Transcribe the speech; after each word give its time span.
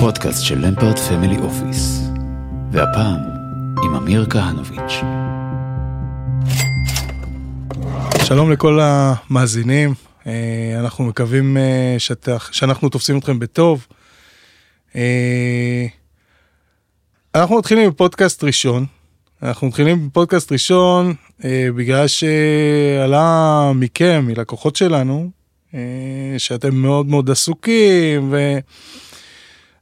הפודקאסט 0.00 0.44
של 0.44 0.66
למפרט 0.66 0.98
פמילי 0.98 1.38
אופיס. 1.38 2.00
והפעם 2.72 3.20
עם 3.84 3.94
אמיר 3.94 4.26
כהנוביץ'. 4.30 4.92
שלום 8.24 8.52
לכל 8.52 8.78
המאזינים, 8.82 9.94
אה, 10.26 10.32
אנחנו 10.78 11.04
מקווים 11.04 11.56
אה, 11.56 11.94
שאת, 11.98 12.28
שאנחנו 12.50 12.88
תופסים 12.88 13.18
אתכם 13.18 13.38
בטוב. 13.38 13.86
אה, 14.96 15.86
אנחנו 17.34 17.58
מתחילים 17.58 17.90
בפודקאסט 17.90 18.44
ראשון, 18.44 18.86
אנחנו 19.42 19.66
מתחילים 19.66 20.08
בפודקאסט 20.08 20.52
ראשון 20.52 21.14
בגלל 21.76 22.06
שעלה 22.06 23.72
מכם, 23.74 24.24
מלקוחות 24.26 24.76
שלנו, 24.76 25.30
שאתם 26.38 26.74
מאוד 26.74 27.06
מאוד 27.06 27.30
עסוקים 27.30 28.34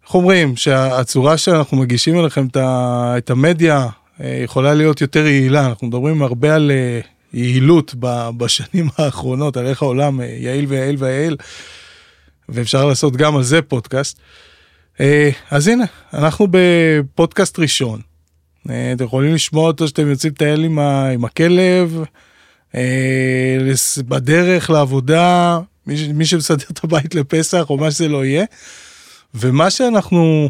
ואיך 0.08 0.14
אומרים 0.14 0.56
שהצורה 0.56 1.38
שאנחנו 1.38 1.76
מגישים 1.76 2.20
אליכם 2.20 2.46
את 2.56 3.30
המדיה 3.30 3.86
יכולה 4.20 4.74
להיות 4.74 5.00
יותר 5.00 5.26
יעילה, 5.26 5.66
אנחנו 5.66 5.86
מדברים 5.86 6.22
הרבה 6.22 6.54
על 6.54 6.70
יעילות 7.32 7.94
בשנים 8.36 8.88
האחרונות, 8.98 9.56
על 9.56 9.66
איך 9.66 9.82
העולם 9.82 10.20
יעיל 10.20 10.66
ויעיל 10.68 10.96
ויעיל, 10.98 11.36
ואפשר 12.48 12.84
לעשות 12.84 13.16
גם 13.16 13.36
על 13.36 13.42
זה 13.42 13.62
פודקאסט. 13.62 14.18
אה, 15.00 15.30
אז 15.50 15.68
הנה, 15.68 15.84
אנחנו 16.14 16.46
בפודקאסט 16.50 17.58
ראשון. 17.58 18.00
אה, 18.70 18.92
אתם 18.92 19.04
יכולים 19.04 19.34
לשמוע 19.34 19.66
אותו 19.66 19.88
שאתם 19.88 20.10
יוצאים 20.10 20.32
לטייל 20.32 20.64
עם, 20.64 21.24
הכלב, 21.24 22.02
אה, 22.74 23.58
בדרך 24.08 24.70
לעבודה, 24.70 25.58
מי 25.86 26.26
שמסדר 26.26 26.64
את 26.72 26.84
הבית 26.84 27.14
לפסח 27.14 27.66
או 27.70 27.76
מה 27.76 27.90
שזה 27.90 28.08
לא 28.08 28.24
יהיה. 28.24 28.44
ומה 29.34 29.70
שאנחנו, 29.70 30.48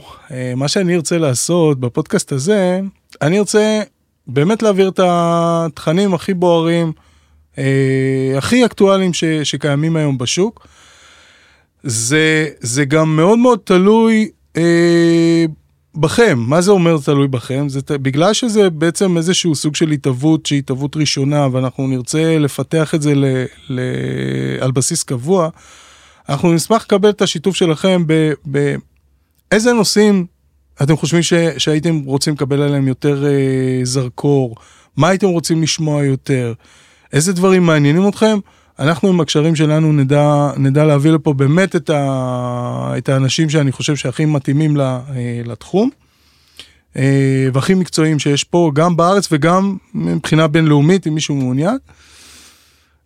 מה 0.56 0.68
שאני 0.68 0.94
ארצה 0.94 1.18
לעשות 1.18 1.80
בפודקאסט 1.80 2.32
הזה, 2.32 2.80
אני 3.22 3.38
ארצה 3.38 3.80
באמת 4.26 4.62
להעביר 4.62 4.88
את 4.88 5.00
התכנים 5.02 6.14
הכי 6.14 6.34
בוערים, 6.34 6.92
אה, 7.58 8.34
הכי 8.38 8.64
אקטואליים 8.64 9.12
ש, 9.12 9.24
שקיימים 9.24 9.96
היום 9.96 10.18
בשוק. 10.18 10.66
זה, 11.82 12.48
זה 12.60 12.84
גם 12.84 13.16
מאוד 13.16 13.38
מאוד 13.38 13.58
תלוי 13.64 14.30
אה, 14.56 15.44
בכם. 15.94 16.38
מה 16.38 16.60
זה 16.60 16.70
אומר 16.70 16.96
תלוי 17.04 17.28
בכם? 17.28 17.68
זה 17.68 17.80
בגלל 17.88 18.32
שזה 18.32 18.70
בעצם 18.70 19.16
איזשהו 19.16 19.54
סוג 19.54 19.76
של 19.76 19.90
התהוות 19.90 20.46
שהיא 20.46 20.58
התהוות 20.58 20.96
ראשונה 20.96 21.48
ואנחנו 21.52 21.86
נרצה 21.86 22.38
לפתח 22.38 22.94
את 22.94 23.02
זה 23.02 23.14
ל, 23.14 23.24
ל, 23.68 23.80
על 24.60 24.70
בסיס 24.70 25.02
קבוע, 25.02 25.48
אנחנו 26.28 26.52
נשמח 26.52 26.82
לקבל 26.82 27.10
את 27.10 27.22
השיתוף 27.22 27.56
שלכם 27.56 28.04
באיזה 28.44 29.72
נושאים 29.72 30.26
אתם 30.82 30.96
חושבים 30.96 31.22
ש, 31.22 31.34
שהייתם 31.58 32.00
רוצים 32.04 32.34
לקבל 32.34 32.62
עליהם 32.62 32.88
יותר 32.88 33.26
אה, 33.26 33.80
זרקור? 33.82 34.56
מה 34.96 35.08
הייתם 35.08 35.26
רוצים 35.26 35.62
לשמוע 35.62 36.04
יותר? 36.04 36.52
איזה 37.12 37.32
דברים 37.32 37.66
מעניינים 37.66 38.08
אתכם? 38.08 38.38
אנחנו 38.78 39.08
עם 39.08 39.20
הקשרים 39.20 39.56
שלנו 39.56 39.92
נדע, 39.92 40.50
נדע 40.56 40.84
להביא 40.84 41.10
לפה 41.10 41.32
באמת 41.32 41.76
את, 41.76 41.90
ה, 41.90 42.94
את 42.98 43.08
האנשים 43.08 43.50
שאני 43.50 43.72
חושב 43.72 43.96
שהכי 43.96 44.24
מתאימים 44.24 44.76
לה, 44.76 45.00
אה, 45.16 45.40
לתחום. 45.44 45.90
אה, 46.96 47.48
והכי 47.52 47.74
מקצועיים 47.74 48.18
שיש 48.18 48.44
פה, 48.44 48.70
גם 48.74 48.96
בארץ 48.96 49.28
וגם 49.32 49.76
מבחינה 49.94 50.46
בינלאומית, 50.46 51.06
אם 51.06 51.14
מישהו 51.14 51.34
מעוניין. 51.34 51.76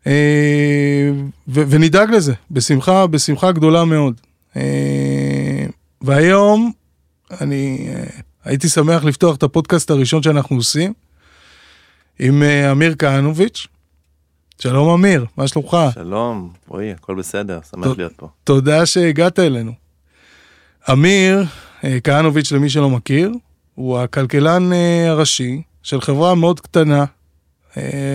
אה, 0.06 1.11
ו, 1.48 1.62
ונדאג 1.69 2.11
לזה, 2.11 2.34
בשמחה, 2.50 3.06
בשמחה 3.06 3.53
גדולה 3.53 3.84
מאוד. 3.84 4.20
אה, 4.56 5.67
והיום 6.03 6.73
אני 7.40 7.89
uh, 7.89 8.23
הייתי 8.45 8.68
שמח 8.68 9.05
לפתוח 9.05 9.36
את 9.36 9.42
הפודקאסט 9.42 9.91
הראשון 9.91 10.23
שאנחנו 10.23 10.57
עושים 10.57 10.92
עם 12.18 12.42
אמיר 12.42 12.95
כהנוביץ'. 12.98 13.67
שלום 14.58 14.89
אמיר, 14.89 15.27
מה 15.36 15.48
שלומך? 15.48 15.77
שלום, 15.95 16.52
רועי, 16.68 16.92
הכל 16.92 17.14
בסדר, 17.14 17.58
שמח 17.70 17.89
ת, 17.95 17.98
להיות 17.98 18.12
פה. 18.17 18.29
תודה 18.45 18.86
שהגעת 18.86 19.39
אלינו. 19.39 19.73
אמיר 20.92 21.45
כהנוביץ', 22.05 22.52
למי 22.52 22.70
שלא 22.70 22.91
מכיר, 22.91 23.33
הוא 23.74 23.98
הכלכלן 23.98 24.70
הראשי 25.08 25.62
של 25.83 26.01
חברה 26.01 26.35
מאוד 26.35 26.61
קטנה, 26.61 27.05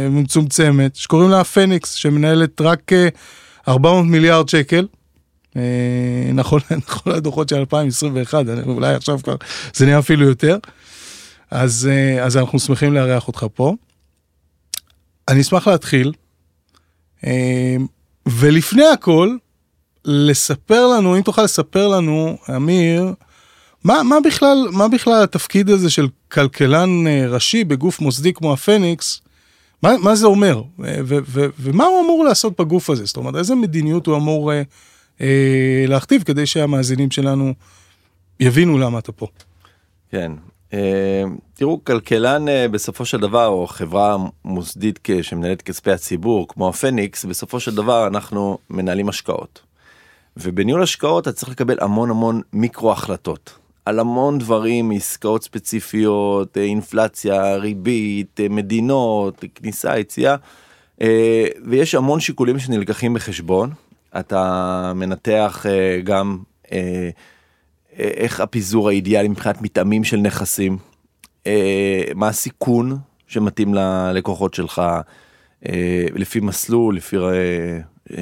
מצומצמת, 0.10 0.96
שקוראים 0.96 1.30
לה 1.30 1.44
פניקס, 1.44 1.94
שמנהלת 1.94 2.62
רק 2.62 2.92
uh, 2.92 3.18
400 3.68 4.06
מיליארד 4.06 4.50
שקל. 4.50 4.88
אה, 5.58 6.32
נכון, 6.34 6.62
נכון 6.88 7.14
לדוחות 7.14 7.50
של 7.50 7.56
2021, 7.56 8.46
אולי 8.68 8.94
עכשיו 8.94 9.20
כבר 9.24 9.36
זה 9.74 9.86
נהיה 9.86 10.00
אפילו 10.00 10.28
יותר. 10.28 10.58
אז, 11.52 11.90
אה, 11.92 12.26
אז 12.26 12.38
אנחנו 12.38 12.60
שמחים 12.60 12.94
לארח 12.94 13.28
אותך 13.28 13.46
פה. 13.54 13.76
אני 15.28 15.42
אשמח 15.42 15.68
להתחיל, 15.68 16.14
אה, 17.26 17.76
ולפני 18.28 18.88
הכל, 18.88 19.36
לספר 20.06 20.88
לנו, 20.88 21.18
אם 21.18 21.22
תוכל 21.22 21.44
לספר 21.44 21.88
לנו, 21.88 22.38
אמיר, 22.56 23.14
מה, 23.84 24.04
מה, 24.04 24.16
בכלל, 24.26 24.68
מה 24.72 24.88
בכלל 24.88 25.24
התפקיד 25.24 25.70
הזה 25.70 25.90
של 25.90 26.08
כלכלן 26.32 26.90
ראשי 27.28 27.64
בגוף 27.64 28.00
מוסדי 28.00 28.34
כמו 28.34 28.54
הפניקס, 28.54 29.22
מה, 29.84 29.98
מה 29.98 30.16
זה 30.16 30.28
אומר? 30.28 30.62
ו, 30.80 31.00
ו, 31.04 31.18
ו, 31.28 31.46
ומה 31.60 31.86
הוא 31.86 32.02
אמור 32.06 32.24
לעשות 32.24 32.60
בגוף 32.62 32.90
הזה? 32.90 33.06
זאת 33.06 33.18
אומרת, 33.18 33.36
איזה 33.36 33.56
מדיניות 33.56 34.08
הוא 34.08 34.16
אמור 34.16 34.52
אה, 35.22 35.86
להכתיב 35.88 36.24
כדי 36.24 36.46
שהמאזינים 36.46 37.12
שלנו 37.12 37.54
יבינו 38.40 38.78
למה 38.78 39.00
אתה 39.00 39.12
פה. 39.12 39.28
כן, 40.12 40.32
אה, 40.74 41.24
תראו, 41.54 41.84
כלכלן 41.84 42.50
אה, 42.50 42.68
בסופו 42.68 43.06
של 43.06 43.20
דבר, 43.20 43.48
או 43.48 43.68
חברה 43.68 44.18
מוסדית 44.46 45.08
שמנהלת 45.22 45.62
כספי 45.62 45.92
הציבור, 45.92 46.48
כמו 46.48 46.70
הפניקס, 46.70 47.26
בסופו 47.26 47.60
של 47.60 47.76
דבר 47.76 48.08
אנחנו 48.08 48.58
מנהלים 48.70 49.10
השקעות. 49.10 49.62
ובניהול 50.38 50.84
השקעות 50.84 51.28
אתה 51.28 51.36
צריך 51.36 51.52
לקבל 51.52 51.78
המון 51.82 52.10
המון 52.10 52.42
מיקרו 52.54 52.92
החלטות. 52.92 53.67
על 53.88 54.00
המון 54.00 54.38
דברים, 54.40 54.92
עסקאות 54.92 55.44
ספציפיות, 55.44 56.58
אה, 56.58 56.64
אינפלציה, 56.64 57.56
ריבית, 57.56 58.40
אה, 58.40 58.50
מדינות, 58.50 59.44
כניסה, 59.56 60.00
יציאה, 60.00 60.36
ויש 61.66 61.96
המון 61.96 62.20
שיקולים 62.20 62.60
שנלקחים 62.60 63.14
בחשבון, 63.14 63.70
אתה 64.20 64.92
מנתח 64.96 65.66
גם 66.04 66.38
איך 67.98 68.40
הפיזור 68.40 68.90
האידיאלי 68.90 69.28
מבחינת 69.28 69.62
מטעמים 69.62 70.04
של 70.04 70.18
נכסים, 70.18 70.78
מה 72.16 72.28
הסיכון 72.28 72.98
שמתאים 73.28 73.74
ללקוחות 73.74 74.54
שלך, 74.54 74.82
לפי 76.16 76.40
מסלול, 76.40 76.96
לפי 76.96 77.18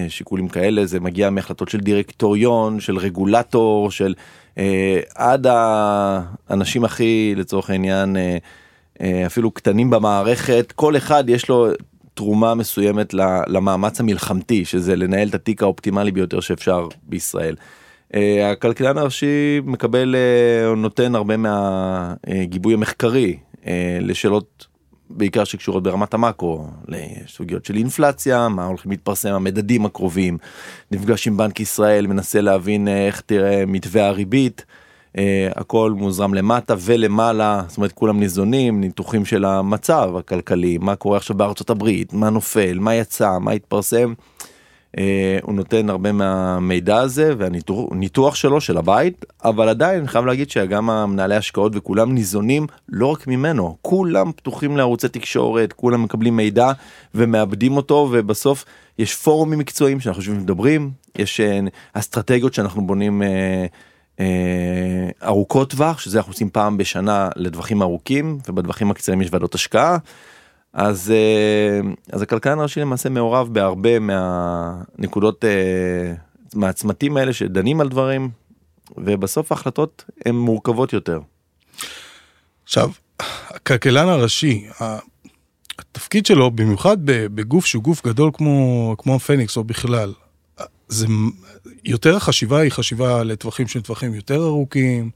שיקולים 0.07 0.47
כאלה, 0.47 0.85
זה 0.85 0.99
מגיע 0.99 1.29
מהחלטות 1.29 1.69
של 1.69 1.79
דירקטוריון, 1.79 2.79
של 2.79 2.97
רגולטור, 2.97 3.91
של 3.91 4.13
עד 5.15 5.47
האנשים 5.49 6.83
הכי, 6.83 7.33
לצורך 7.37 7.69
העניין, 7.69 8.15
uh, 8.15 9.01
אפילו 9.25 9.51
קטנים 9.51 9.89
במערכת, 9.89 10.73
כל 10.75 10.97
אחד 10.97 11.29
יש 11.29 11.49
לו 11.49 11.67
תרומה 12.15 12.55
מסוימת 12.55 13.13
למאמץ 13.47 13.99
המלחמתי, 13.99 14.65
שזה 14.65 14.95
לנהל 14.95 15.27
את 15.27 15.35
התיק 15.35 15.63
האופטימלי 15.63 16.11
ביותר 16.11 16.39
שאפשר 16.39 16.87
בישראל. 17.03 17.55
אה, 18.15 18.51
הכלכלן 18.51 18.97
הראשי 18.97 19.61
מקבל, 19.63 20.15
אה, 20.15 20.75
נותן 20.75 21.15
הרבה 21.15 21.35
מהגיבוי 21.37 22.73
המחקרי 22.73 23.37
אה, 23.67 23.97
לשאלות 24.01 24.67
בעיקר 25.09 25.43
שקשורות 25.43 25.83
ברמת 25.83 26.13
המאקרו, 26.13 26.67
לסוגיות 26.87 27.65
של 27.65 27.75
אינפלציה, 27.75 28.49
מה 28.49 28.65
הולכים 28.65 28.91
להתפרסם, 28.91 29.33
המדדים 29.33 29.85
הקרובים, 29.85 30.37
נפגש 30.91 31.27
עם 31.27 31.37
בנק 31.37 31.59
ישראל, 31.59 32.07
מנסה 32.07 32.41
להבין 32.41 32.87
איך 32.87 33.21
תראה 33.21 33.63
מתווה 33.67 34.07
הריבית. 34.07 34.65
Uh, 35.15 35.17
הכל 35.55 35.91
מוזרם 35.91 36.33
למטה 36.33 36.75
ולמעלה, 36.79 37.61
זאת 37.67 37.77
אומרת 37.77 37.91
כולם 37.91 38.19
ניזונים, 38.19 38.81
ניתוחים 38.81 39.25
של 39.25 39.45
המצב 39.45 40.11
הכלכלי, 40.19 40.77
מה 40.77 40.95
קורה 40.95 41.17
עכשיו 41.17 41.37
בארצות 41.37 41.69
הברית, 41.69 42.13
מה 42.13 42.29
נופל, 42.29 42.79
מה 42.79 42.95
יצא, 42.95 43.37
מה 43.39 43.51
התפרסם. 43.51 44.13
Uh, 44.95 44.99
הוא 45.43 45.53
נותן 45.55 45.89
הרבה 45.89 46.11
מהמידע 46.11 46.97
הזה 46.97 47.33
והניתוח 47.37 48.35
שלו 48.35 48.61
של 48.61 48.77
הבית, 48.77 49.25
אבל 49.43 49.69
עדיין 49.69 49.99
אני 49.99 50.07
חייב 50.07 50.25
להגיד 50.25 50.49
שגם 50.49 50.89
המנהלי 50.89 51.35
השקעות 51.35 51.71
וכולם 51.75 52.13
ניזונים 52.13 52.67
לא 52.89 53.07
רק 53.07 53.27
ממנו, 53.27 53.77
כולם 53.81 54.31
פתוחים 54.31 54.77
לערוצי 54.77 55.07
תקשורת, 55.07 55.73
כולם 55.73 56.03
מקבלים 56.03 56.35
מידע 56.35 56.71
ומאבדים 57.15 57.77
אותו 57.77 58.09
ובסוף 58.11 58.65
יש 58.99 59.15
פורומים 59.15 59.59
מקצועיים 59.59 59.99
שאנחנו 59.99 60.21
חושבים 60.21 60.37
ומדברים, 60.37 60.91
יש 61.17 61.39
uh, 61.39 61.69
אסטרטגיות 61.93 62.53
שאנחנו 62.53 62.87
בונים. 62.87 63.21
Uh, 63.21 63.25
אה, 64.19 65.27
ארוכות 65.27 65.69
טווח 65.69 65.99
שזה 65.99 66.17
אנחנו 66.17 66.31
עושים 66.31 66.49
פעם 66.49 66.77
בשנה 66.77 67.29
לטווחים 67.35 67.81
ארוכים 67.81 68.39
ובטווחים 68.47 68.91
הקצרים 68.91 69.21
יש 69.21 69.27
ועדות 69.31 69.55
השקעה. 69.55 69.97
אז 70.75 71.11
אה, 71.11 71.79
אז 72.11 72.21
הכלכלן 72.21 72.59
הראשי 72.59 72.79
למעשה 72.79 73.09
מעורב 73.09 73.53
בהרבה 73.53 73.99
מהנקודות 73.99 75.45
אה, 75.45 76.13
מהצמתים 76.55 77.17
האלה 77.17 77.33
שדנים 77.33 77.81
על 77.81 77.89
דברים 77.89 78.29
ובסוף 78.97 79.51
ההחלטות 79.51 80.03
הן 80.25 80.35
מורכבות 80.35 80.93
יותר. 80.93 81.19
עכשיו, 82.63 82.91
הכלכלן 83.19 84.07
הראשי, 84.07 84.67
התפקיד 85.79 86.25
שלו, 86.25 86.51
במיוחד 86.51 86.97
בגוף 87.05 87.65
שהוא 87.65 87.83
גוף 87.83 88.05
גדול 88.05 88.31
כמו, 88.33 88.95
כמו 88.97 89.15
הפניקס 89.15 89.57
או 89.57 89.63
בכלל, 89.63 90.13
זה 90.87 91.07
יותר 91.83 92.15
החשיבה 92.15 92.59
היא 92.59 92.71
חשיבה 92.71 93.23
לטווחים 93.23 93.67
של 93.67 93.81
טווחים 93.81 94.13
יותר 94.13 94.43
ארוכים, 94.43 95.09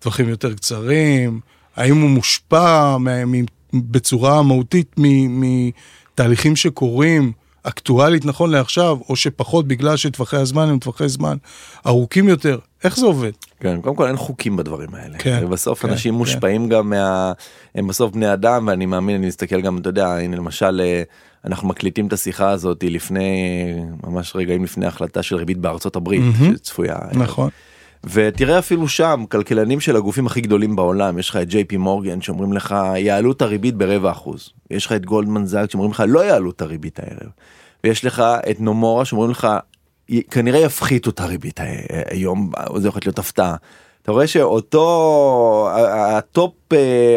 טווחים 0.00 0.28
יותר 0.28 0.54
קצרים, 0.54 1.40
האם 1.76 2.00
הוא 2.00 2.10
מושפע 2.10 2.96
מ- 2.96 3.32
מ- 3.32 3.55
בצורה 3.74 4.42
מהותית 4.42 4.94
מתהליכים 4.96 6.56
שקורים 6.56 7.32
אקטואלית 7.62 8.24
נכון 8.24 8.50
לעכשיו, 8.50 8.98
או 9.08 9.16
שפחות 9.16 9.68
בגלל 9.68 9.96
שטווחי 9.96 10.36
הזמן 10.36 10.68
הם 10.68 10.78
טווחי 10.78 11.08
זמן 11.08 11.36
ארוכים 11.86 12.28
יותר, 12.28 12.58
איך 12.84 12.96
זה 12.96 13.06
עובד? 13.06 13.30
כן, 13.60 13.80
קודם 13.80 13.96
כל 13.96 14.06
אין 14.06 14.16
חוקים 14.16 14.56
בדברים 14.56 14.94
האלה. 14.94 15.18
כן, 15.18 15.40
ובסוף 15.42 15.82
כן, 15.82 15.88
אנשים 15.90 16.12
כן. 16.12 16.18
מושפעים 16.18 16.68
גם 16.68 16.90
מה... 16.90 17.32
הם 17.74 17.86
בסוף 17.86 18.12
בני 18.12 18.32
אדם, 18.32 18.64
ואני 18.68 18.86
מאמין, 18.86 19.16
אני 19.16 19.26
מסתכל 19.26 19.60
גם, 19.60 19.78
אתה 19.78 19.88
יודע, 19.88 20.08
הנה 20.08 20.36
למשל, 20.36 20.80
אה, 20.84 21.02
אנחנו 21.44 21.68
מקליטים 21.68 22.06
את 22.06 22.12
השיחה 22.12 22.50
הזאת 22.50 22.84
לפני, 22.88 23.64
ממש 24.06 24.36
רגעים 24.36 24.64
לפני 24.64 24.84
ההחלטה 24.84 25.22
של 25.22 25.36
ריבית 25.36 25.58
בארצות 25.58 25.96
הברית, 25.96 26.20
מהמם. 26.20 26.56
שצפויה. 26.56 26.98
נכון. 27.12 27.50
ותראה 28.06 28.58
אפילו 28.58 28.88
שם, 28.88 29.24
כלכלנים 29.28 29.80
של 29.80 29.96
הגופים 29.96 30.26
הכי 30.26 30.40
גדולים 30.40 30.76
בעולם, 30.76 31.18
יש 31.18 31.30
לך 31.30 31.36
את 31.36 31.48
ג'יי 31.48 31.64
פי 31.64 31.76
מורגן 31.76 32.20
שאומרים 32.20 32.52
לך, 32.52 32.74
יעלו 32.96 33.32
את 33.32 33.42
הריבית 33.42 33.74
ברבע 33.74 34.10
אחוז. 34.10 34.50
יש 34.70 34.86
לך 34.86 34.92
את 34.92 35.06
גולדמן 35.06 35.46
זאק 35.46 35.70
שאומרים 35.70 35.90
לך, 35.90 36.02
לא 36.08 36.24
יעלו 36.24 36.50
את 36.50 36.60
הריבית 36.62 36.98
הערב. 36.98 37.30
ויש 37.84 38.04
לך 38.04 38.22
את 38.50 38.60
נומורה 38.60 39.04
שאומרים 39.04 39.30
לך, 39.30 39.48
"י- 40.08 40.22
כנראה 40.22 40.60
יפחיתו 40.60 41.10
את 41.10 41.20
הריבית 41.20 41.60
היום, 42.10 42.52
זה 42.76 42.88
יכול 42.88 43.00
להיות 43.04 43.18
הפתעה. 43.18 43.56
אתה 44.02 44.12
רואה 44.12 44.26
שאותו 44.26 45.68
ה 45.90 46.06
top 46.06 46.52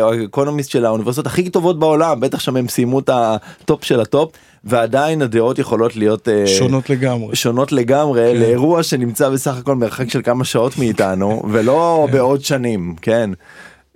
economist 0.02 0.70
של 0.72 0.86
האוניברסיטאות 0.86 1.28
הכי 1.28 1.50
טובות 1.50 1.80
בעולם 1.80 2.20
בטח 2.20 2.40
שם 2.40 2.56
הם 2.56 2.68
סיימו 2.68 3.00
את 3.00 3.10
ה 3.14 3.31
top 3.31 3.84
של 3.84 4.00
ה 4.00 4.08
top 4.08 4.32
ועדיין 4.64 5.22
הדעות 5.22 5.60
יכולות 5.60 5.96
להיות 5.96 6.30
אה, 6.30 6.48
שונות 6.48 6.90
לגמרי. 6.90 7.36
שונות 7.36 7.72
לגמרי 7.72 8.32
כן. 8.34 8.40
לאירוע 8.40 8.84
שנמצא 8.84 9.30
בסך 9.30 9.58
הכל 9.58 9.76
מרחק 9.76 10.10
של 10.10 10.22
כמה 10.22 10.46
שעות 10.46 10.78
מאיתנו 10.78 11.44
ולא 11.52 12.08
בעוד 12.12 12.42
שנים 12.42 12.96
כן. 13.02 13.30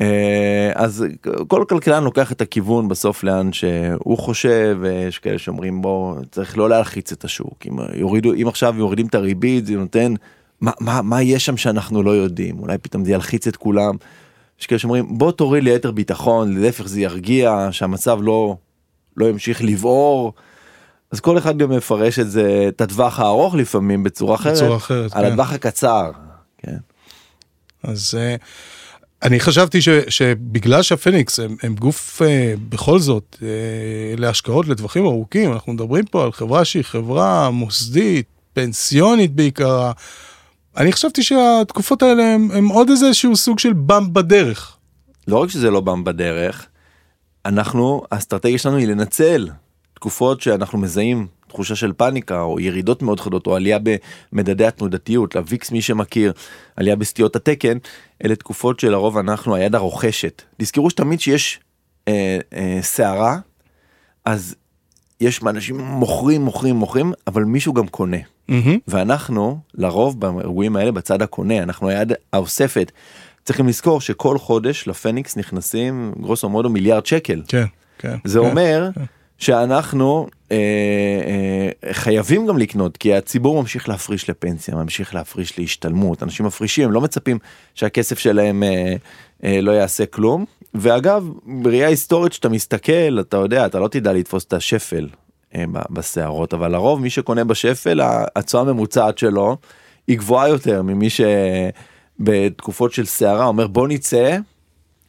אה, 0.02 0.72
אז 0.76 1.06
כל 1.48 1.66
כלכלן 1.70 2.04
לוקח 2.04 2.32
את 2.32 2.42
הכיוון 2.42 2.88
בסוף 2.88 3.24
לאן 3.24 3.54
שהוא 3.54 4.18
חושב 4.18 4.78
ויש 4.82 5.20
כאלה 5.20 5.38
שאומרים 5.38 5.82
בוא 5.82 6.16
צריך 6.32 6.58
לא 6.58 6.70
להלחיץ 6.70 7.12
את 7.12 7.24
השוק 7.24 7.66
אם 7.68 7.74
יורידו 7.94 8.34
אם 8.34 8.48
עכשיו 8.48 8.76
יורידים 8.78 9.08
את 9.08 9.16
הריבית 9.16 9.66
זה 9.66 9.74
נותן 9.74 10.14
מה 10.62 10.72
מה 10.80 11.02
מה 11.02 11.22
יש 11.22 11.46
שם 11.46 11.58
שאנחנו 11.58 12.04
לא 12.04 12.12
יודעים 12.12 12.60
אולי 12.60 12.78
פתאום 12.78 13.06
זה 13.06 13.12
ילחיץ 13.12 13.48
את 13.48 13.56
כולם. 13.56 13.96
יש 14.60 14.68
כאלה 14.68 14.80
שאומרים 14.80 15.18
בוא 15.18 15.32
תוריד 15.32 15.64
ליתר 15.64 15.92
ביטחון 15.92 16.62
להפך 16.62 16.88
זה 16.88 17.02
ירגיע 17.02 17.68
שהמצב 17.72 18.20
לא 18.22 18.56
לא 19.18 19.30
ימשיך 19.30 19.64
לבעור. 19.64 20.34
אז 21.14 21.20
כל 21.20 21.38
אחד 21.38 21.58
גם 21.58 21.70
מפרש 21.70 22.20
את 22.20 22.32
זה 22.32 22.66
את 22.68 22.82
הטווח 22.82 23.20
הארוך 23.20 23.56
לפעמים 23.56 24.04
בצורה 24.04 24.36
אחרת, 24.36 24.54
בצורה 24.54 24.78
אחרת, 24.78 25.16
על 25.16 25.26
כן. 25.26 25.32
הטווח 25.32 25.54
הקצר. 25.54 26.12
כן. 26.58 26.78
אז 27.84 28.16
אה, 28.18 28.36
אני 29.24 29.40
חשבתי 29.40 29.82
ש, 29.82 29.90
שבגלל 29.90 30.82
שהפניקס 30.82 31.40
הם, 31.40 31.56
הם 31.64 31.76
גוף 31.76 32.22
אה, 32.22 32.54
בכל 32.70 33.00
זאת 33.00 33.38
אה, 33.42 33.48
להשקעות 34.18 34.68
לטווחים 34.68 35.06
ארוכים, 35.06 35.54
אנחנו 35.54 35.74
מדברים 35.74 36.06
פה 36.06 36.24
על 36.24 36.32
חברה 36.32 36.66
שהיא 36.66 36.84
חברה 36.84 37.50
מוסדית, 37.50 38.26
פנסיונית 38.54 39.36
בעיקרה. 39.36 39.92
אני 40.78 40.92
חשבתי 40.92 41.24
שהתקופות 41.24 42.04
האלה 42.04 42.24
הם, 42.24 42.52
הם 42.54 42.68
עוד 42.68 42.90
איזה 42.90 43.14
שהוא 43.14 43.36
סוג 43.36 43.60
של 43.60 43.74
באמפ 43.74 44.10
בדרך. 44.10 44.78
לא 45.28 45.38
רק 45.38 45.50
שזה 45.50 45.72
לא 45.72 45.82
בם 45.82 46.04
בדרך, 46.04 46.68
אנחנו, 47.46 48.04
האסטרטגיה 48.12 48.58
שלנו 48.58 48.78
היא 48.78 48.88
לנצל 48.88 49.50
תקופות 50.04 50.42
שאנחנו 50.42 50.80
מזהים 50.80 51.28
תחושה 51.48 51.76
של 51.76 51.94
פאניקה 51.94 52.42
או 52.42 52.60
ירידות 52.60 53.02
מאוד 53.02 53.20
חדות 53.20 53.48
או 53.48 53.56
עלייה 53.56 53.80
במדדי 54.34 54.66
התנודתיות, 54.66 55.36
לוויקס 55.36 55.72
מי 55.72 55.82
שמכיר, 55.82 56.34
עלייה 56.76 56.96
בסטיות 56.96 57.36
התקן, 57.36 57.78
אלה 58.26 58.36
תקופות 58.36 58.80
שלרוב 58.80 59.18
אנחנו 59.18 59.56
היד 59.56 59.76
הרוכשת. 59.76 60.42
תזכרו 60.58 60.90
שתמיד 60.90 61.20
שיש 61.20 61.60
אה, 62.08 62.38
אה, 62.54 62.80
סערה, 62.82 63.38
אז 64.26 64.56
יש 65.22 65.44
אנשים 65.44 65.78
מוכרים 65.80 66.42
מוכרים 66.42 66.76
מוכרים 66.76 67.14
אבל 67.28 67.44
מישהו 67.44 67.74
גם 67.74 67.88
קונה. 67.88 68.18
מהמם. 68.48 68.78
ואנחנו 68.88 69.60
לרוב 69.74 70.20
באירועים 70.20 70.76
האלה 70.76 70.92
בצד 70.92 71.22
הקונה 71.22 71.64
אנחנו 71.64 71.90
היד 71.90 72.14
האוספת. 72.34 72.92
צריכים 73.46 73.68
לזכור 73.68 74.02
שכל 74.02 74.38
חודש 74.38 74.88
לפניקס 74.88 75.38
נכנסים 75.38 76.14
גרוסו 76.22 76.50
מודו 76.50 76.70
מיליארד 76.70 77.06
שקל. 77.06 77.42
כן, 77.48 77.66
כן. 77.98 78.18
זה 78.24 78.40
כן. 78.40 78.46
אומר 78.46 78.90
שאנחנו 79.44 80.28
אה, 80.52 80.58
אה, 80.58 81.94
חייבים 81.94 82.48
גם 82.48 82.58
לקנות 82.58 82.98
כי 82.98 83.14
הציבור 83.14 83.62
ממשיך 83.62 83.90
להפריש 83.90 84.30
לפנסיה 84.30 84.76
ממשיך 84.76 85.16
להפריש 85.16 85.60
להשתלמות 85.60 86.24
אנשים 86.24 86.46
מפרישים 86.46 86.92
לא 86.92 87.02
מצפים 87.02 87.40
שהכסף 87.76 88.20
שלהם 88.20 88.64
אה, 88.64 88.96
אה, 89.44 89.62
לא 89.62 89.72
יעשה 89.72 90.06
כלום 90.06 90.46
ואגב 90.74 91.30
בראייה 91.46 91.88
היסטורית 91.88 92.34
שאתה 92.34 92.50
מסתכל 92.50 93.20
אתה 93.20 93.38
יודע 93.38 93.66
אתה 93.66 93.80
לא 93.80 93.88
תדע 93.88 94.14
לתפוס 94.14 94.46
את 94.46 94.54
השפל 94.54 95.10
אה, 95.56 95.64
בסערות 95.90 96.54
אבל 96.54 96.72
לרוב 96.72 97.02
מי 97.02 97.10
שקונה 97.10 97.44
בשפל 97.44 98.00
התשואה 98.36 98.62
הממוצעת 98.62 99.18
שלו 99.18 99.58
היא 100.08 100.18
גבוהה 100.18 100.50
יותר 100.50 100.82
ממי 100.82 101.08
שבתקופות 102.20 102.94
של 102.94 103.06
סערה 103.06 103.46
אומר 103.46 103.68
בוא 103.68 103.88
נצא 103.88 104.38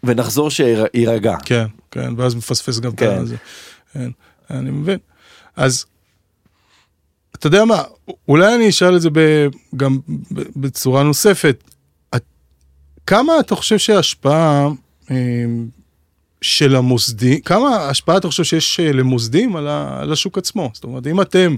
ונחזור 0.04 0.50
שיירגע. 0.50 1.36
כן, 1.44 1.66
כן, 1.90 2.12
ואז 2.16 2.34
מפספס 2.34 2.81
גם 2.81 2.92
כן. 2.92 3.20
את 3.20 3.26
זה. 3.26 3.36
כן, 3.92 4.10
אני 4.50 4.70
מבין. 4.70 4.99
אז, 5.56 5.87
אתה 7.35 7.46
יודע 7.46 7.64
מה, 7.64 7.82
אולי 8.29 8.55
אני 8.55 8.69
אשאל 8.69 8.96
את 8.96 9.02
זה 9.02 9.11
ב, 9.12 9.49
גם 9.76 9.99
ב, 10.32 10.41
בצורה 10.56 11.02
נוספת. 11.02 11.64
את, 12.17 12.25
כמה 13.06 13.41
אתה 13.41 13.55
חושב 13.55 13.79
שההשפעה 13.79 14.69
אה, 15.11 15.17
של 16.43 16.76
המוסדי, 16.76 17.41
כמה 17.43 17.76
השפעה 17.76 18.17
אתה 18.17 18.29
חושב 18.29 18.44
שיש 18.44 18.81
אה, 18.81 18.93
למוסדים 18.93 19.56
על, 19.56 19.69
ה, 19.69 20.00
על 20.00 20.12
השוק 20.12 20.38
עצמו? 20.38 20.70
זאת 20.75 20.85
אומרת, 20.85 21.06
אם 21.06 21.20
אתם 21.20 21.56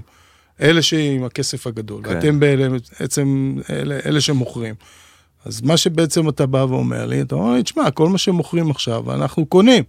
אלה 0.61 0.81
שעם 0.81 1.23
הכסף 1.23 1.67
הגדול, 1.67 2.03
כן. 2.03 2.09
ואתם 2.09 2.39
בעצם 2.39 3.55
אלה, 3.69 3.99
אלה 4.05 4.21
שמוכרים, 4.21 4.75
אז 5.45 5.61
מה 5.61 5.77
שבעצם 5.77 6.29
אתה 6.29 6.45
בא 6.45 6.57
ואומר 6.57 7.05
לי, 7.05 7.21
אתה 7.21 7.35
אומר 7.35 7.53
לי, 7.53 7.63
תשמע, 7.63 7.91
כל 7.91 8.09
מה 8.09 8.17
שמוכרים 8.17 8.71
עכשיו, 8.71 9.13
אנחנו 9.13 9.45
קונים. 9.45 9.83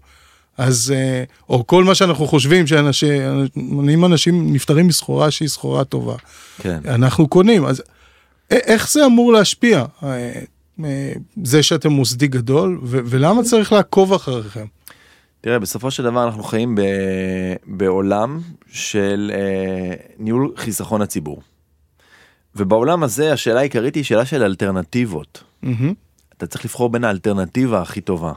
אז, 0.58 0.94
אה, 0.96 1.24
או 1.48 1.66
כל 1.66 1.84
מה 1.84 1.94
שאנחנו 1.94 2.26
חושבים 2.26 2.66
שאנשים, 2.66 3.48
אם 3.94 4.04
אנשים 4.04 4.52
נפטרים 4.52 4.86
מסחורה 4.86 5.30
שהיא 5.30 5.48
סחורה 5.48 5.84
טובה, 5.84 6.16
כן. 6.58 6.80
אנחנו 6.84 7.28
קונים. 7.28 7.64
אז 7.64 7.82
איך 8.50 8.90
זה 8.90 9.06
אמור 9.06 9.32
להשפיע? 9.32 9.84
אה, 10.02 10.32
אה, 10.84 11.12
זה 11.44 11.62
שאתם 11.62 11.92
מוסדי 11.92 12.26
גדול, 12.26 12.80
ו- 12.82 13.00
ולמה 13.04 13.42
צריך 13.42 13.72
לעקוב 13.72 14.12
אחריכם? 14.12 14.64
תראה 15.40 15.58
בסופו 15.58 15.90
של 15.90 16.02
דבר 16.02 16.24
אנחנו 16.24 16.42
חיים 16.42 16.74
ב... 16.74 16.82
בעולם 17.66 18.40
של 18.70 19.30
אה, 19.34 19.94
ניהול 20.18 20.52
חיסכון 20.56 21.02
הציבור. 21.02 21.42
ובעולם 22.56 23.02
הזה 23.02 23.32
השאלה 23.32 23.60
העיקרית 23.60 23.94
היא 23.94 24.04
שאלה 24.04 24.24
של 24.24 24.42
אלטרנטיבות. 24.42 25.42
מהמם. 25.62 25.92
אתה 26.36 26.46
צריך 26.46 26.64
לבחור 26.64 26.88
בין 26.88 27.04
האלטרנטיבה 27.04 27.82
הכי 27.82 28.00
טובה. 28.00 28.32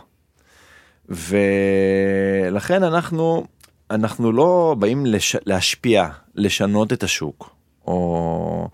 ולכן 1.11 2.83
אנחנו 2.83 3.45
אנחנו 3.91 4.31
לא 4.31 4.75
באים 4.79 5.05
לש... 5.05 5.35
להשפיע 5.45 6.07
לשנות 6.35 6.93
את 6.93 7.03
השוק 7.03 7.55
או 7.87 8.69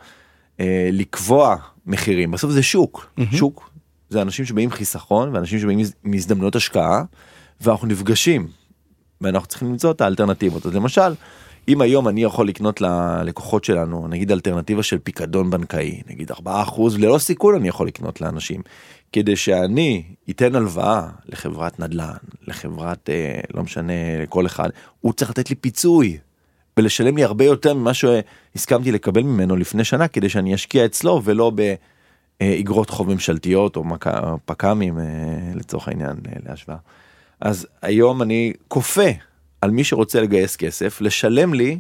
אה, 0.60 0.90
לקבוע 0.92 1.56
מחירים. 1.86 2.32
בסוף 2.32 2.52
זה 2.52 2.64
שוק. 2.64 3.10
מהמם. 3.18 3.32
שוק 3.32 3.70
זה 4.10 4.22
אנשים 4.22 4.46
שבאים 4.46 4.72
חיסכון 4.72 5.36
ואנשים 5.36 5.60
שבאים 5.60 5.80
מהזדמנויות 6.04 6.56
השקעה 6.56 7.04
ואנחנו 7.62 7.88
נפגשים 7.88 8.48
ואנחנו 9.22 9.48
צריכים 9.48 9.68
למצוא 9.68 9.92
את 9.92 10.02
האלטרנטיבות. 10.02 10.66
אז 10.66 10.76
למשל 10.76 11.14
אם 11.68 11.82
היום 11.82 12.08
אני 12.08 12.24
יכול 12.24 12.48
לקנות 12.48 12.82
ללקוחות 12.82 13.64
שלנו 13.64 14.08
נגיד 14.08 14.32
אלטרנטיבה 14.32 14.84
של 14.84 14.98
פיקדון 15.00 15.50
בנקאי 15.50 16.02
נגיד 16.08 16.32
4% 16.32 16.36
ללא 16.98 17.18
סיכון 17.18 17.56
אני 17.56 17.68
יכול 17.68 17.88
לקנות 17.88 18.22
לאנשים 18.22 18.62
כדי 19.12 19.36
שאני 19.36 20.04
אתן 20.30 20.56
הלוואה 20.56 21.10
לחברת 21.26 21.80
נדל"ן 21.80 22.18
לחברת 22.48 23.10
אה, 23.10 23.40
לא 23.54 23.64
משנה 23.64 23.94
לכל 24.24 24.46
אחד 24.46 24.70
הוא 25.02 25.14
צריך 25.14 25.32
לתת 25.32 25.50
לי 25.50 25.56
פיצוי 25.56 26.18
ולשלם 26.78 27.18
לי 27.18 27.24
הרבה 27.24 27.46
יותר 27.46 27.74
ממה 27.74 27.94
שהסכמתי 27.94 28.92
לקבל 28.92 29.24
ממנו 29.24 29.56
לפני 29.56 29.84
שנה 29.84 30.08
כדי 30.08 30.30
שאני 30.30 30.56
אשקיע 30.56 30.86
אצלו 30.86 31.22
ולא 31.24 31.52
באגרות 32.40 32.90
חוב 32.90 33.10
ממשלתיות 33.10 33.76
או 33.76 33.84
פק"מים 34.46 35.00
אה, 35.00 35.06
לצורך 35.56 35.88
העניין 35.88 36.18
אה, 36.28 36.34
להשוואה. 36.46 36.78
אז 37.42 37.68
היום 37.82 38.22
אני 38.22 38.54
כופה 38.68 39.10
על 39.62 39.72
מי 39.72 39.84
שרוצה 39.84 40.22
לגייס 40.22 40.56
כסף 40.56 41.02
לשלם 41.02 41.54
לי 41.54 41.80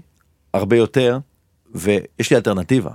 הרבה 0.53 0.77
יותר 0.77 1.19
ויש 1.75 2.31
לי 2.31 2.35
אלטרנטיבה. 2.35 2.91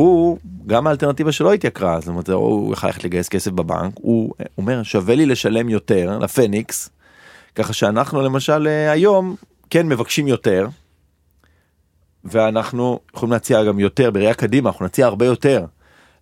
הוא 0.00 0.38
גם 0.66 0.86
האלטרנטיבה 0.86 1.32
שלו 1.32 1.52
התייקרה 1.52 2.00
זאת 2.00 2.08
אומרת 2.08 2.28
הוא 2.28 2.72
יכול 2.72 2.88
ללכת 2.88 3.04
לגייס 3.04 3.28
כסף 3.28 3.50
בבנק 3.50 3.94
הוא 3.94 4.34
אומר 4.58 4.82
שווה 4.82 5.14
לי 5.14 5.26
לשלם 5.26 5.68
יותר 5.68 6.18
לפניקס 6.18 6.90
ככה 7.54 7.72
שאנחנו 7.72 8.22
למשל 8.22 8.66
אה, 8.66 8.90
היום 8.90 9.36
כן 9.70 9.88
מבקשים 9.88 10.28
יותר. 10.28 10.68
ואנחנו 12.24 13.00
יכולים 13.16 13.32
להציע 13.32 13.64
גם 13.64 13.78
יותר 13.78 14.10
בראייה 14.10 14.34
קדימה 14.34 14.70
אנחנו 14.70 14.84
נציע 14.84 15.06
הרבה 15.06 15.26
יותר 15.26 15.64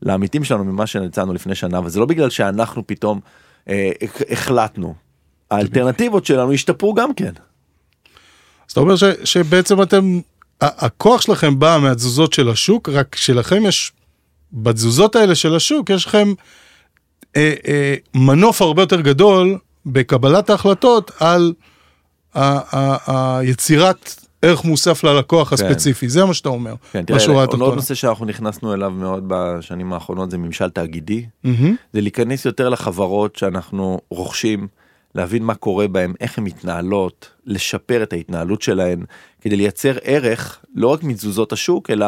לעמיתים 0.02 0.44
שלנו 0.44 0.64
ממה 0.64 0.86
שהצענו 0.86 1.34
לפני 1.34 1.54
שנה 1.54 1.80
וזה 1.80 2.00
לא 2.00 2.06
בגלל 2.06 2.30
שאנחנו 2.30 2.86
פתאום 2.86 3.20
אה, 3.68 3.90
החלטנו 4.30 4.94
האלטרנטיבות 5.50 6.26
שלנו 6.26 6.52
השתפרו 6.52 6.94
גם 6.94 7.14
כן. 7.14 7.32
אז 8.68 8.72
אתה 8.72 8.80
אומר 8.80 8.96
ש, 8.96 9.04
שבעצם 9.24 9.82
אתם, 9.82 10.20
הכוח 10.60 11.22
שלכם 11.22 11.58
בא 11.58 11.78
מהתזוזות 11.82 12.32
של 12.32 12.48
השוק, 12.48 12.88
רק 12.88 13.16
שלכם 13.16 13.66
יש, 13.66 13.92
בתזוזות 14.52 15.16
האלה 15.16 15.34
של 15.34 15.54
השוק, 15.54 15.90
יש 15.90 16.06
לכם 16.06 16.32
אה, 17.36 17.54
אה, 17.68 17.94
מנוף 18.14 18.62
הרבה 18.62 18.82
יותר 18.82 19.00
גדול 19.00 19.58
בקבלת 19.86 20.50
ההחלטות 20.50 21.10
על 21.20 21.52
היצירת 23.06 24.14
ערך 24.42 24.64
מוסף 24.64 25.04
ללקוח 25.04 25.48
כן. 25.48 25.54
הספציפי, 25.54 26.08
זה 26.08 26.24
מה 26.24 26.34
שאתה 26.34 26.48
אומר. 26.48 26.74
כן, 26.92 27.04
תראה, 27.04 27.34
עוד 27.34 27.74
נושא 27.74 27.94
שאנחנו 27.94 28.26
נכנסנו 28.26 28.74
אליו 28.74 28.90
מאוד 28.90 29.24
בשנים 29.26 29.92
האחרונות 29.92 30.30
זה 30.30 30.38
ממשל 30.38 30.70
תאגידי, 30.70 31.26
mm-hmm. 31.46 31.48
זה 31.92 32.00
להיכנס 32.00 32.44
יותר 32.44 32.68
לחברות 32.68 33.36
שאנחנו 33.36 34.00
רוכשים. 34.10 34.68
להבין 35.14 35.42
מה 35.42 35.54
קורה 35.54 35.88
בהם, 35.88 36.14
איך 36.20 36.38
הן 36.38 36.44
מתנהלות, 36.44 37.30
לשפר 37.46 38.02
את 38.02 38.12
ההתנהלות 38.12 38.62
שלהן, 38.62 39.04
כדי 39.40 39.56
לייצר 39.56 39.92
ערך 40.02 40.58
לא 40.74 40.88
רק 40.88 41.02
מתזוזות 41.02 41.52
השוק, 41.52 41.90
אלא 41.90 42.06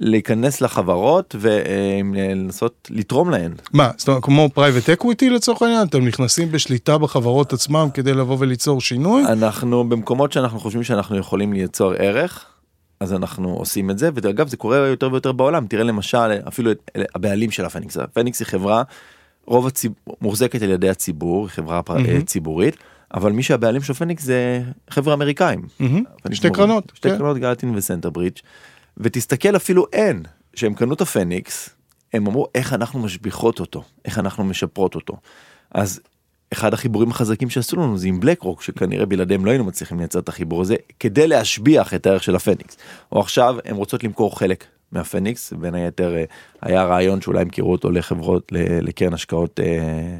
להיכנס 0.00 0.60
לחברות 0.60 1.36
ולנסות 1.38 2.88
לתרום 2.90 3.30
להן. 3.30 3.52
מה, 3.72 3.90
זאת 3.96 4.08
אומרת, 4.08 4.24
כמו 4.24 4.48
private 4.54 4.90
equity 4.90 5.30
לצורך 5.30 5.62
העניין? 5.62 5.86
אתם 5.86 6.06
נכנסים 6.06 6.52
בשליטה 6.52 6.98
בחברות 6.98 7.52
עצמם 7.52 7.88
כדי 7.94 8.14
לבוא 8.14 8.36
וליצור 8.40 8.80
שינוי? 8.80 9.24
אנחנו 9.24 9.88
במקומות 9.88 10.32
שאנחנו 10.32 10.60
חושבים 10.60 10.84
שאנחנו 10.84 11.16
יכולים 11.16 11.52
ליצור 11.52 11.92
ערך. 11.92 12.44
אז 13.00 13.12
אנחנו 13.12 13.54
עושים 13.54 13.90
את 13.90 13.98
זה 13.98 14.10
ואגב 14.14 14.48
זה 14.48 14.56
קורה 14.56 14.76
יותר 14.76 15.12
ויותר 15.12 15.32
בעולם 15.32 15.66
תראה 15.66 15.84
למשל 15.84 16.32
אפילו 16.48 16.70
הבעלים 17.14 17.50
של 17.50 17.64
הפניקס 17.64 17.96
הפניקס 17.96 18.40
היא 18.40 18.46
חברה 18.46 18.82
רוב 19.48 19.66
הציבור 19.66 20.16
מוחזקת 20.20 20.62
על 20.62 20.70
ידי 20.70 20.88
הציבור 20.88 21.48
חברה 21.48 21.80
mm-hmm. 21.80 22.24
ציבורית 22.26 22.76
אבל 23.14 23.32
מי 23.32 23.42
שהבעלים 23.42 23.82
של 23.82 23.92
פניקס 23.92 24.24
זה 24.24 24.62
חבר'ה 24.90 25.14
אמריקאים. 25.14 25.62
Mm-hmm. 25.80 26.34
שתי 26.34 26.50
קרנות. 26.50 26.92
שתי 26.94 27.10
כן. 27.10 27.18
קרנות 27.18 27.38
גלטין 27.38 27.74
וסנטר 27.74 28.10
ברידג' 28.10 28.38
ותסתכל 28.96 29.56
אפילו 29.56 29.86
אין 29.92 30.22
שהם 30.54 30.74
קנו 30.74 30.94
את 30.94 31.00
הפניקס 31.00 31.70
הם 32.12 32.26
אמרו 32.26 32.46
איך 32.54 32.72
אנחנו 32.72 32.98
משביחות 32.98 33.60
אותו 33.60 33.82
איך 34.04 34.18
אנחנו 34.18 34.44
משפרות 34.44 34.94
אותו. 34.94 35.16
אז 35.74 36.00
אחד 36.52 36.74
החיבורים 36.74 37.10
החזקים 37.10 37.50
שעשו 37.50 37.76
לנו 37.76 37.98
זה 37.98 38.08
עם 38.08 38.20
בלק 38.20 38.42
רוק 38.42 38.62
שכנראה 38.62 39.06
בלעדיהם 39.06 39.44
לא 39.44 39.50
היינו 39.50 39.64
מצליחים 39.64 39.98
לייצר 39.98 40.18
את 40.18 40.28
החיבור 40.28 40.62
הזה 40.62 40.76
כדי 41.00 41.28
להשביח 41.28 41.94
את 41.94 42.06
הערך 42.06 42.22
של 42.22 42.36
הפניקס. 42.36 42.76
או 43.12 43.20
עכשיו 43.20 43.56
הם 43.64 43.76
רוצות 43.76 44.04
למכור 44.04 44.38
חלק 44.38 44.64
מהפניקס 44.92 45.52
בין 45.52 45.74
היתר 45.74 46.16
אה, 46.16 46.24
היה 46.62 46.84
רעיון 46.84 47.20
שאולי 47.20 47.42
ימכרו 47.42 47.72
אותו 47.72 47.90
לחברות 47.90 48.52
לקרן 48.82 49.14
השקעות 49.14 49.60
אה, 49.60 49.66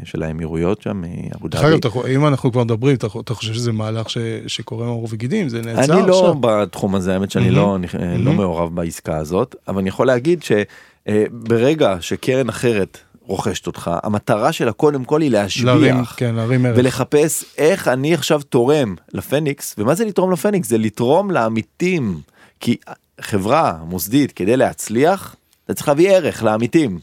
של 0.04 0.22
האמירויות 0.22 0.82
שם 0.82 1.02
מאבו 1.30 1.48
דאבי. 1.48 1.78
אם 2.14 2.26
אנחנו 2.26 2.52
כבר 2.52 2.64
מדברים 2.64 2.96
אתה 2.96 3.34
חושב 3.34 3.54
שזה 3.54 3.72
מהלך 3.72 4.06
שקורה 4.46 4.86
עם 4.86 4.90
עור 4.90 5.08
וגידים 5.10 5.48
זה 5.48 5.62
נעצר? 5.62 5.98
אני 5.98 6.08
לא 6.08 6.34
בתחום 6.40 6.94
הזה 6.94 7.14
האמת 7.14 7.30
שאני 7.30 7.50
לא, 7.50 7.76
לא 8.18 8.32
מעורב 8.32 8.74
בעסקה 8.74 9.16
הזאת 9.16 9.56
אבל 9.68 9.78
אני 9.78 9.88
יכול 9.88 10.06
להגיד 10.06 10.42
שברגע 10.42 11.92
אה, 11.92 12.00
שקרן 12.00 12.48
אחרת 12.48 12.98
רוכשת 13.26 13.66
אותך 13.66 13.90
המטרה 14.02 14.52
שלה 14.52 14.72
קודם 14.72 15.04
כל 15.04 15.20
היא 15.20 15.30
להשביח 15.30 15.64
להרים, 15.64 16.04
כן, 16.04 16.34
להרים 16.34 16.66
ולחפש 16.76 17.44
איך 17.58 17.88
אני 17.88 18.14
עכשיו 18.14 18.40
תורם 18.42 18.94
לפניקס 19.12 19.74
ומה 19.78 19.94
זה 19.94 20.04
לתרום 20.04 20.32
לפניקס? 20.32 20.68
זה 20.68 20.78
לתרום 20.78 21.30
לעמיתים. 21.30 22.20
כי 22.60 22.76
חברה 23.20 23.78
מוסדית 23.84 24.32
כדי 24.32 24.56
להצליח 24.56 25.36
אתה 25.64 25.74
צריך 25.74 25.88
להביא 25.88 26.10
ערך 26.10 26.42
לעמיתים 26.42 26.98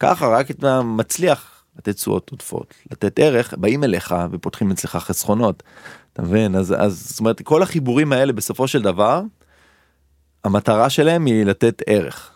ככה 0.00 0.26
רק 0.26 0.50
אתה 0.50 0.82
מצליח 0.82 1.64
לתת 1.78 1.96
תשואות 1.96 2.30
עודפות 2.30 2.74
לתת 2.90 3.18
ערך 3.18 3.54
באים 3.56 3.84
אליך 3.84 4.14
ופותחים 4.30 4.70
אצלך 4.70 4.96
חסכונות 4.96 5.62
אתה 6.12 6.22
מבין 6.22 6.56
אז 6.56 6.74
אז 6.78 7.08
זאת 7.08 7.20
אומרת 7.20 7.42
כל 7.42 7.62
החיבורים 7.62 8.12
האלה 8.12 8.32
בסופו 8.32 8.68
של 8.68 8.82
דבר 8.82 9.22
המטרה 10.44 10.90
שלהם 10.90 11.26
היא 11.26 11.44
לתת 11.44 11.82
ערך. 11.86 12.30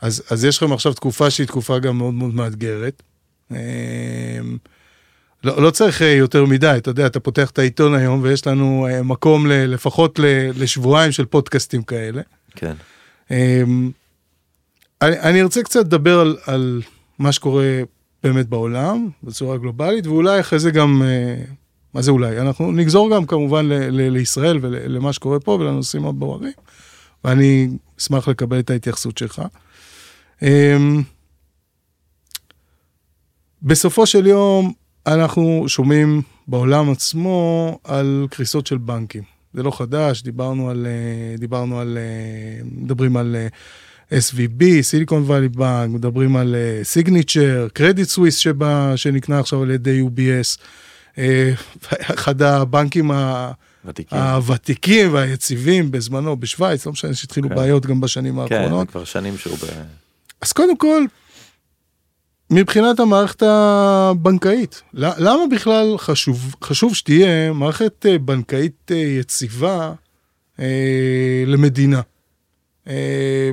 אז 0.00 0.22
אז 0.30 0.44
יש 0.44 0.56
לכם 0.62 0.72
עכשיו 0.72 0.92
תקופה 0.92 1.30
שהיא 1.30 1.46
תקופה 1.46 1.78
גם 1.78 1.98
מאוד 1.98 2.14
מאוד 2.14 2.34
מאתגרת. 2.34 3.02
לא, 5.44 5.62
לא 5.62 5.70
צריך 5.70 6.02
אה, 6.02 6.12
יותר 6.12 6.44
מדי, 6.44 6.74
אתה 6.76 6.90
יודע, 6.90 7.06
אתה 7.06 7.20
פותח 7.20 7.50
את 7.50 7.58
העיתון 7.58 7.94
היום 7.94 8.22
ויש 8.22 8.46
לנו 8.46 8.86
אה, 8.90 9.02
מקום 9.02 9.46
ל, 9.46 9.52
לפחות 9.52 10.18
ל, 10.18 10.24
לשבועיים 10.54 11.12
של 11.12 11.24
פודקאסטים 11.24 11.82
כאלה. 11.82 12.22
כן. 12.56 12.74
אמ, 13.30 13.90
אני, 15.02 15.20
אני 15.20 15.42
ארצה 15.42 15.62
קצת 15.62 15.80
לדבר 15.80 16.20
על, 16.20 16.36
על 16.46 16.82
מה 17.18 17.32
שקורה 17.32 17.80
באמת 18.22 18.48
בעולם, 18.48 19.08
בצורה 19.22 19.58
גלובלית, 19.58 20.06
ואולי 20.06 20.40
אחרי 20.40 20.58
זה 20.58 20.70
גם, 20.70 21.02
אה, 21.04 21.42
מה 21.94 22.02
זה 22.02 22.10
אולי? 22.10 22.40
אנחנו 22.40 22.72
נגזור 22.72 23.10
גם 23.10 23.26
כמובן 23.26 23.66
ל, 23.66 23.72
ל, 23.72 24.08
לישראל 24.08 24.58
ולמה 24.62 25.12
שקורה 25.12 25.40
פה 25.40 25.52
ולנושאים 25.60 26.06
הבוערים, 26.06 26.52
ואני 27.24 27.68
אשמח 28.00 28.28
לקבל 28.28 28.58
את 28.58 28.70
ההתייחסות 28.70 29.18
שלך. 29.18 29.42
אמ, 30.42 31.02
בסופו 33.62 34.06
של 34.06 34.26
יום, 34.26 34.72
אנחנו 35.06 35.64
שומעים 35.68 36.22
בעולם 36.48 36.90
עצמו 36.90 37.78
על 37.84 38.26
קריסות 38.30 38.66
של 38.66 38.78
בנקים. 38.78 39.22
זה 39.54 39.62
לא 39.62 39.70
חדש, 39.70 40.22
דיברנו 40.22 40.70
על, 40.70 40.86
אה, 40.86 41.36
דיברנו 41.38 41.80
על, 41.80 41.98
אה, 41.98 42.62
מדברים 42.64 43.16
על 43.16 43.36
אה, 43.36 44.18
SVB, 44.18 44.82
סיליקון 44.82 45.22
וואלי 45.22 45.48
בנק, 45.48 45.90
מדברים 45.90 46.36
על 46.36 46.56
סיגניצ'ר, 46.82 47.68
קרדיט 47.72 48.08
סוויס 48.08 48.36
שבא, 48.36 48.92
שנקנה 48.96 49.38
עכשיו 49.38 49.62
על 49.62 49.70
ידי 49.70 50.02
UBS. 50.02 50.58
אחד 52.14 52.42
הבנקים 52.42 53.10
ותיקים. 53.84 54.18
הוותיקים 54.18 55.14
והיציבים 55.14 55.90
בזמנו 55.90 56.36
בשוויץ, 56.36 56.86
לא 56.86 56.92
משנה 56.92 57.14
שהתחילו 57.14 57.48
כן. 57.48 57.54
בעיות 57.54 57.86
גם 57.86 58.00
בשנים 58.00 58.34
כן, 58.34 58.40
האחרונות. 58.40 58.86
כן, 58.86 58.92
כבר 58.92 59.04
שנים 59.04 59.38
שהוא 59.38 59.56
ב... 59.56 59.64
אז 60.40 60.52
קודם 60.52 60.76
כל, 60.76 61.04
מבחינת 62.50 63.00
המערכת 63.00 63.42
הבנקאית, 63.42 64.82
למה 64.94 65.42
בכלל 65.50 65.98
חשוב, 65.98 66.54
חשוב 66.64 66.94
שתהיה 66.94 67.52
מערכת 67.52 68.06
אה, 68.06 68.18
בנקאית 68.18 68.90
אה, 68.90 68.96
יציבה 68.96 69.92
אה, 70.60 71.44
למדינה? 71.46 72.00
אה, 72.88 73.50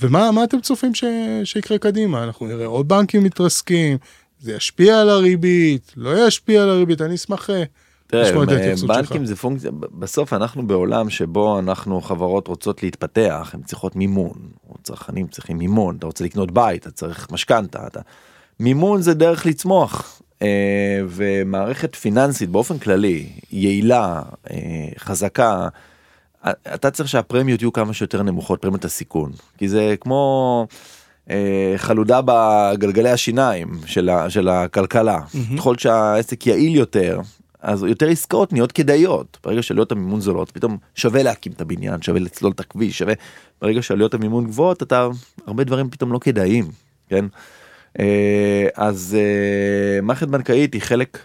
ומה 0.00 0.44
אתם 0.44 0.60
צופים 0.60 0.94
ש, 0.94 1.04
שיקרה 1.44 1.78
קדימה? 1.78 2.24
אנחנו 2.24 2.46
נראה 2.46 2.66
עוד 2.66 2.88
בנקים 2.88 3.24
מתרסקים, 3.24 3.98
זה 4.40 4.52
ישפיע 4.52 5.00
על 5.00 5.08
הריבית, 5.08 5.92
לא 5.96 6.26
ישפיע 6.26 6.62
על 6.62 6.70
הריבית, 6.70 7.00
אני 7.00 7.14
אשמח 7.14 7.50
אה. 8.14 8.74
בנקים 8.86 9.26
זה 9.26 9.36
פונקציה, 9.36 9.70
בסוף 9.72 10.32
אנחנו 10.32 10.66
בעולם 10.66 11.10
שבו 11.10 11.58
אנחנו 11.58 12.00
חברות 12.00 12.48
רוצות 12.48 12.82
להתפתח, 12.82 13.50
הן 13.54 13.62
צריכות 13.62 13.96
מימון, 13.96 14.38
או 14.68 14.74
צרכנים 14.82 15.26
צריכים 15.26 15.58
מימון, 15.58 15.96
אתה 15.96 16.06
רוצה 16.06 16.24
לקנות 16.24 16.50
בית, 16.50 16.82
אתה 16.82 16.90
צריך 16.90 17.28
משכנתה, 17.30 17.86
אתה... 17.86 18.00
מימון 18.60 19.02
זה 19.02 19.14
דרך 19.14 19.46
לצמוח. 19.46 20.20
אה, 20.42 21.00
ומערכת 21.08 21.94
פיננסית 21.94 22.50
באופן 22.50 22.78
כללי, 22.78 23.28
יעילה, 23.52 24.22
אה, 24.50 24.56
חזקה, 24.98 25.68
אתה 26.74 26.90
צריך 26.90 27.08
שהפרמיות 27.08 27.62
יהיו 27.62 27.72
כמה 27.72 27.92
שיותר 27.92 28.22
נמוכות, 28.22 28.60
פרמיות 28.60 28.84
הסיכון. 28.84 29.32
כי 29.58 29.68
זה 29.68 29.94
כמו 30.00 30.66
חלודה 31.76 32.20
בגלגלי 32.24 33.10
השיניים 33.10 33.68
של, 33.86 34.08
ה, 34.08 34.30
של 34.30 34.48
הכלכלה. 34.48 35.18
Mm-hmm. 35.18 35.56
ככל 35.58 35.78
שהעסק 35.78 36.46
יעיל 36.46 36.76
יותר, 36.76 37.20
אז 37.68 37.82
יותר 37.82 38.08
עסקאות 38.08 38.52
נהיות 38.52 38.72
כדאיות 38.72 39.38
ברגע 39.44 39.62
שעלויות 39.62 39.92
המימון 39.92 40.20
זולות 40.20 40.50
פתאום 40.50 40.76
שווה 40.94 41.22
להקים 41.22 41.52
את 41.52 41.60
הבניין 41.60 42.02
שווה 42.02 42.20
לצלול 42.20 42.52
את 42.52 42.60
הכביש 42.60 42.98
שווה 42.98 43.14
ברגע 43.62 43.82
שעלויות 43.82 44.14
המימון 44.14 44.46
גבוהות 44.46 44.82
אתה 44.82 45.08
הרבה 45.46 45.64
דברים 45.64 45.90
פתאום 45.90 46.12
לא 46.12 46.18
כדאיים 46.18 46.64
כן 47.08 47.24
אה, 47.98 48.66
אז 48.74 49.16
אה, 49.18 50.00
מערכת 50.00 50.28
בנקאית 50.28 50.74
היא 50.74 50.82
חלק 50.82 51.18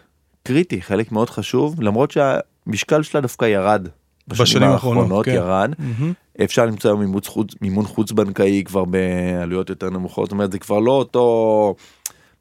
קריטי 0.44 0.82
חלק 0.82 1.12
מאוד 1.12 1.30
חשוב 1.30 1.82
למרות 1.82 2.12
שהמשקל 2.12 3.04
שלה 3.04 3.22
דווקא 3.22 3.46
ירד 3.46 3.88
בשנים 4.28 4.70
האחרונות 4.70 5.26
כן. 5.26 5.32
ירד 5.32 5.72
mm-hmm. 5.80 6.44
אפשר 6.44 6.66
למצוא 6.66 6.90
היום 6.90 7.00
מימון 7.00 7.22
חוץ, 7.26 7.54
מימון 7.62 7.86
חוץ 7.86 8.12
בנקאי 8.12 8.64
כבר 8.66 8.86
בעלויות 8.86 9.70
יותר 9.70 9.90
נמוכות 9.90 10.26
זאת 10.26 10.32
אומרת 10.32 10.52
זה 10.52 10.60
כבר 10.60 10.80
לא 10.80 10.92
אותו. 10.92 11.76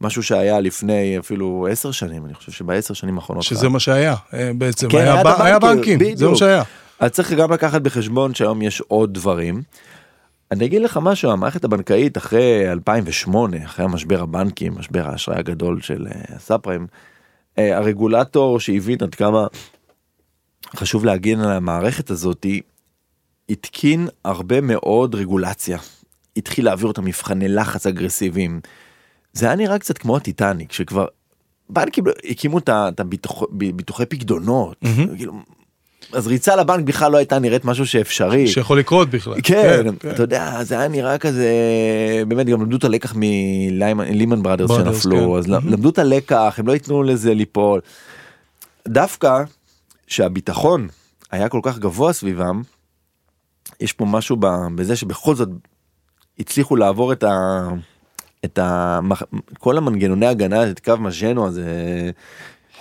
משהו 0.02 0.22
שהיה 0.22 0.60
לפני 0.60 1.18
אפילו 1.18 1.66
עשר 1.70 1.90
שנים 1.90 2.24
אני 2.26 2.34
חושב 2.34 2.52
שבעשר 2.52 2.94
שנים 2.94 3.16
האחרונות 3.18 3.44
שזה 3.44 3.68
מה 3.68 3.80
שהיה 3.80 4.14
אה, 4.34 4.50
בעצם 4.54 4.88
כן, 4.88 4.98
היה, 4.98 5.20
היה, 5.20 5.44
היה 5.44 5.58
בנקים 5.58 5.98
בדיוק. 5.98 6.18
זה 6.18 6.28
מה 6.28 6.36
שהיה. 6.36 6.62
אז 6.98 7.10
צריך 7.10 7.32
גם 7.32 7.52
לקחת 7.52 7.82
בחשבון 7.82 8.34
שהיום 8.34 8.62
יש 8.62 8.80
עוד 8.80 9.14
דברים. 9.14 9.62
אני 10.50 10.64
אגיד 10.64 10.82
לך 10.82 10.98
משהו, 11.02 11.30
המערכת 11.30 11.64
הבנקאית 11.64 12.16
אחרי 12.16 12.72
2008, 12.72 13.64
אחרי 13.64 13.84
המשבר 13.84 14.22
הבנקים, 14.22 14.74
משבר 14.78 15.08
האשראי 15.08 15.38
הגדול 15.38 15.80
של 15.80 16.06
אה, 16.06 16.36
הסאפרים, 16.36 16.86
אה, 17.58 17.76
הרגולטור 17.76 18.60
שהבין 18.60 18.98
עד 19.02 19.14
כמה 19.14 19.46
חשוב 20.76 21.04
להגן 21.04 21.40
על 21.40 21.52
המערכת 21.52 22.10
הזאתי, 22.10 22.60
התקין 23.48 24.08
הרבה 24.24 24.60
מאוד 24.60 25.14
רגולציה. 25.14 25.78
התחיל 26.36 26.64
להעביר 26.64 26.86
אותם 26.86 27.04
מבחני 27.04 27.48
לחץ 27.48 27.86
אגרסיביים. 27.86 28.60
זה 29.32 29.46
היה 29.46 29.54
נראה 29.54 29.78
קצת 29.78 29.98
כמו 29.98 30.16
הטיטניק, 30.16 30.72
שכבר 30.72 31.06
בנקים 31.70 32.04
הקימו 32.30 32.58
את 32.58 33.00
הביטוחי 33.00 34.06
פקדונות, 34.06 34.76
כאילו, 35.16 35.32
אז 36.12 36.26
ריצה 36.26 36.56
לבנק 36.56 36.84
בכלל 36.84 37.12
לא 37.12 37.16
הייתה 37.16 37.38
נראית 37.38 37.64
משהו 37.64 37.86
שאפשרי. 37.86 38.48
שיכול 38.48 38.78
לקרות 38.78 39.10
בכלל. 39.10 39.34
כן, 39.42 39.86
אתה 40.12 40.22
יודע, 40.22 40.64
זה 40.64 40.78
היה 40.78 40.88
נראה 40.88 41.18
כזה, 41.18 41.50
באמת 42.28 42.46
גם 42.46 42.60
למדו 42.62 42.76
את 42.76 42.84
הלקח 42.84 43.14
מלימן 43.16 44.42
בראדרס 44.42 44.70
שנפלו, 44.70 45.32
כן. 45.32 45.38
אז 45.38 45.48
למדו 45.48 45.88
את 45.88 45.98
הלקח, 45.98 46.54
הם 46.58 46.66
לא 46.66 46.72
ייתנו 46.72 47.02
לזה 47.02 47.34
ליפול. 47.34 47.80
דווקא 48.88 49.42
שהביטחון 50.06 50.88
היה 51.30 51.48
כל 51.48 51.60
כך 51.62 51.78
גבוה 51.78 52.12
סביבם, 52.12 52.62
יש 53.80 53.92
פה 53.92 54.04
משהו 54.04 54.36
בזה 54.74 54.96
שבכל 54.96 55.34
זאת 55.34 55.48
הצליחו 56.38 56.76
לעבור 56.76 57.12
את 57.12 57.24
ה... 57.24 57.68
את 58.44 58.58
ה... 58.58 58.98
כל 59.58 59.78
המנגנוני 59.78 60.26
הגנה, 60.26 60.70
את 60.70 60.80
קו 60.84 60.92
מז'נו 61.00 61.46
הזה. 61.46 61.62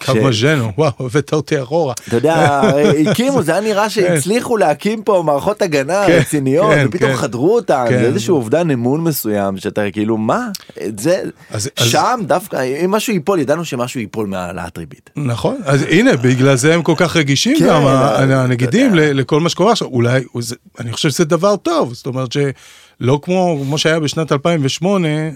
קו 0.06 0.12
ש- 0.14 0.18
מז'נו, 0.18 0.72
וואו, 0.78 0.92
הבאת 1.00 1.34
אותי 1.34 1.62
אחורה. 1.64 1.94
אתה 2.08 2.16
יודע, 2.16 2.62
הקימו, 3.12 3.44
זה 3.44 3.52
היה 3.52 3.62
נראה 3.62 3.90
שהצליחו 3.90 4.58
להקים 4.58 5.04
פה 5.04 5.24
מערכות 5.26 5.62
הגנה 5.62 6.04
כן, 6.08 6.18
רציניות, 6.22 6.72
כן, 6.72 6.86
ופתאום 6.90 7.12
כן. 7.12 7.18
חדרו 7.18 7.56
אותן, 7.56 7.86
כן. 7.90 8.00
זה 8.00 8.06
איזשהו 8.06 8.36
אובדן 8.36 8.72
אמון 8.72 9.02
מסוים, 9.04 9.58
שאתה 9.58 9.82
כאילו, 9.92 10.18
מה? 10.18 10.48
את 10.88 11.00
זה, 11.00 11.22
אז- 11.52 11.70
אז- 11.78 11.88
שם 11.90 12.20
דווקא, 12.28 12.64
אם 12.86 12.92
משהו 12.92 13.14
ייפול, 13.14 13.40
ידענו 13.40 13.66
שמשהו 13.66 14.00
ייפול 14.00 14.28
מהעלאת 14.28 14.78
ריבית. 14.78 15.10
נכון, 15.16 15.58
אז 15.66 15.82
הנה, 15.90 16.18
בגלל 16.18 16.56
זה 16.56 16.74
הם 16.74 16.82
כל 16.84 16.94
כך 16.98 17.16
רגישים 17.16 17.56
כן, 17.60 17.68
גם, 17.68 17.82
הנגידים, 18.32 18.92
לכל 18.96 19.40
מה 19.40 19.50
שקורה 19.50 19.72
עכשיו. 19.72 19.88
אולי, 19.88 20.24
אני 20.80 20.94
חושב 20.94 21.10
שזה 21.10 21.26
דבר 21.26 21.56
טוב, 21.56 21.94
זאת 21.94 22.06
אומרת 22.06 22.32
שלא 23.02 23.20
כמו 23.22 23.58
כמו 23.66 23.78
שהיה 23.78 24.00
בשנת 24.00 24.32
2008, 24.32 25.08
אה, 25.08 25.30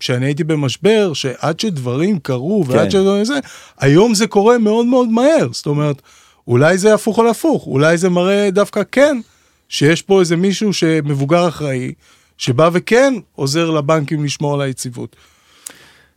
כשאני 0.00 0.26
הייתי 0.26 0.44
במשבר, 0.44 1.12
שעד 1.12 1.60
שדברים 1.60 2.18
קרו 2.18 2.64
ועד 2.66 2.84
כן. 2.84 2.90
שזה, 2.90 3.24
זה, 3.24 3.34
היום 3.80 4.14
זה 4.14 4.26
קורה 4.26 4.58
מאוד 4.58 4.86
מאוד 4.86 5.08
מהר, 5.08 5.48
זאת 5.52 5.66
אומרת, 5.66 6.02
אולי 6.48 6.78
זה 6.78 6.94
הפוך 6.94 7.18
על 7.18 7.26
הפוך, 7.28 7.66
אולי 7.66 7.98
זה 7.98 8.08
מראה 8.08 8.50
דווקא 8.50 8.82
כן, 8.92 9.20
שיש 9.68 10.02
פה 10.02 10.20
איזה 10.20 10.36
מישהו 10.36 10.72
שמבוגר 10.72 11.48
אחראי, 11.48 11.92
שבא 12.38 12.70
וכן 12.72 13.14
עוזר 13.34 13.70
לבנקים 13.70 14.24
לשמור 14.24 14.54
על 14.54 14.60
היציבות. 14.60 15.16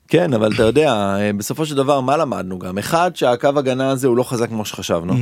כן, 0.10 0.34
אבל 0.34 0.54
אתה 0.54 0.64
יודע, 0.64 0.94
אה, 0.94 1.34
בסופו 1.34 1.66
של 1.66 1.76
דבר, 1.76 2.02
מה 2.02 2.18
למדנו 2.18 2.60
גם? 2.60 2.78
אחד, 2.78 3.12
שהקו 3.16 3.48
הגנה 3.48 3.90
הזה 3.90 4.08
הוא 4.08 4.18
לא 4.18 4.24
חזק 4.24 4.50
כמו 4.50 4.66
שחשבנו. 4.66 5.14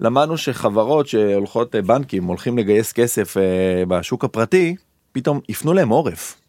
למדנו 0.00 0.36
שחברות 0.36 1.06
שהולכות, 1.06 1.74
אה, 1.74 1.82
בנקים, 1.82 2.24
הולכים 2.24 2.58
לגייס 2.58 2.92
כסף 2.92 3.36
אה, 3.36 3.42
בשוק 3.88 4.24
הפרטי, 4.24 4.76
פתאום 5.12 5.40
יפנו 5.48 5.72
להם 5.72 5.88
עורף. 5.88 6.40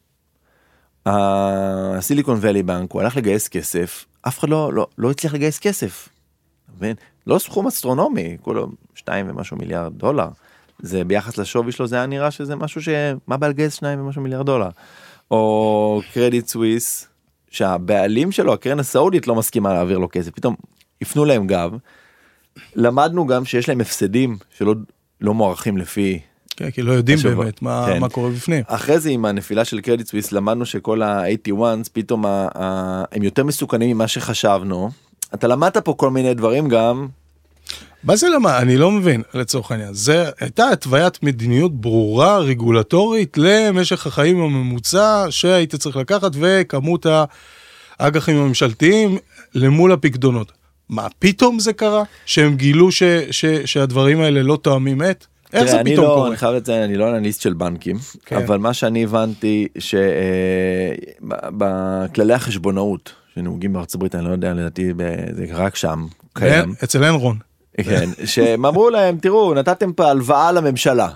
הסיליקון 1.05 2.38
ואלי 2.41 2.63
בנק, 2.63 2.91
הוא 2.91 3.01
הלך 3.01 3.17
לגייס 3.17 3.48
כסף, 3.48 4.05
אף 4.27 4.39
אחד 4.39 4.50
לא, 4.50 4.74
לא, 4.74 4.88
לא 4.98 5.12
הצליח 5.12 5.34
לגייס 5.34 5.60
כסף. 5.60 6.10
לא 7.27 7.39
סכום 7.39 7.67
אסטרונומי, 7.67 8.38
כולו 8.41 8.67
שתיים 8.96 9.29
ומשהו 9.29 9.57
מיליארד 9.57 9.93
דולר. 9.93 10.27
זה 10.79 11.03
ביחס 11.03 11.38
לשווי 11.38 11.72
שלו 11.72 11.88
זה 11.88 11.96
היה 11.96 12.05
נראה 12.05 12.31
שזה 12.31 12.55
משהו 12.55 12.81
ש... 12.81 12.89
מה 13.27 13.38
בא 13.38 13.48
לגייס 13.48 13.74
שניים 13.74 14.01
ומשהו 14.01 14.22
מיליארד 14.22 14.46
דולר. 14.46 14.70
או 15.31 16.01
קרדיט 16.13 16.48
סוויס, 16.48 17.06
שהבעלים 17.51 18.31
שלו, 18.31 18.53
הקרן 18.53 18.79
הסעודית 18.79 19.27
לא 19.27 19.36
מסכימה 19.36 19.74
להעביר 19.74 19.98
לו 19.98 20.07
כסף, 20.12 20.31
פתאום 20.31 20.55
יפנו 21.01 21.25
להם 21.25 21.48
גב. 21.48 21.72
למדנו 22.75 23.27
גם 23.27 23.46
שיש 23.46 23.70
להם 23.70 23.81
הפסדים 23.81 24.38
שלא 24.57 24.75
לא 25.22 25.33
מוערכים 25.33 25.77
לפי 25.77 26.20
כן, 26.50 26.72
כי 26.72 26.81
לא 26.81 26.92
יודעים 26.92 27.18
השבוע. 27.18 27.44
באמת 27.44 27.62
מה, 27.62 27.86
כן. 27.88 28.00
מה 28.00 28.10
קורה 28.10 28.29
בפנים. 28.29 28.64
אחרי 28.68 29.00
זה 29.00 29.10
עם 29.10 29.25
הנפילה 29.25 29.66
של 29.66 29.81
קרדיט 29.81 30.07
סוויס 30.07 30.31
למדנו 30.31 30.66
שכל 30.66 31.01
ה-81 31.01 31.53
פתאום 31.94 32.25
ה- 32.25 32.48
ה- 32.55 33.03
הם 33.12 33.24
יותר 33.24 33.44
מסוכנים 33.44 33.96
ממה 33.96 34.07
שחשבנו. 34.07 34.90
אתה 35.33 35.48
למדת 35.48 35.77
פה 35.77 35.94
כל 35.98 36.10
מיני 36.10 36.33
דברים 36.33 36.68
גם 36.70 37.07
מה 38.03 38.16
זה 38.16 38.29
למה? 38.29 38.60
אני 38.60 38.77
לא 38.77 38.92
מבין, 38.92 39.22
לצורך 39.33 39.72
העניין. 39.72 39.94
זה 39.94 40.29
הייתה 40.40 40.70
התוויית 40.70 41.24
מדיניות 41.24 41.81
ברורה, 41.81 42.40
רגולטורית, 42.40 43.38
למשך 43.38 44.07
החיים 44.07 44.42
הממוצע 44.42 45.25
שהיית 45.29 45.75
צריך 45.75 45.96
לקחת, 45.96 46.31
וכמות 46.40 47.05
האג"חים 48.00 48.38
הממשלתיים 48.38 49.18
למול 49.55 49.92
הפקדונות. 49.92 50.51
מה, 50.90 51.07
פתאום 51.20 51.60
זה 51.60 51.74
קרה? 51.74 52.03
שהם 52.25 52.55
גילו 52.55 52.92
ש, 52.92 53.03
ש, 53.31 53.46
שהדברים 53.46 54.22
האלה 54.22 54.44
לא 54.44 54.57
תואמים 54.62 55.01
את? 55.01 55.25
איך 55.53 55.64
תראה, 55.64 55.77
זה 55.77 55.79
פתאום 55.86 56.05
לא, 56.05 56.14
קורה? 56.16 56.27
אני 56.27 56.38
חייב 56.38 56.55
לציין, 56.55 56.83
אני 56.83 56.98
לא 56.98 57.10
אנליסט 57.10 57.42
של 57.42 57.53
בנקים, 57.53 57.98
כן. 58.25 58.36
אבל 58.36 58.57
מה 58.57 58.74
שאני 58.74 59.03
הבנתי 59.03 59.68
שבכללי 61.20 62.33
החשבונאות 62.33 63.14
שנהוגים 63.36 63.74
בארצות 63.74 63.96
הברית, 63.96 64.16
אני 64.16 64.25
לא 64.25 64.29
יודע, 64.29 64.53
לדעתי 64.53 64.92
זה 65.31 65.46
רק 65.51 65.75
שם 65.75 66.05
קיים. 66.33 66.74
אצל 66.83 67.03
אנרון. 67.03 67.47
כן, 67.83 68.09
שהם 68.25 68.66
אמרו 68.66 68.90
להם, 68.90 69.18
תראו, 69.18 69.53
נתתם 69.53 69.94
פה 69.94 70.09
הלוואה 70.09 70.51
לממשלה. 70.51 71.09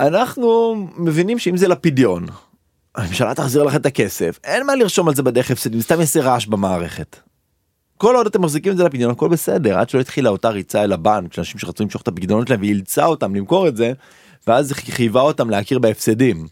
אנחנו 0.00 0.74
מבינים 0.96 1.38
שאם 1.38 1.56
זה 1.56 1.68
לפדיון, 1.68 2.26
הממשלה 2.94 3.34
תחזיר 3.34 3.62
לכם 3.62 3.76
את 3.76 3.86
הכסף, 3.86 4.38
אין 4.44 4.66
מה 4.66 4.74
לרשום 4.74 5.08
על 5.08 5.14
זה 5.14 5.22
בדרך 5.22 5.50
הפסדים, 5.50 5.80
סתם 5.80 6.00
יעשה 6.00 6.20
רעש 6.20 6.46
במערכת. 6.46 7.16
כל 7.98 8.16
עוד 8.16 8.26
אתם 8.26 8.42
מחזיקים 8.42 8.72
את 8.72 8.76
זה 8.76 8.84
לפדיון 8.84 9.10
הכל 9.10 9.28
בסדר 9.28 9.78
עד 9.78 9.88
שלא 9.88 10.00
התחילה 10.00 10.30
אותה 10.30 10.48
ריצה 10.48 10.84
אל 10.84 10.92
הבנק 10.92 11.32
של 11.32 11.40
אנשים 11.40 11.58
שרצו 11.58 11.84
למשוך 11.84 12.02
את 12.02 12.08
הפקדונות 12.08 12.46
שלהם 12.46 12.60
ואילצה 12.60 13.06
אותם 13.06 13.34
למכור 13.34 13.68
את 13.68 13.76
זה 13.76 13.92
ואז 14.46 14.72
חייבה 14.72 15.20
אותם 15.20 15.50
להכיר 15.50 15.78
בהפסדים. 15.78 16.46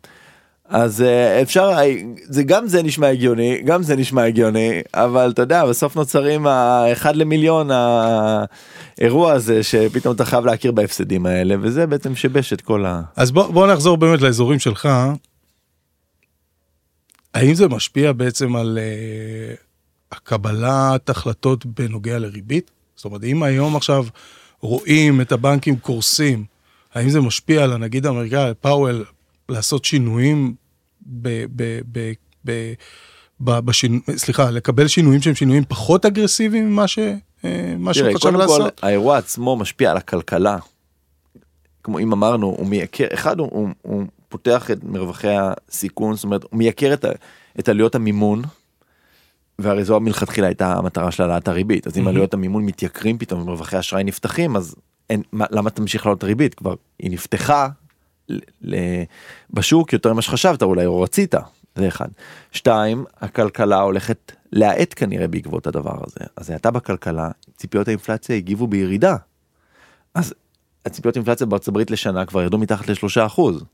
אז 0.69 1.03
אה, 1.03 1.43
אפשר 1.43 1.71
זה 2.25 2.43
גם 2.43 2.69
זה 2.69 2.83
נשמע 2.83 3.07
הגיוני 3.07 3.63
גם 3.65 3.83
זה 3.83 3.97
נשמע 3.97 4.25
הגיוני 4.25 4.81
אבל 4.95 5.31
אתה 5.31 5.43
יודע 5.43 5.67
בסוף 5.67 5.97
נוצרים 5.97 6.47
האחד 6.47 7.17
למיליון 7.17 7.71
האירוע 7.71 9.33
הזה 9.33 9.63
שפתאום 9.63 10.15
אתה 10.15 10.25
חייב 10.25 10.47
להכיר 10.47 10.73
בהפסדים 10.73 11.27
האלה 11.27 11.55
וזה 11.61 11.87
בעצם 11.87 12.15
שיבש 12.15 12.53
את 12.53 12.61
כל 12.61 12.87
ה... 12.87 13.03
אז 13.17 13.31
בוא, 13.31 13.53
בוא 13.53 13.73
נחזור 13.73 13.97
באמת 13.97 14.21
לאזורים 14.21 14.59
שלך. 14.59 14.89
האם 17.35 17.55
זה 17.55 17.69
משפיע 17.69 18.13
בעצם 18.13 18.57
על 18.57 18.79
uh, 18.79 19.57
הקבלת 20.13 21.11
החלטות 21.11 21.67
בנוגע 21.67 22.19
לריבית? 22.19 22.71
זאת 22.97 23.05
אומרת, 23.05 23.25
אם 23.25 23.43
היום 23.43 23.77
עכשיו 23.77 24.07
רואים 24.61 25.21
את 25.21 25.33
הבנקים 25.33 25.79
קורסים, 25.79 26.45
האם 26.95 27.09
זה 27.09 27.21
משפיע 27.21 27.65
על 27.65 27.73
הנגיד 27.73 28.07
האמריקאי, 28.07 28.53
פאוול, 28.61 29.05
לעשות 29.49 29.85
שינויים 29.85 30.55
ב... 31.07 31.45
ב, 31.57 31.81
ב, 31.93 32.13
ב 32.45 32.73
בשינו... 33.41 33.99
סליחה, 34.17 34.51
לקבל 34.51 34.89
שינויים 34.89 35.23
שהם 35.23 35.35
שינויים 35.35 35.65
פחות 35.69 36.07
אגרסיביים 36.07 36.71
ממה 36.71 36.89
ש... 36.89 36.99
אה, 37.45 37.75
מה 37.79 37.95
שהוא 37.95 38.09
חשב 38.15 38.19
קודם 38.19 38.35
כל 38.35 38.41
לעשות? 38.41 38.81
האירוע 38.85 39.19
עצמו 39.19 39.57
משפיע 39.57 39.91
על 39.91 39.97
הכלכלה. 39.97 40.57
כמו 41.83 41.99
אם 41.99 42.13
אמרנו 42.13 42.47
הוא 42.47 42.67
מייקר 42.67 43.07
אחד 43.15 43.39
הוא, 43.39 43.49
הוא, 43.53 43.69
הוא 43.83 44.05
פותח 44.29 44.71
את 44.71 44.85
מרווחי 44.85 45.29
הסיכון 45.39 46.15
זאת 46.15 46.25
אומרת 46.25 46.43
הוא 46.43 46.59
מייקר 46.59 46.93
את, 46.95 47.05
את 47.59 47.69
עלויות 47.69 47.95
המימון. 47.95 48.43
והרי 49.59 49.85
זו 49.85 50.01
מלכתחילה 50.01 50.47
הייתה 50.47 50.73
המטרה 50.73 51.11
של 51.11 51.23
העלאת 51.23 51.49
הריבית 51.49 51.87
אז 51.87 51.99
אם. 51.99 52.09
עלויות 52.09 52.35
המימון 52.35 52.65
מתייקרים 52.65 53.19
פתאום 53.19 53.47
מרווחי 53.47 53.79
אשראי 53.79 54.05
נפתחים 54.05 54.57
אז 54.57 54.75
אין 55.11 55.23
מה, 55.33 55.45
למה 55.51 55.71
תמשיך 55.71 56.07
לעלות 56.07 56.23
הריבית 56.23 56.55
כבר 56.55 56.75
היא 56.99 57.11
נפתחה 57.11 57.69
בשוק 59.51 59.93
יותר 59.93 60.13
ממה 60.13 60.23
שחשבת 60.23 60.63
אולי 60.63 60.87
או 60.87 61.01
רצית 61.01 61.35
זה 61.75 61.89
אחד. 61.89 62.09
שתיים 62.53 63.05
הכלכלה 63.21 63.81
הולכת 63.81 64.33
להאט 64.53 64.95
כנראה 64.97 65.29
בעקבות 65.29 65.67
הדבר 65.67 65.97
הזה 66.07 66.27
אז 66.37 66.51
הייתה 66.51 66.71
בכלכלה 66.71 67.31
ציפיות 67.57 67.89
האינפלציה 67.89 68.37
הגיבו 68.37 68.67
בירידה. 68.67 69.17
אז 70.15 70.35
הציפיות 70.87 71.17
אינפלציה 71.17 71.47
בארצות 71.47 71.69
הברית 71.69 71.91
לשנה 71.91 72.27
כבר 72.27 72.43
ירדו 72.43 72.59
מתחת 72.59 72.89
לשלושה 72.89 73.27
אחוז. 73.27 73.65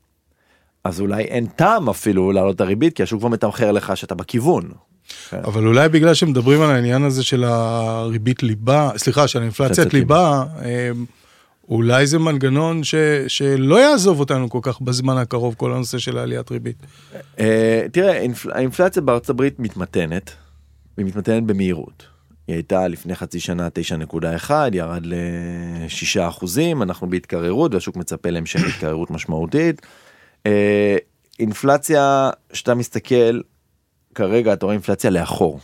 אז 0.83 1.01
אולי 1.01 1.23
אין 1.23 1.45
טעם 1.45 1.89
אפילו 1.89 2.31
להעלות 2.31 2.55
את 2.55 2.61
הריבית 2.61 2.95
כי 2.95 3.03
השוק 3.03 3.19
כבר 3.19 3.29
מתמחר 3.29 3.71
לך 3.71 3.97
שאתה 3.97 4.15
בכיוון. 4.15 4.71
אבל 5.33 5.67
אולי 5.67 5.89
בגלל 5.89 6.13
שמדברים 6.13 6.61
על 6.61 6.69
העניין 6.71 7.03
הזה 7.03 7.23
של 7.23 7.43
הריבית 7.43 8.43
ליבה, 8.43 8.91
סליחה, 8.97 9.27
של 9.27 9.39
האינפלציית 9.39 9.79
אינפלציית 9.79 9.93
ליבה, 9.93 10.43
אמ, 10.61 11.05
אולי 11.69 12.07
זה 12.07 12.19
מנגנון 12.19 12.83
ש, 12.83 12.95
שלא 13.27 13.79
יעזוב 13.79 14.19
אותנו 14.19 14.49
כל 14.49 14.59
כך 14.61 14.81
בזמן 14.81 15.17
הקרוב, 15.17 15.55
כל 15.57 15.73
הנושא 15.73 15.97
של 15.97 16.17
העליית 16.17 16.51
ריבית. 16.51 16.77
אה, 17.39 17.85
תראה 17.91 18.17
אינפל... 18.17 18.51
האינפלציה 18.51 19.01
בארצות 19.01 19.29
הברית 19.29 19.59
מתמתנת. 19.59 20.31
והיא 20.97 21.07
מתמתנת 21.07 21.43
במהירות. 21.43 22.03
היא 22.47 22.55
הייתה 22.55 22.87
לפני 22.87 23.15
חצי 23.15 23.39
שנה 23.39 23.67
9.1 24.47 24.51
ירד 24.73 25.05
ל-6 25.05 26.29
אחוזים 26.29 26.81
אנחנו 26.81 27.09
בהתקררות 27.09 27.73
והשוק 27.73 27.95
מצפה 27.95 28.29
להמשך 28.29 28.59
התקררות 28.75 29.11
משמעותית. 29.11 29.81
אה, 30.45 30.97
אינפלציה 31.39 32.29
שאתה 32.53 32.75
מסתכל 32.75 33.41
כרגע 34.15 34.53
אתה 34.53 34.65
רואה 34.65 34.73
אינפלציה 34.73 35.09
לאחור. 35.09 35.59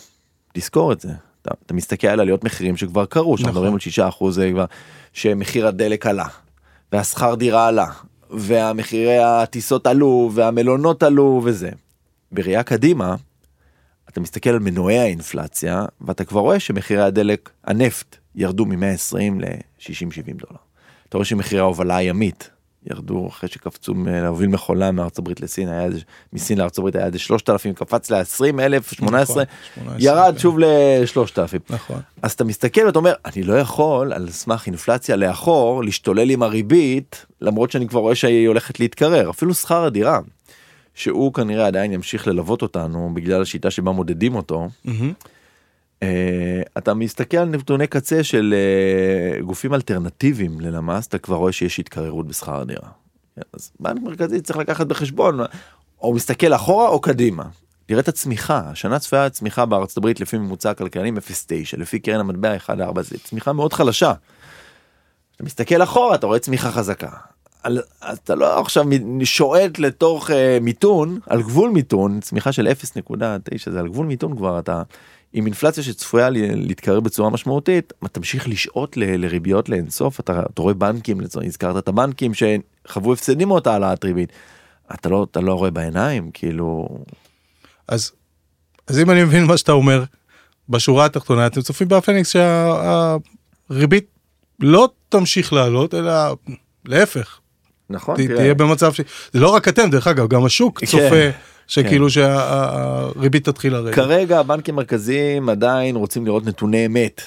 תזכור 0.53 0.91
את 0.91 1.01
זה. 1.01 1.09
אתה, 1.41 1.51
אתה 1.65 1.73
מסתכל 1.73 2.07
על 2.07 2.19
עליות 2.19 2.43
מחירים 2.43 2.77
שכבר 2.77 3.05
קרו 3.05 3.37
שאנחנו 3.37 3.51
נכון. 3.51 3.61
מדברים 3.61 3.73
על 3.73 3.79
6 3.79 3.99
אחוז 3.99 4.35
זה 4.35 4.49
כבר 4.51 4.65
שמחיר 5.13 5.67
הדלק 5.67 6.05
עלה 6.05 6.27
והשכר 6.91 7.35
דירה 7.35 7.67
עלה 7.67 7.87
והמחירי 8.29 9.17
הטיסות 9.17 9.87
עלו 9.87 10.31
והמלונות 10.33 11.03
עלו 11.03 11.41
וזה. 11.43 11.69
בראייה 12.31 12.63
קדימה 12.63 13.15
אתה 14.09 14.19
מסתכל 14.19 14.49
על 14.49 14.59
מנועי 14.59 14.99
האינפלציה 14.99 15.85
ואתה 16.01 16.23
כבר 16.23 16.41
רואה 16.41 16.59
שמחירי 16.59 17.01
הדלק 17.01 17.49
הנפט 17.63 18.15
ירדו 18.35 18.65
מ-120 18.65 19.17
ל-60-70 19.39 20.25
דולר. 20.27 20.59
אתה 21.09 21.17
רואה 21.17 21.25
שמחירי 21.25 21.59
ההובלה 21.59 21.95
הימית 21.95 22.49
ירדו 22.89 23.27
אחרי 23.27 23.49
שקפצו 23.49 23.93
להוביל 24.05 24.47
מכולה 24.47 24.91
מארצות 24.91 25.19
הברית 25.19 25.41
לסין 25.41 25.69
היה 25.69 25.83
איזה 25.83 25.99
מסין 26.33 26.57
לארצות 26.57 26.77
הברית 26.77 26.95
היה 26.95 27.05
איזה 27.05 27.19
3,000 27.19 27.73
קפץ 27.73 28.11
ל-20 28.11 28.59
אלף 28.59 28.91
18 28.93 29.43
נכון, 29.43 29.83
18, 29.83 29.95
ירד 29.99 30.33
כן. 30.33 30.39
שוב 30.39 30.59
ל-3,000 30.59 31.59
נכון. 31.69 31.99
אז 32.21 32.31
אתה 32.31 32.43
מסתכל 32.43 32.81
ואתה 32.85 32.99
אומר 32.99 33.13
אני 33.25 33.43
לא 33.43 33.53
יכול 33.53 34.13
על 34.13 34.29
סמך 34.29 34.67
אינפלציה 34.67 35.15
לאחור 35.15 35.83
להשתולל 35.83 36.29
עם 36.29 36.43
הריבית 36.43 37.25
למרות 37.41 37.71
שאני 37.71 37.87
כבר 37.87 37.99
רואה 37.99 38.15
שהיא 38.15 38.47
הולכת 38.47 38.79
להתקרר 38.79 39.29
אפילו 39.29 39.53
שכר 39.53 39.83
הדירה. 39.83 40.19
שהוא 40.95 41.33
כנראה 41.33 41.67
עדיין 41.67 41.93
ימשיך 41.93 42.27
ללוות 42.27 42.61
אותנו 42.61 43.11
בגלל 43.13 43.41
השיטה 43.41 43.71
שבה 43.71 43.91
מודדים 43.91 44.35
אותו. 44.35 44.69
מהמם. 44.85 45.13
אה, 46.03 46.61
אתה 46.77 46.93
מסתכל 46.93 47.37
על 47.37 47.49
נתוני 47.49 47.87
קצה 47.87 48.23
של 48.23 48.53
אה, 48.57 49.41
גופים 49.41 49.73
אלטרנטיביים 49.73 50.59
ללמ"ס 50.59 51.07
אתה 51.07 51.17
כבר 51.17 51.35
רואה 51.35 51.51
שיש 51.51 51.79
התקררות 51.79 52.27
בשכר 52.27 52.61
הדירה. 52.61 52.89
כן, 53.35 53.41
אז 53.53 53.71
בנק 53.79 54.03
מרכזי 54.03 54.41
צריך 54.41 54.59
לקחת 54.59 54.87
בחשבון 54.87 55.39
או 56.01 56.13
מסתכל 56.13 56.55
אחורה 56.55 56.87
או 56.87 57.01
קדימה. 57.01 57.43
תראה 57.85 57.99
את 57.99 58.07
הצמיחה 58.07 58.61
השנה 58.65 58.99
צפויה 58.99 59.29
צמיחה 59.29 59.65
בארצות 59.65 59.97
הברית 59.97 60.19
לפי 60.19 60.37
ממוצע 60.37 60.69
הכלכלנים 60.69 61.17
0.9 61.17 61.21
לפי 61.77 61.99
קרן 61.99 62.19
המטבע 62.19 62.55
1.4 62.55 63.01
זה 63.01 63.17
צמיחה 63.23 63.53
מאוד 63.53 63.73
חלשה. 63.73 64.13
אתה 65.35 65.43
מסתכל 65.43 65.83
אחורה 65.83 66.15
אתה 66.15 66.27
רואה 66.27 66.39
צמיחה 66.39 66.71
חזקה. 66.71 67.09
על, 67.63 67.81
אתה 68.13 68.35
לא 68.35 68.59
עכשיו 68.59 68.85
שועט 69.23 69.79
לתוך 69.79 70.31
אה, 70.31 70.57
מיתון 70.61 71.19
על 71.29 71.41
גבול 71.41 71.69
מיתון 71.69 72.19
צמיחה 72.19 72.51
של 72.51 72.67
0.9 72.67 73.71
זה 73.71 73.79
על 73.79 73.87
גבול 73.87 74.05
מיתון 74.05 74.37
כבר 74.37 74.59
אתה 74.59 74.81
עם 75.33 75.45
אינפלציה 75.45 75.83
שצפויה 75.83 76.29
להתקרר 76.29 76.99
בצורה 76.99 77.29
משמעותית 77.29 77.93
אתה 77.99 78.09
תמשיך 78.09 78.49
לשעוט 78.49 78.97
ל- 78.97 79.15
לריביות 79.15 79.69
לאינסוף? 79.69 80.19
אתה, 80.19 80.43
אתה 80.53 80.61
רואה 80.61 80.73
בנקים 80.73 81.17
הזכרת 81.45 81.77
את 81.77 81.87
הבנקים 81.87 82.31
שחוו 82.33 83.13
הפסדים 83.13 83.47
מאותה 83.47 83.71
העלאת 83.73 84.05
ריבית. 84.05 84.31
אתה 84.93 85.09
לא 85.09 85.27
אתה 85.31 85.41
לא 85.41 85.53
רואה 85.53 85.71
בעיניים 85.71 86.31
כאילו 86.33 86.87
אז, 87.87 88.11
אז 88.87 88.99
אם 88.99 89.11
אני 89.11 89.23
מבין 89.23 89.45
מה 89.45 89.57
שאתה 89.57 89.71
אומר, 89.71 90.03
בשורה 90.69 91.05
התחתונה 91.05 91.47
אתם 91.47 91.61
צופים 91.61 91.87
באפניקס 91.87 92.35
שהריבית 93.69 94.05
לא 94.59 94.89
תמשיך 95.09 95.53
לעלות, 95.53 95.93
אלא 95.93 96.11
להפך, 96.85 97.39
נכון 97.89 98.15
ת, 98.15 98.19
תהיה 98.19 98.53
במצב 98.53 98.93
ש... 98.93 99.01
זה 99.33 99.39
לא 99.39 99.49
רק 99.49 99.67
אתם, 99.67 99.89
דרך 99.89 100.07
אגב, 100.07 100.27
גם 100.27 100.45
השוק 100.45 100.79
כן, 100.79 100.85
צופה 100.85 101.29
כן. 101.73 101.81
שכאילו 101.81 102.09
שהריבית 102.09 103.45
תתחיל 103.49 103.73
לרדת. 103.73 103.95
כרגע 103.95 104.39
הבנקים 104.39 104.73
המרכזיים 104.73 105.49
עדיין 105.49 105.95
רוצים 105.95 106.25
לראות 106.25 106.45
נתוני 106.45 106.85
אמת. 106.85 107.21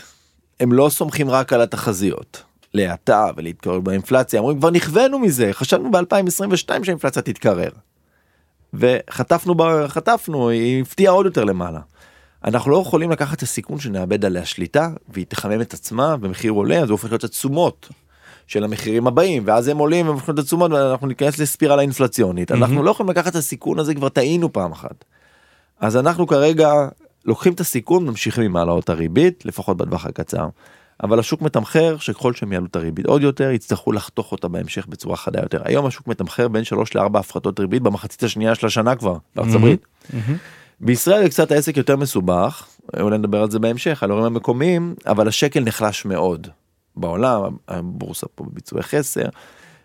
הם 0.60 0.72
לא 0.72 0.88
סומכים 0.88 1.30
רק 1.30 1.52
על 1.52 1.60
התחזיות. 1.60 2.42
להאטה 2.74 3.26
ולהתקרר 3.36 3.80
באינפלציה 3.80 4.40
אומרים 4.40 4.58
כבר 4.58 4.70
נכוונו 4.70 5.18
מזה 5.18 5.48
חשבנו 5.52 5.90
ב2022 5.90 6.84
שהאינפלציה 6.84 7.22
תתקרר. 7.22 7.70
וחטפנו 8.74 9.54
חטפנו 9.88 10.48
היא 10.48 10.82
הפתיעה 10.82 11.12
עוד 11.12 11.26
יותר 11.26 11.44
למעלה. 11.44 11.80
אנחנו 12.44 12.70
לא 12.70 12.82
יכולים 12.86 13.10
לקחת 13.10 13.36
את 13.36 13.42
הסיכון 13.42 13.80
שנאבד 13.80 14.24
עליה 14.24 14.44
שליטה 14.44 14.90
והיא 15.08 15.26
תחמם 15.28 15.60
את 15.60 15.74
עצמה 15.74 16.16
ומחיר 16.20 16.52
עולה 16.52 16.78
אז 16.78 16.86
זה 16.86 16.92
הופך 16.92 17.08
להיות 17.08 17.24
התשומות 17.24 17.88
של 18.46 18.64
המחירים 18.64 19.06
הבאים 19.06 19.42
ואז 19.46 19.68
הם 19.68 19.78
עולים 19.78 20.08
והם 20.08 20.16
להיות 20.28 20.38
התשומות 20.38 20.70
ואנחנו 20.70 21.06
ניכנס 21.06 21.38
לספירלה 21.38 21.82
אינפלציונית 21.82 22.52
אנחנו 22.52 22.82
לא 22.82 22.90
יכולים 22.90 23.10
לקחת 23.10 23.30
את 23.30 23.36
הסיכון 23.36 23.78
הזה 23.78 23.94
כבר 23.94 24.08
טעינו 24.08 24.52
פעם 24.52 24.72
אחת. 24.72 25.04
אז 25.80 25.96
אנחנו 25.96 26.26
כרגע 26.26 26.72
לוקחים 27.24 27.52
את 27.52 27.60
הסיכון 27.60 28.06
ממשיכים 28.06 28.44
עם 28.44 28.56
העלאות 28.56 28.88
הריבית 28.88 29.44
לפחות 29.44 29.76
בטווח 29.76 30.06
הקצר. 30.06 30.48
אבל 31.02 31.18
השוק 31.18 31.42
מתמחר 31.42 31.96
שככל 31.98 32.32
שהם 32.32 32.52
יעלו 32.52 32.66
את 32.66 32.76
הריבית 32.76 33.06
עוד 33.06 33.22
יותר 33.22 33.50
יצטרכו 33.50 33.92
לחתוך 33.92 34.32
אותה 34.32 34.48
בהמשך 34.48 34.86
בצורה 34.86 35.16
חדה 35.16 35.40
יותר 35.42 35.60
היום 35.64 35.86
השוק 35.86 36.06
מתמחר 36.06 36.48
בין 36.48 36.64
3 36.64 36.96
ל-4 36.96 37.18
הפחתות 37.18 37.60
ריבית 37.60 37.82
במחצית 37.82 38.22
השנייה 38.22 38.54
של 38.54 38.66
השנה 38.66 38.96
כבר 38.96 39.16
בארצות 39.36 39.54
הברית. 39.54 39.86
בישראל 40.80 41.22
זה 41.22 41.28
קצת 41.28 41.52
העסק 41.52 41.76
יותר 41.76 41.96
מסובך 41.96 42.66
אולי 43.00 43.18
נדבר 43.18 43.42
על 43.42 43.50
זה 43.50 43.58
בהמשך 43.58 44.02
על 44.02 44.10
ההורים 44.10 44.26
המקומיים 44.26 44.94
אבל 45.06 45.28
השקל 45.28 45.60
נחלש 45.60 46.04
מאוד 46.04 46.48
בעולם 46.96 47.56
הבורסה 47.68 48.26
פה 48.34 48.44
בביצועי 48.44 48.82
חסר. 48.82 49.28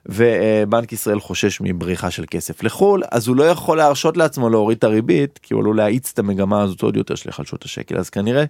ובנק 0.05 0.93
ישראל 0.93 1.19
חושש 1.19 1.61
מבריחה 1.61 2.11
של 2.11 2.25
כסף 2.31 2.63
לחו"ל 2.63 3.03
אז 3.11 3.27
הוא 3.27 3.35
לא 3.35 3.43
יכול 3.43 3.77
להרשות 3.77 4.17
לעצמו 4.17 4.49
להוריד 4.49 4.77
את 4.77 4.83
הריבית 4.83 5.39
כי 5.43 5.53
הוא 5.53 5.61
עלול 5.61 5.77
להאיץ 5.77 6.11
את 6.13 6.19
המגמה 6.19 6.61
הזאת 6.61 6.81
עוד 6.81 6.97
יותר 6.97 7.15
של 7.15 7.29
היחלשות 7.29 7.65
השקל 7.65 7.97
אז 7.97 8.09
כנראה 8.09 8.43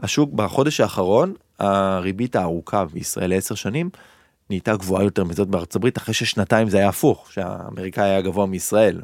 השוק 0.00 0.32
בחודש 0.32 0.80
האחרון 0.80 1.32
הריבית 1.58 2.36
הארוכה 2.36 2.84
בישראל 2.84 3.30
לעשר 3.30 3.54
שנים 3.54 3.90
נהייתה 4.50 4.76
גבוהה 4.76 5.04
יותר 5.04 5.24
מזאת 5.24 5.48
בארצות 5.48 5.76
הברית 5.76 5.98
אחרי 5.98 6.14
ששנתיים 6.14 6.68
זה 6.68 6.78
היה 6.78 6.88
הפוך 6.88 7.32
שהאמריקאי 7.32 8.04
היה 8.04 8.20
גבוה 8.20 8.46
מישראל. 8.46 9.00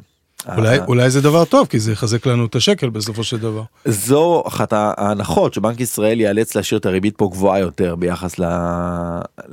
אולי, 0.57 0.77
ה- 0.77 0.85
אולי 0.85 1.09
זה 1.09 1.21
דבר 1.21 1.45
טוב, 1.45 1.67
כי 1.67 1.79
זה 1.79 1.91
יחזק 1.91 2.25
לנו 2.25 2.45
את 2.45 2.55
השקל 2.55 2.89
בסופו 2.89 3.23
של 3.23 3.37
דבר. 3.39 3.63
זו 3.85 4.43
אחת 4.47 4.73
ההנחות 4.73 5.53
שבנק 5.53 5.79
ישראל 5.79 6.19
ייאלץ 6.21 6.55
להשאיר 6.55 6.79
את 6.79 6.85
הריבית 6.85 7.17
פה 7.17 7.29
גבוהה 7.31 7.59
יותר 7.59 7.95
ביחס 7.95 8.39
ל... 8.39 8.43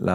ל... 0.03 0.11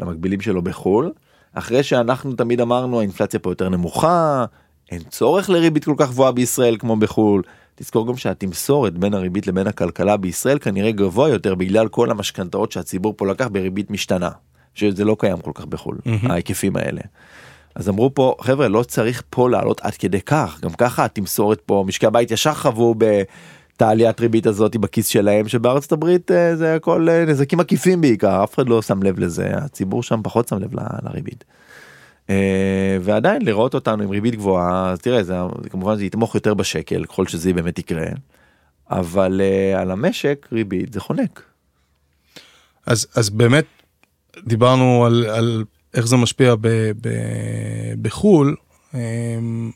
למקבילים 0.00 0.40
שלו 0.40 0.62
בחו"ל. 0.62 1.12
אחרי 1.54 1.82
שאנחנו 1.82 2.32
תמיד 2.32 2.60
אמרנו 2.60 2.98
האינפלציה 2.98 3.40
פה 3.40 3.50
יותר 3.50 3.68
נמוכה, 3.68 4.44
אין 4.90 5.02
צורך 5.10 5.50
לריבית 5.50 5.84
כל 5.84 5.94
כך 5.96 6.08
גבוהה 6.08 6.32
בישראל 6.32 6.76
כמו 6.78 6.96
בחו"ל. 6.96 7.42
תזכור 7.74 8.06
גם 8.08 8.16
שהתמסורת 8.16 8.98
בין 8.98 9.14
הריבית 9.14 9.46
לבין 9.46 9.66
הכלכלה 9.66 10.16
בישראל 10.16 10.58
כנראה 10.58 10.92
גבוה 10.92 11.28
יותר 11.28 11.54
בגלל 11.54 11.88
כל 11.88 12.10
המשכנתאות 12.10 12.72
שהציבור 12.72 13.14
פה 13.16 13.26
לקח 13.26 13.46
בריבית 13.52 13.90
משתנה. 13.90 14.30
שזה 14.74 15.04
לא 15.04 15.16
קיים 15.18 15.36
כל 15.38 15.50
כך 15.54 15.64
בחו"ל, 15.64 15.98
ההיקפים 16.22 16.76
האלה. 16.76 17.00
אז 17.76 17.88
אמרו 17.88 18.14
פה 18.14 18.34
חבר'ה 18.40 18.68
לא 18.68 18.82
צריך 18.82 19.22
פה 19.30 19.50
לעלות 19.50 19.80
עד 19.80 19.94
כדי 19.94 20.20
כך 20.20 20.60
גם 20.62 20.70
ככה 20.70 21.04
התמסורת 21.04 21.60
פה 21.60 21.84
משקי 21.86 22.06
הבית 22.06 22.30
ישר 22.30 22.54
חוו 22.54 22.94
את 23.76 23.82
העליית 23.82 24.20
ריבית 24.20 24.46
הזאת 24.46 24.76
בכיס 24.76 25.06
שלהם 25.06 25.48
שבארצות 25.48 25.92
הברית 25.92 26.30
אה, 26.30 26.56
זה 26.56 26.74
הכל 26.74 27.08
אה, 27.08 27.24
נזקים 27.24 27.60
עקיפים 27.60 28.00
בעיקר 28.00 28.44
אף 28.44 28.54
אחד 28.54 28.68
לא 28.68 28.82
שם 28.82 29.02
לב 29.02 29.18
לזה 29.18 29.50
הציבור 29.52 30.02
שם 30.02 30.20
פחות 30.22 30.48
שם 30.48 30.58
לב 30.58 30.70
לריבית. 31.02 31.44
אה, 32.30 32.98
ועדיין 33.00 33.42
לראות 33.42 33.74
אותנו 33.74 34.02
עם 34.02 34.10
ריבית 34.10 34.34
גבוהה 34.34 34.90
אז 34.90 34.98
תראה 34.98 35.22
זה, 35.22 35.34
זה 35.62 35.70
כמובן 35.70 35.96
זה 35.96 36.04
יתמוך 36.04 36.34
יותר 36.34 36.54
בשקל 36.54 37.04
ככל 37.04 37.26
שזה 37.26 37.52
באמת 37.52 37.78
יקרה. 37.78 38.06
אבל 38.90 39.40
על 39.76 39.90
המשק 39.90 40.48
ריבית 40.52 40.92
זה 40.92 41.00
חונק. 41.00 41.42
אז, 42.86 43.06
אז 43.14 43.30
באמת 43.30 43.64
דיברנו 44.46 45.04
על, 45.06 45.24
על 45.24 45.64
איך 45.96 46.06
זה 46.06 46.16
משפיע 46.16 46.54
ב, 46.54 46.68
ב, 47.00 47.08
בחו"ל. 48.02 48.56
אמ, 48.94 49.70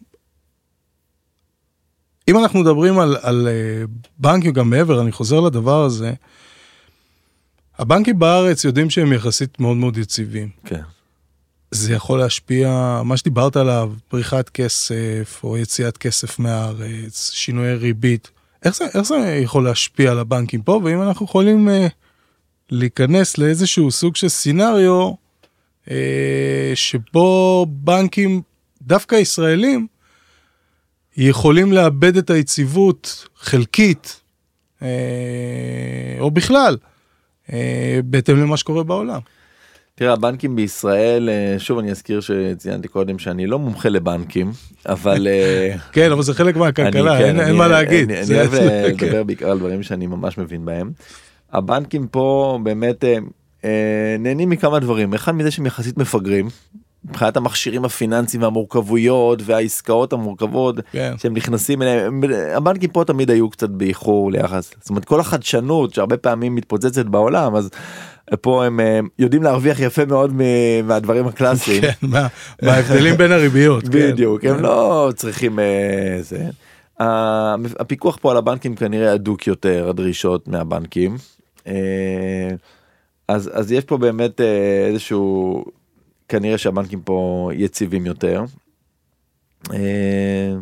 אם 2.28 2.38
אנחנו 2.38 2.60
מדברים 2.60 2.98
על, 2.98 3.16
על 3.22 3.48
אה, 3.48 3.84
בנקים 4.18 4.52
גם 4.52 4.70
מעבר, 4.70 5.00
אני 5.00 5.12
חוזר 5.12 5.40
לדבר 5.40 5.84
הזה, 5.84 6.12
הבנקים 7.78 8.18
בארץ 8.18 8.64
יודעים 8.64 8.90
שהם 8.90 9.12
יחסית 9.12 9.60
מאוד 9.60 9.76
מאוד 9.76 9.98
יציבים. 9.98 10.48
כן. 10.64 10.82
זה 11.70 11.92
יכול 11.92 12.18
להשפיע, 12.18 13.00
מה 13.04 13.16
שדיברת 13.16 13.56
עליו, 13.56 13.92
בריחת 14.12 14.48
כסף 14.48 15.40
או 15.44 15.56
יציאת 15.58 15.98
כסף 15.98 16.38
מהארץ, 16.38 17.30
שינויי 17.34 17.74
ריבית, 17.74 18.30
איך 18.64 18.76
זה, 18.76 18.84
איך 18.94 19.02
זה 19.02 19.38
יכול 19.42 19.64
להשפיע 19.64 20.10
על 20.10 20.18
הבנקים 20.18 20.62
פה, 20.62 20.80
ואם 20.84 21.02
אנחנו 21.02 21.26
יכולים 21.26 21.68
אה, 21.68 21.86
להיכנס 22.70 23.38
לאיזשהו 23.38 23.90
סוג 23.90 24.16
של 24.16 24.28
סצנריו 24.28 25.08
אה, 25.08 25.12
שבו 26.74 27.66
בנקים, 27.68 28.42
דווקא 28.82 29.14
ישראלים, 29.14 29.86
יכולים 31.16 31.72
לאבד 31.72 32.16
את 32.16 32.30
היציבות 32.30 33.28
חלקית, 33.36 34.20
אה, 34.82 34.88
או 36.20 36.30
בכלל, 36.30 36.76
אה, 37.52 38.00
בהתאם 38.04 38.36
למה 38.36 38.56
שקורה 38.56 38.82
בעולם. 38.82 39.20
תראה 39.94 40.12
הבנקים 40.12 40.56
בישראל 40.56 41.28
אה, 41.28 41.58
שוב 41.58 41.78
אני 41.78 41.90
אזכיר 41.90 42.20
שציינתי 42.20 42.88
קודם 42.88 43.18
שאני 43.18 43.46
לא 43.46 43.58
מומחה 43.58 43.88
לבנקים 43.88 44.52
אבל 44.86 45.28
אה, 45.28 45.74
כן, 45.92 46.12
אבל 46.12 46.22
זה 46.22 46.34
חלק 46.34 46.56
מהכלכלה, 46.56 47.18
כן, 47.18 47.24
אין, 47.24 47.40
אין 47.40 47.56
מה 47.56 47.68
להגיד. 47.68 48.10
אני, 48.10 48.38
אוהב 48.38 48.54
אה, 48.54 48.88
כן. 48.98 49.06
לדבר 49.06 49.22
בעיקר 49.22 49.50
על 49.50 49.58
דברים 49.58 49.82
שאני 49.82 50.06
ממש 50.06 50.38
מבין 50.38 50.64
בהם. 50.64 50.90
הבנקים 51.52 52.06
פה 52.06 52.58
באמת 52.62 53.04
אה, 53.04 53.12
אה, 53.12 53.18
נהנים 54.18 54.50
מכמה 54.50 54.78
דברים 54.78 55.14
אחד 55.14 55.32
מזה 55.32 55.50
שהם 55.50 55.66
יחסית 55.66 55.98
מפגרים. 55.98 56.48
מבחינת 57.04 57.36
המכשירים 57.36 57.84
הפיננסיים 57.84 58.42
והמורכבויות 58.42 59.42
והעסקאות 59.44 60.12
המורכבות 60.12 60.76
כן. 60.92 61.14
שהם 61.18 61.34
נכנסים 61.34 61.82
אליהם 61.82 62.20
הבנקים 62.54 62.90
פה 62.90 63.04
תמיד 63.06 63.30
היו 63.30 63.50
קצת 63.50 63.68
באיחור 63.70 64.32
ליחס 64.32 64.70
זאת 64.80 64.90
אומרת 64.90 65.04
כל 65.04 65.20
החדשנות 65.20 65.94
שהרבה 65.94 66.16
פעמים 66.16 66.54
מתפוצצת 66.54 67.06
בעולם 67.06 67.54
אז 67.54 67.70
פה 68.40 68.64
הם 68.64 68.80
אה, 68.80 69.00
יודעים 69.18 69.42
להרוויח 69.42 69.80
יפה 69.80 70.04
מאוד 70.04 70.32
מהדברים 70.84 71.26
הקלאסיים. 71.26 71.80
כן, 71.82 71.90
מה- 72.02 72.26
מה 72.62 72.72
ההבדלים 72.72 73.14
בין 73.16 73.32
הריביות. 73.32 73.82
כן. 73.88 73.90
בדיוק 74.12 74.44
הם 74.44 74.60
לא 74.60 75.10
צריכים 75.16 75.58
אה, 75.58 76.18
זה. 76.20 76.44
הפיקוח 77.80 78.18
פה 78.20 78.30
על 78.30 78.36
הבנקים 78.36 78.74
כנראה 78.76 79.12
הדוק 79.12 79.46
יותר 79.46 79.88
הדרישות 79.88 80.48
מהבנקים. 80.48 81.16
אז 83.30 83.50
אז 83.52 83.72
יש 83.72 83.84
פה 83.84 83.96
באמת 83.96 84.40
אה, 84.40 84.86
איזשהו 84.86 85.64
כנראה 86.28 86.58
שהבנקים 86.58 87.00
פה 87.00 87.50
יציבים 87.54 88.06
יותר. 88.06 88.44
אה, 89.72 90.52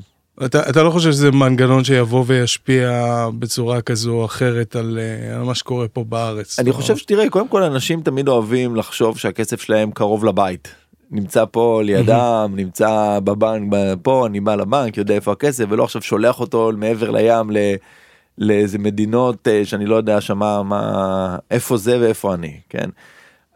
אתה, 0.45 0.71
אתה 0.71 0.83
לא 0.83 0.91
חושב 0.91 1.13
שזה 1.13 1.31
מנגנון 1.31 1.85
שיבוא 1.85 2.25
וישפיע 2.27 3.27
בצורה 3.39 3.81
כזו 3.81 4.13
או 4.13 4.25
אחרת 4.25 4.77
על, 4.77 4.99
אה, 5.01 5.37
על 5.37 5.43
מה 5.43 5.55
שקורה 5.55 5.89
פה 5.89 6.05
בארץ? 6.05 6.59
אני 6.59 6.69
לא? 6.69 6.75
חושב 6.75 6.97
שתראה 6.97 7.31
קודם 7.31 7.49
כל 7.49 7.63
אנשים 7.63 8.03
תמיד 8.03 8.29
אוהבים 8.29 8.77
לחשוב 8.77 9.19
שהכסף 9.19 9.63
שלהם 9.63 9.91
קרוב 9.91 10.25
לבית. 10.25 10.69
נמצא 11.11 11.45
פה 11.51 11.83
לידם 11.85 12.53
נמצא 12.57 13.19
בבנק 13.25 13.73
פה 14.03 14.27
אני 14.27 14.41
בא 14.41 14.55
לבנק 14.55 14.97
יודע 14.97 15.15
איפה 15.15 15.33
הכסף 15.33 15.65
ולא 15.69 15.85
עכשיו 15.85 16.03
שולח 16.03 16.41
אותו 16.41 16.71
מעבר 16.77 17.11
לים 17.11 17.51
ל... 17.51 17.57
לאיזה 18.39 18.79
מדינות 18.79 19.49
אה, 19.49 19.65
שאני 19.65 19.87
לא 19.87 19.97
יודע 19.97 20.21
שמה 20.21 20.63
מה 20.63 21.37
איפה 21.51 21.77
זה 21.77 22.01
ואיפה 22.01 22.35
אני 22.35 22.61
כן. 22.69 22.89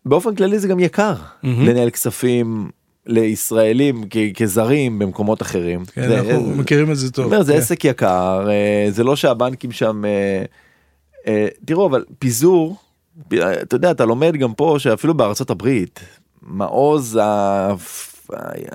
באופן 0.06 0.34
כללי 0.34 0.58
זה 0.58 0.68
גם 0.68 0.80
יקר 0.80 1.14
מהמם. 1.42 1.66
לנהל 1.68 1.90
כספים 1.90 2.70
לישראלים 3.06 4.04
כ- 4.10 4.16
כזרים 4.36 4.98
במקומות 4.98 5.42
אחרים. 5.42 5.84
כן, 5.84 6.08
זה- 6.08 6.18
אנחנו 6.20 6.40
מכירים 6.50 6.90
את 6.90 6.96
זה 6.96 7.12
טוב. 7.12 7.24
אומר, 7.24 7.42
זה 7.42 7.52
כן. 7.52 7.58
עסק 7.58 7.84
יקר 7.84 8.48
אה, 8.50 8.86
זה 8.90 9.04
לא 9.04 9.16
שהבנקים 9.16 9.72
שם 9.72 10.02
אה, 11.26 11.46
תראו 11.64 11.86
אבל 11.86 12.04
פיזור 12.18 12.76
אתה 13.62 13.76
יודע 13.76 13.90
אתה 13.90 14.04
לומד 14.04 14.36
גם 14.36 14.54
פה 14.54 14.76
שאפילו 14.78 15.14
בארצות 15.14 15.50
הברית 15.50 16.00
מעוז 16.42 17.18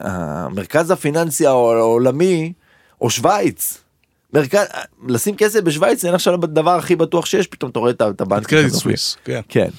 המרכז 0.02 0.92
הפיננסי 0.92 1.46
העולמי 1.46 2.54
או 3.02 3.10
שווייץ. 3.10 3.78
מרכז 4.34 4.66
לשים 5.08 5.36
כסף 5.36 5.60
בשוויץ 5.62 6.02
זה 6.02 6.12
נחשב 6.12 6.32
הדבר 6.44 6.72
הכי 6.76 6.96
בטוח 6.96 7.26
שיש 7.26 7.48
פתאום 7.48 7.72
אתה 7.72 7.80
רואה 7.80 7.92
את 7.92 8.02
ה- 8.02 8.10
את 8.10 8.22
הבנקים. 8.22 8.48
קרדיט 8.48 8.70
שם 8.70 8.76
נופלים. 8.76 8.96
סוויס, 8.98 9.18
כן. 9.26 9.42
כן. 9.50 9.70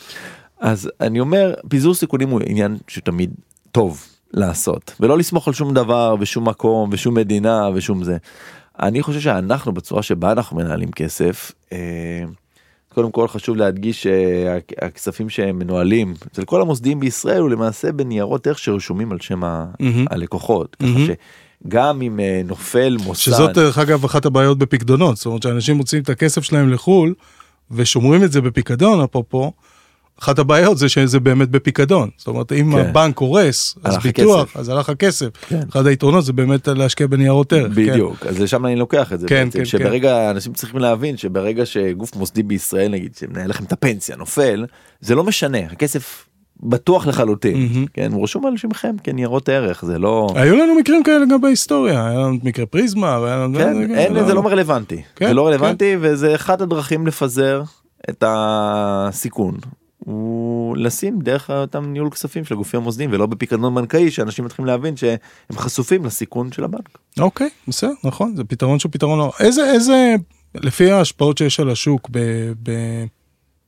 אז 0.60 0.90
אני 1.00 1.20
אומר 1.20 1.54
פיזור 1.68 1.94
סיכונים 1.94 2.28
הוא 2.28 2.40
עניין 2.46 2.76
שתמיד 2.88 3.30
טוב 3.72 4.04
לעשות 4.32 4.94
ולא 5.00 5.18
לסמוך 5.18 5.48
על 5.48 5.54
שום 5.54 5.74
דבר 5.74 6.16
ושום 6.20 6.48
מקום 6.48 6.90
ושום 6.92 7.14
מדינה 7.14 7.68
ושום 7.74 8.04
זה. 8.04 8.16
אני 8.80 9.02
חושב 9.02 9.20
שאנחנו 9.20 9.72
בצורה 9.72 10.02
שבה 10.02 10.32
אנחנו 10.32 10.56
מנהלים 10.56 10.90
כסף. 10.90 11.52
אה, 11.72 11.78
קודם 12.94 13.10
כל 13.10 13.28
חשוב 13.28 13.56
להדגיש 13.56 14.02
שהכספים 14.02 15.28
שהם 15.30 15.58
מנוהלים 15.58 16.14
אצל 16.32 16.44
כל 16.44 16.60
המוסדיים 16.60 17.00
בישראל 17.00 17.40
הוא 17.40 17.50
למעשה 17.50 17.92
בניירות 17.92 18.46
ערך 18.46 18.58
שרשומים 18.58 19.12
על 19.12 19.18
שם 19.20 19.38
מהמם. 19.40 20.04
הלקוחות. 20.10 20.76
ככה 20.76 21.12
שגם 21.66 22.02
אם 22.02 22.20
אה, 22.20 22.42
נופל 22.44 22.96
מוסד 23.04 23.22
שזאת 23.22 23.54
דרך 23.54 23.78
אגב 23.78 24.04
אחת 24.04 24.26
הבעיות 24.26 24.58
בפיקדונות, 24.58 25.16
זאת 25.16 25.26
אומרת 25.26 25.42
שאנשים 25.42 25.76
מוציאים 25.76 26.02
את 26.02 26.08
הכסף 26.08 26.42
שלהם 26.42 26.72
לחו"ל 26.72 27.14
ושומרים 27.70 28.24
את 28.24 28.32
זה 28.32 28.40
בפיקדון 28.40 29.00
אפרופו, 29.00 29.52
אחת 30.22 30.38
הבעיות 30.38 30.78
זה 30.78 30.88
שזה 30.88 31.20
באמת 31.20 31.48
בפיקדון, 31.48 32.10
זאת 32.16 32.26
אומרת 32.26 32.52
אם 32.52 32.72
כן. 32.72 32.78
הבנק 32.78 33.14
קורס 33.14 33.74
אז 33.84 33.96
ביטוח, 34.02 34.42
הכסף. 34.42 34.56
אז 34.56 34.68
הלך 34.68 34.88
הכסף, 34.88 35.28
כן. 35.48 35.60
אחד 35.72 35.86
היתרונות 35.86 36.24
זה 36.24 36.32
באמת 36.32 36.68
להשקיע 36.68 37.06
בניירות 37.06 37.52
ערך, 37.52 37.74
כן. 37.74 37.86
בדיוק 37.90 38.26
אז 38.26 38.40
לשם 38.40 38.66
אני 38.66 38.76
לוקח 38.76 39.12
את 39.12 39.20
זה 39.20 39.28
כן, 39.28 39.44
בעצם 39.44 39.58
כן, 39.58 39.64
שברגע 39.64 40.30
אנשים 40.30 40.52
צריכים 40.52 40.80
להבין 40.80 41.16
שברגע 41.16 41.66
שגוף 41.66 42.16
מוסדי 42.16 42.42
בישראל 42.42 42.90
נגיד 42.90 43.16
שמנהל 43.16 43.50
לכם 43.50 43.64
את 43.64 43.72
הפנסיה 43.72 44.16
נופל 44.16 44.66
זה 45.00 45.14
לא 45.14 45.24
משנה 45.24 45.58
הכסף 45.58 46.27
בטוח 46.60 47.06
לחלוטין 47.06 47.56
מהמם. 47.56 47.86
כן 47.94 48.12
הוא 48.12 48.24
רשום 48.24 48.46
על 48.46 48.56
שמכם 48.56 48.96
כניירות 49.04 49.48
ערך 49.48 49.84
זה 49.84 49.98
לא 49.98 50.28
היו 50.34 50.56
לנו 50.56 50.74
מקרים 50.74 51.02
כאלה 51.02 51.26
גם 51.26 51.40
בהיסטוריה, 51.40 52.06
היה 52.06 52.18
לנו 52.18 52.38
מקרה 52.42 52.66
פריזמה, 52.66 53.18
והיה 53.22 53.36
לנו... 53.36 53.58
כן 53.58 53.94
אין 53.94 54.26
זה 54.26 54.34
לא 54.34 54.40
רלוונטי 54.40 55.02
כן, 55.16 55.28
זה 55.28 55.34
לא 55.34 55.46
רלוונטי 55.46 55.96
וזה 56.00 56.34
אחת 56.34 56.60
הדרכים 56.60 57.06
לפזר 57.06 57.62
את 58.10 58.24
הסיכון. 58.26 59.54
הוא 59.98 60.76
לשים 60.76 61.18
דרך 61.20 61.50
אותם 61.50 61.92
ניהול 61.92 62.10
כספים 62.10 62.44
של 62.44 62.54
הגופים 62.54 62.80
המוסדיים 62.80 63.10
ולא 63.12 63.26
בפיקדון 63.26 63.74
בנקאי 63.74 64.10
שאנשים 64.10 64.44
מתחילים 64.44 64.66
להבין 64.66 64.96
שהם 64.96 65.18
חשופים 65.52 66.04
לסיכון 66.04 66.52
של 66.52 66.64
הבנק. 66.64 66.98
אוקיי, 67.20 67.48
בסדר, 67.68 67.92
נכון, 68.04 68.36
זה 68.36 68.44
פתרון 68.44 68.78
שהוא 68.78 68.92
פתרון 68.92 69.18
לא... 69.18 69.32
איזה, 69.40 69.72
איזה, 69.72 70.14
לפי 70.54 70.90
ההשפעות 70.90 71.38
שיש 71.38 71.60
על 71.60 71.70
השוק, 71.70 72.08
ב, 72.10 72.18
ב, 72.62 72.70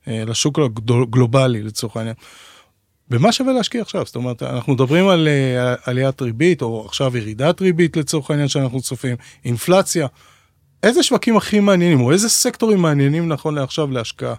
אה, 0.07 0.23
לשוק 0.25 0.59
הגלובלי 0.59 1.63
לצורך 1.63 1.97
העניין, 1.97 2.15
במה 3.11 3.31
שווה 3.31 3.53
להשקיע 3.53 3.81
עכשיו? 3.81 4.05
זאת 4.05 4.15
אומרת, 4.15 4.43
אנחנו 4.43 4.73
מדברים 4.73 5.07
על 5.07 5.27
אה, 5.27 5.75
עליית 5.85 6.21
ריבית, 6.21 6.61
או 6.61 6.85
עכשיו 6.85 7.17
ירידת 7.17 7.61
ריבית 7.61 7.97
לצורך 7.97 8.29
העניין 8.29 8.47
שאנחנו 8.47 8.81
צופים, 8.81 9.15
אינפלציה. 9.45 10.07
איזה 10.83 11.03
שווקים 11.03 11.37
הכי 11.37 11.59
מעניינים, 11.59 12.01
או 12.01 12.11
איזה 12.11 12.29
סקטורים 12.29 12.79
מעניינים 12.79 13.27
נכון 13.27 13.55
לעכשיו 13.55 13.91
להשקעה? 13.91 14.33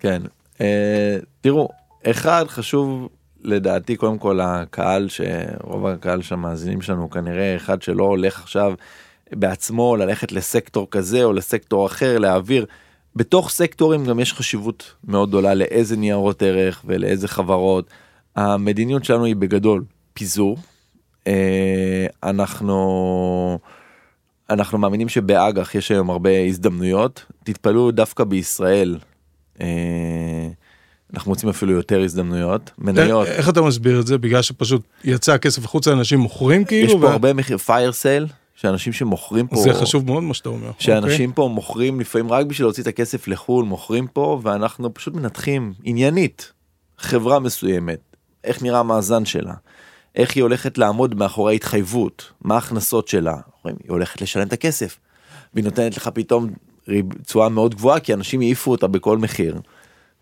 כן, 0.00 0.22
אה, 0.60 1.18
תראו, 1.40 1.68
אחד 2.06 2.44
חשוב 2.48 3.08
לדעתי 3.42 3.96
קודם 3.96 4.18
כל 4.18 4.40
הקהל 4.40 5.08
שרוב 5.08 5.86
הקהל 5.86 6.22
שהמאזינים 6.22 6.82
שלנו 6.82 7.10
כנראה 7.10 7.56
אחד 7.56 7.82
שלא 7.82 8.04
הולך 8.04 8.40
עכשיו 8.40 8.72
בעצמו 9.32 9.96
ללכת 9.96 10.32
לסקטור 10.32 10.86
כזה 10.90 11.24
או 11.24 11.32
לסקטור 11.32 11.86
אחר 11.86 12.18
להעביר. 12.18 12.66
בתוך 13.18 13.50
סקטורים 13.50 14.04
גם 14.04 14.20
יש 14.20 14.32
חשיבות 14.32 14.94
מאוד 15.04 15.28
גדולה 15.28 15.54
לאיזה 15.54 15.96
ניירות 15.96 16.42
ערך 16.42 16.82
ולאיזה 16.86 17.28
חברות. 17.28 17.90
המדיניות 18.36 19.04
שלנו 19.04 19.24
היא 19.24 19.36
בגדול 19.36 19.84
פיזור. 20.12 20.58
אה, 21.26 22.06
אנחנו 22.22 23.58
אנחנו 24.50 24.78
מאמינים 24.78 25.08
שבאג"ח 25.08 25.74
יש 25.74 25.90
היום 25.90 26.10
הרבה 26.10 26.30
הזדמנויות 26.46 27.24
תתפלאו 27.44 27.90
דווקא 27.90 28.24
בישראל. 28.24 28.98
אה, 29.60 29.66
אנחנו 31.14 31.30
מוצאים 31.30 31.48
אפילו 31.50 31.72
יותר 31.72 32.02
הזדמנויות 32.02 32.70
מניות 32.78 33.26
איך 33.26 33.48
אתה 33.48 33.62
מסביר 33.62 34.00
את 34.00 34.06
זה? 34.06 34.18
בגלל 34.18 34.42
שפשוט 34.42 34.82
יצא 35.04 35.32
הכסף 35.32 35.64
החוצה, 35.64 35.92
אנשים 35.92 36.18
מוכרים 36.18 36.64
כאילו? 36.64 36.86
יש 36.86 36.92
פה 36.92 37.06
ו- 37.06 37.08
הרבה 37.08 37.32
מחיר 37.32 37.58
פייר 37.58 37.92
סייל 37.92 38.26
שאנשים 38.60 38.92
שמוכרים 38.92 39.46
פה 39.46 39.56
זה 39.56 39.74
חשוב 39.74 40.06
מאוד 40.06 40.22
מה 40.22 40.34
שאתה 40.34 40.48
אומר. 40.48 40.70
שאנשים 40.78 41.32
פה 41.32 41.50
מוכרים 41.54 42.00
לפעמים 42.00 42.32
רק 42.32 42.46
בשביל 42.46 42.66
להוציא 42.66 42.82
את 42.82 42.88
הכסף 42.88 43.28
לחו"ל 43.28 43.64
מוכרים 43.64 44.06
פה 44.06 44.40
ואנחנו 44.42 44.94
פשוט 44.94 45.14
מנתחים 45.14 45.74
עניינית 45.84 46.52
חברה 46.98 47.38
מסוימת 47.38 48.00
איך 48.44 48.62
נראה 48.62 48.80
המאזן 48.80 49.24
שלה 49.24 49.54
איך 50.14 50.36
היא 50.36 50.42
הולכת 50.42 50.78
לעמוד 50.78 51.14
מאחורי 51.14 51.54
התחייבות 51.54 52.32
מה 52.40 52.54
ההכנסות 52.54 53.08
שלה 53.08 53.36
היא 53.64 53.74
הולכת 53.88 54.20
לשלם 54.20 54.46
את 54.46 54.52
הכסף 54.52 54.98
והיא 55.54 55.64
נותנת 55.64 55.96
לך 55.96 56.10
פתאום 56.14 56.50
תשואה 57.26 57.48
מאוד 57.48 57.74
גבוהה 57.74 58.00
כי 58.00 58.14
אנשים 58.14 58.40
העיפו 58.40 58.70
אותה 58.70 58.86
בכל 58.86 59.18
מחיר. 59.18 59.60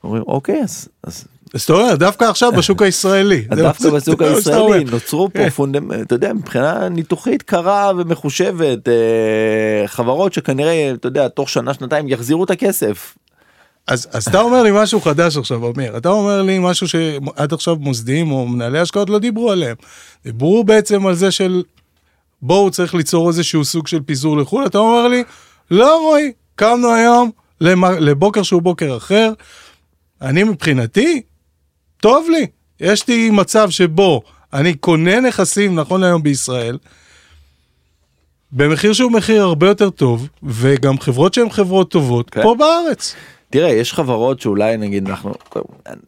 אומרים 0.05 0.23
אוקיי 0.23 0.63
אז, 0.63 0.89
אז 1.03 1.25
אז 1.55 1.63
אתה 1.63 1.73
אומר, 1.73 1.97
דווקא 1.97 2.25
עכשיו 2.25 2.53
בשוק 2.53 2.83
הישראלי. 2.83 3.41
דווקא 3.41 3.91
בשוק. 3.91 4.23
הישראלי 4.23 4.85
נוצרו 4.85 5.29
פה 5.33 5.39
כן. 5.39 5.49
פונדמנט, 5.49 6.07
אתה 6.07 6.15
יודע, 6.15 6.33
מבחינה 6.33 6.89
ניתוחית 6.89 7.43
קרה 7.43 7.93
ומחושבת, 7.99 8.89
אה, 8.89 9.87
חברות 9.87 10.33
שכנראה, 10.33 10.93
אתה 10.95 11.09
יודע, 11.09 11.29
תוך 11.29 11.49
שנה 11.49 11.75
שנתיים 11.75 12.09
יחזירו 12.09 12.45
את 12.45 12.51
הכסף. 12.51 13.15
אז, 13.87 14.09
אז 14.13 14.29
אתה 14.29 14.41
אומר 14.41 14.63
לי 14.63 14.71
משהו 14.75 15.01
חדש 15.01 15.37
עכשיו, 15.37 15.71
אמיר. 15.71 15.97
אתה 15.97 16.09
אומר 16.09 16.43
לי 16.43 16.59
משהו 16.59 16.89
שעד 16.89 17.53
עכשיו 17.53 17.77
מוסדיים 17.77 18.33
או 18.33 18.47
מנהלי 18.47 18.79
השקעות 18.79 19.11
לא 19.11 19.19
דיברו 19.19 19.51
עליהם. 19.51 19.77
דיברו 20.25 20.65
בעצם 20.65 21.07
על 21.07 21.15
זה 21.15 21.31
של 21.31 21.63
בואו 22.43 22.71
צריך 22.71 22.95
ליצור 22.95 23.29
איזשהו 23.29 23.65
סוג 23.65 23.87
של 23.87 24.01
פיזור 24.01 24.37
לחו"ל. 24.37 24.67
אתה 24.67 24.79
אומר 24.79 25.09
לי, 25.09 25.25
לא 25.71 26.01
רועי, 26.01 26.33
קמנו 26.57 26.95
היום 26.95 27.31
לבוקר 28.01 28.43
שהוא 28.43 28.63
בוקר 28.63 28.97
אחר. 28.97 29.33
אני 30.23 30.45
מבחינתי, 30.45 31.23
טוב 32.01 32.29
לי. 32.31 32.47
יש 32.81 33.09
לי 33.09 33.31
מצב 33.31 33.71
שבו 33.71 34.23
אני 34.53 34.75
קונה 34.75 35.21
נכסים 35.21 35.75
נכון 35.75 36.03
היום 36.03 36.23
בישראל, 36.23 36.79
במחיר 38.53 38.93
שהוא 38.93 39.13
מחיר 39.13 39.43
הרבה 39.43 39.69
יותר 39.69 39.91
טוב, 39.91 40.29
וגם 40.43 41.01
חברות 41.01 41.35
שהן 41.35 41.51
חברות 41.51 41.91
טובות, 41.91 42.31
כן. 42.31 42.43
פה 42.43 42.55
בארץ. 42.59 43.15
תראה 43.57 43.71
יש 43.71 43.93
חברות 43.93 44.41
שאולי 44.41 44.77
נגיד 44.77 45.09
אנחנו 45.09 45.33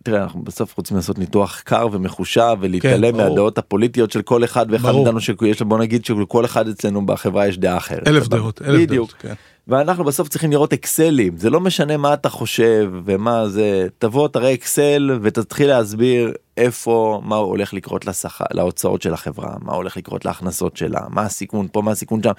תראה 0.02 0.22
אנחנו 0.22 0.42
בסוף 0.42 0.76
רוצים 0.76 0.96
לעשות 0.96 1.18
ניתוח 1.18 1.60
קר 1.64 1.88
ומחושב 1.92 2.56
ולהתעלם 2.60 3.12
ברור. 3.12 3.28
מהדעות 3.28 3.58
הפוליטיות 3.58 4.10
של 4.10 4.22
כל 4.22 4.44
אחד 4.44 4.66
ואחד. 4.70 4.92
מאיתנו 4.92 5.20
שיש 5.20 5.62
בוא 5.62 5.78
נגיד 5.78 6.04
שלכל 6.04 6.44
אחד 6.44 6.68
אצלנו 6.68 7.06
בחברה 7.06 7.46
יש 7.46 7.58
דעה 7.58 7.76
אחרת. 7.76 8.08
אלף? 8.08 8.28
דעות, 8.28 8.62
אלף 8.62 8.80
בדיוק. 8.80 8.90
דעות, 8.90 9.12
כן. 9.12 9.34
ואנחנו 9.68 10.04
בסוף 10.04 10.28
צריכים 10.28 10.50
לראות 10.50 10.72
אקסלים 10.72 11.36
זה 11.36 11.50
לא 11.50 11.60
משנה 11.60 11.96
מה 11.96 12.14
אתה 12.14 12.28
חושב 12.28 12.92
ומה 13.04 13.48
זה 13.48 13.86
תבוא 13.98 14.28
תראה 14.28 14.54
אקסל 14.54 15.18
ותתחיל 15.22 15.68
להסביר 15.68 16.32
איפה 16.56 17.20
מה 17.24 17.36
הולך 17.36 17.74
לקרות 17.74 18.06
לשכר 18.06 18.44
להוצאות 18.50 19.02
של 19.02 19.14
החברה 19.14 19.54
מה 19.60 19.72
הולך 19.72 19.96
לקרות 19.96 20.24
להכנסות 20.24 20.76
שלה 20.76 21.00
מה 21.08 21.22
הסיכון 21.22 21.68
פה 21.72 21.82
מה 21.82 21.90
הסיכון 21.90 22.22
שם. 22.22 22.32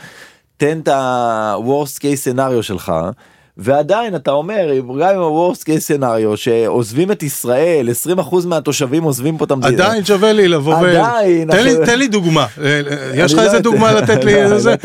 תן 0.57 0.79
את 0.79 0.87
ה-worst 0.87 1.99
case 1.99 2.33
scenario 2.33 2.61
שלך. 2.61 2.93
ועדיין 3.61 4.15
אתה 4.15 4.31
אומר 4.31 4.67
גם 5.01 5.09
עם 5.15 5.21
ה-worst 5.21 5.61
case 5.61 5.97
scenario 6.01 6.35
שעוזבים 6.35 7.11
את 7.11 7.23
ישראל 7.23 7.89
20% 8.19 8.47
מהתושבים 8.47 9.03
עוזבים 9.03 9.37
פה 9.37 9.45
את 9.45 9.51
המדינה. 9.51 9.85
עדיין 9.85 10.05
שווה 10.05 10.31
לי 10.33 10.47
לבוא 10.47 10.73
ו... 10.75 10.77
עדיין, 10.85 11.51
תן 11.51 11.63
לי- 11.63 11.75
תן 11.85 11.99
לי 11.99 12.07
דוגמה. 12.07 12.45
אה, 12.63 12.81
יש 13.13 13.33
לך 13.33 13.39
לא 13.39 13.43
איזה 13.43 13.59
דוגמה 13.59 13.91
לתת 13.93 14.23
לי? 14.23 14.33
לא, 14.49 14.53
איזה? 14.55 14.75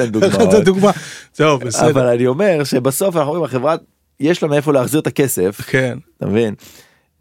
דוגמה? 0.65 0.91
טוב, 1.37 1.65
בסדר. 1.65 1.91
אבל 1.91 2.07
אני 2.07 2.27
אומר 2.27 2.65
שבסוף 2.65 3.17
אנחנו 3.17 3.31
רואים 3.31 3.45
החברה 3.45 3.77
יש 4.21 4.43
לה 4.43 4.49
מאיפה 4.49 4.73
להחזיר 4.73 5.01
את 5.01 5.07
הכסף 5.07 5.61
כן. 5.67 5.99
אתה 6.19 6.27
מבין? 6.27 6.55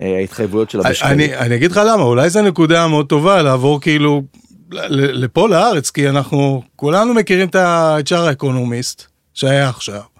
אה, 0.01 0.15
ההתחייבויות 0.17 0.69
שלה 0.69 0.83
בשקלים. 0.89 1.11
אני, 1.13 1.35
אני 1.37 1.55
אגיד 1.55 1.71
לך 1.71 1.81
למה, 1.85 2.03
אולי 2.03 2.29
זו 2.29 2.41
נקודה 2.41 2.87
מאוד 2.87 3.05
טובה 3.05 3.41
לעבור 3.41 3.81
כאילו 3.81 4.21
לפה 4.91 5.49
לארץ, 5.49 5.89
כי 5.89 6.09
אנחנו 6.09 6.61
כולנו 6.75 7.13
מכירים 7.13 7.47
את 7.47 7.55
שאר 8.07 8.27
האקונומיסט 8.27 9.03
שהיה 9.33 9.69
עכשיו. 9.69 10.12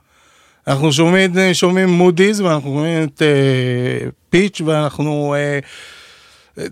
אנחנו 0.68 0.94
שומעים, 0.94 1.32
שומעים 1.54 1.90
מודי'ס 1.90 2.40
ואנחנו 2.40 2.70
שומעים 2.70 3.04
את 3.04 3.22
אה, 3.22 4.10
פיץ' 4.30 4.62
ואנחנו 4.66 5.36
אה, 5.38 5.60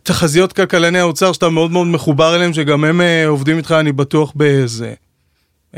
תחזיות 0.03 0.53
כלכלני 0.53 0.99
האוצר 0.99 1.33
שאתה 1.33 1.49
מאוד 1.49 1.71
מאוד 1.71 1.87
מחובר 1.87 2.35
אליהם, 2.35 2.53
שגם 2.53 2.83
הם 2.83 3.01
אה, 3.01 3.27
עובדים 3.27 3.57
איתך, 3.57 3.75
אני 3.79 3.91
בטוח 3.91 4.33
בזה. 4.35 4.93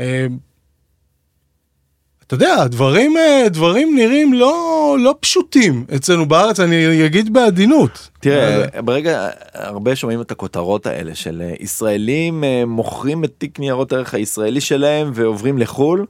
אה, 0.00 0.26
אתה 2.26 2.34
יודע, 2.34 2.66
דברים, 2.66 3.16
אה, 3.16 3.48
דברים 3.48 3.96
נראים 3.96 4.32
לא, 4.32 4.96
לא 5.00 5.14
פשוטים 5.20 5.84
אצלנו 5.96 6.26
בארץ, 6.26 6.60
אני 6.60 7.06
אגיד 7.06 7.32
בעדינות. 7.32 8.08
תראה 8.20 8.80
ברגע 8.82 9.28
הרבה 9.54 9.96
שומעים 9.96 10.20
את 10.20 10.30
הכותרות 10.30 10.86
האלה 10.86 11.14
של 11.14 11.42
אה, 11.44 11.54
ישראלים 11.60 12.44
אה, 12.44 12.62
מוכרים 12.66 13.24
את 13.24 13.32
תיק 13.38 13.60
ניירות 13.60 13.92
ערך 13.92 14.14
הישראלי 14.14 14.60
שלהם 14.60 15.10
ועוברים 15.14 15.58
לחו"ל 15.58 16.06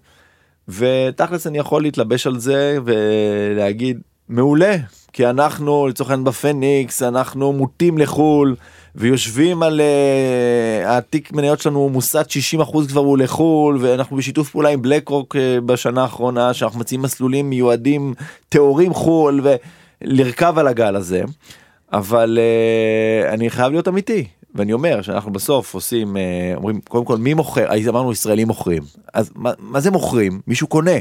ותכלס 0.69 1.47
אני 1.47 1.59
יכול 1.59 1.83
להתלבש 1.83 2.27
על 2.27 2.39
זה 2.39 2.79
ולהגיד 2.85 4.01
מעולה 4.29 4.77
כי 5.13 5.27
אנחנו 5.27 5.89
לצורך 5.89 6.11
העניין 6.11 6.25
בפניקס 6.25 7.03
אנחנו 7.03 7.53
מוטים 7.53 7.99
לחו"ל 7.99 8.57
ויושבים 8.95 9.63
על 9.63 9.81
uh, 9.81 10.89
התיק 10.89 11.33
מניות 11.33 11.61
שלנו 11.61 11.89
מוסט 11.89 12.17
60% 12.61 12.89
כבר 12.89 13.01
הוא 13.01 13.19
לחו"ל 13.19 13.79
ואנחנו 13.81 14.17
בשיתוף 14.17 14.51
פעולה 14.51 14.69
עם 14.69 14.83
בלק 14.83 15.09
רוק 15.09 15.37
uh, 15.37 15.39
בשנה 15.61 16.03
האחרונה 16.03 16.55
שאנחנו 16.55 16.81
מציעים 16.81 17.03
מסלולים 17.03 17.51
מיועדים 17.51 18.15
טהורים 18.49 18.95
חו"ל 18.95 19.41
ולרכב 20.03 20.59
על 20.59 20.69
הגל 20.69 20.97
הזה. 20.97 21.23
אבל 21.93 22.39
uh, 22.39 23.33
אני 23.33 23.51
חייב 23.51 23.73
להיות 23.73 23.89
אמיתי 23.89 24.27
ואני 24.55 24.73
אומר 24.73 25.03
שאנחנו 25.03 25.33
בסוף 25.33 25.75
עושים 25.75 26.17
uh, 26.17 26.57
אומרים 26.57 26.81
קודם 26.89 27.05
כל 27.05 27.17
מי 27.17 27.35
מוכר 27.35 27.73
אז 27.73 27.89
אמרנו 27.89 28.13
ישראלים 28.13 28.49
מוכרים 28.49 28.83
אז 29.15 29.31
מה, 29.35 29.53
מה 29.59 29.81
זה 29.81 29.91
מוכרים 29.91 30.41
מישהו 30.47 30.67
קונה. 30.67 30.99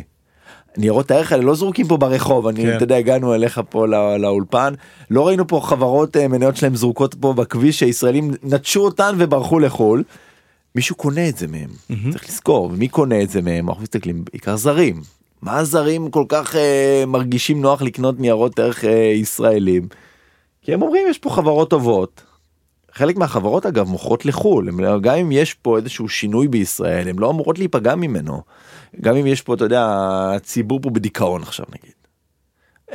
ניירות 0.77 1.11
הערך 1.11 1.31
האלה 1.31 1.43
לא 1.43 1.55
זרוקים 1.55 1.87
פה 1.87 1.97
ברחוב 1.97 2.47
אני 2.47 2.61
כן. 2.63 2.75
אתה 2.75 2.83
יודע 2.83 2.97
הגענו 2.97 3.35
אליך 3.35 3.61
פה 3.69 3.87
לא, 3.87 4.17
לאולפן 4.17 4.73
לא 5.09 5.27
ראינו 5.27 5.47
פה 5.47 5.61
חברות 5.63 6.17
אה, 6.17 6.27
מניות 6.27 6.55
שלהם 6.55 6.75
זרוקות 6.75 7.13
פה 7.13 7.33
בכביש 7.33 7.79
שהישראלים 7.79 8.31
נטשו 8.43 8.79
אותן 8.85 9.15
וברחו 9.17 9.59
לחו"ל. 9.59 10.03
מישהו 10.75 10.95
קונה 10.95 11.29
את 11.29 11.37
זה 11.37 11.47
מהם 11.47 11.69
צריך 12.11 12.29
לזכור 12.29 12.65
ומי 12.65 12.87
קונה 12.87 13.21
את 13.21 13.29
זה 13.29 13.41
מהם 13.41 13.69
אנחנו 13.69 13.83
מסתכלים 13.83 14.23
בעיקר 14.31 14.55
זרים 14.55 15.01
מה 15.41 15.57
הזרים 15.57 16.11
כל 16.11 16.25
כך 16.27 16.55
אה, 16.55 17.03
מרגישים 17.07 17.61
נוח 17.61 17.81
לקנות 17.81 18.19
ניירות 18.19 18.59
ערך 18.59 18.85
אה, 18.85 18.91
ישראלים. 18.91 19.87
כי 20.61 20.73
הם 20.73 20.81
אומרים 20.81 21.07
יש 21.09 21.17
פה 21.17 21.29
חברות 21.29 21.69
טובות. 21.69 22.23
חלק 22.93 23.17
מהחברות 23.17 23.65
אגב 23.65 23.87
מוכרות 23.87 24.25
לחו"ל 24.25 24.69
הם, 24.69 24.99
גם 25.01 25.15
אם 25.15 25.31
יש 25.31 25.53
פה 25.53 25.77
איזשהו 25.77 26.09
שינוי 26.09 26.47
בישראל 26.47 27.09
הם 27.09 27.19
לא 27.19 27.29
אמורות 27.29 27.59
להיפגע 27.59 27.95
ממנו. 27.95 28.41
גם 29.01 29.15
אם 29.15 29.27
יש 29.27 29.41
פה 29.41 29.53
אתה 29.53 29.65
יודע 29.65 29.87
הציבור 30.35 30.79
פה 30.81 30.89
בדיכאון 30.89 31.41
עכשיו 31.41 31.65
נגיד. 31.69 31.93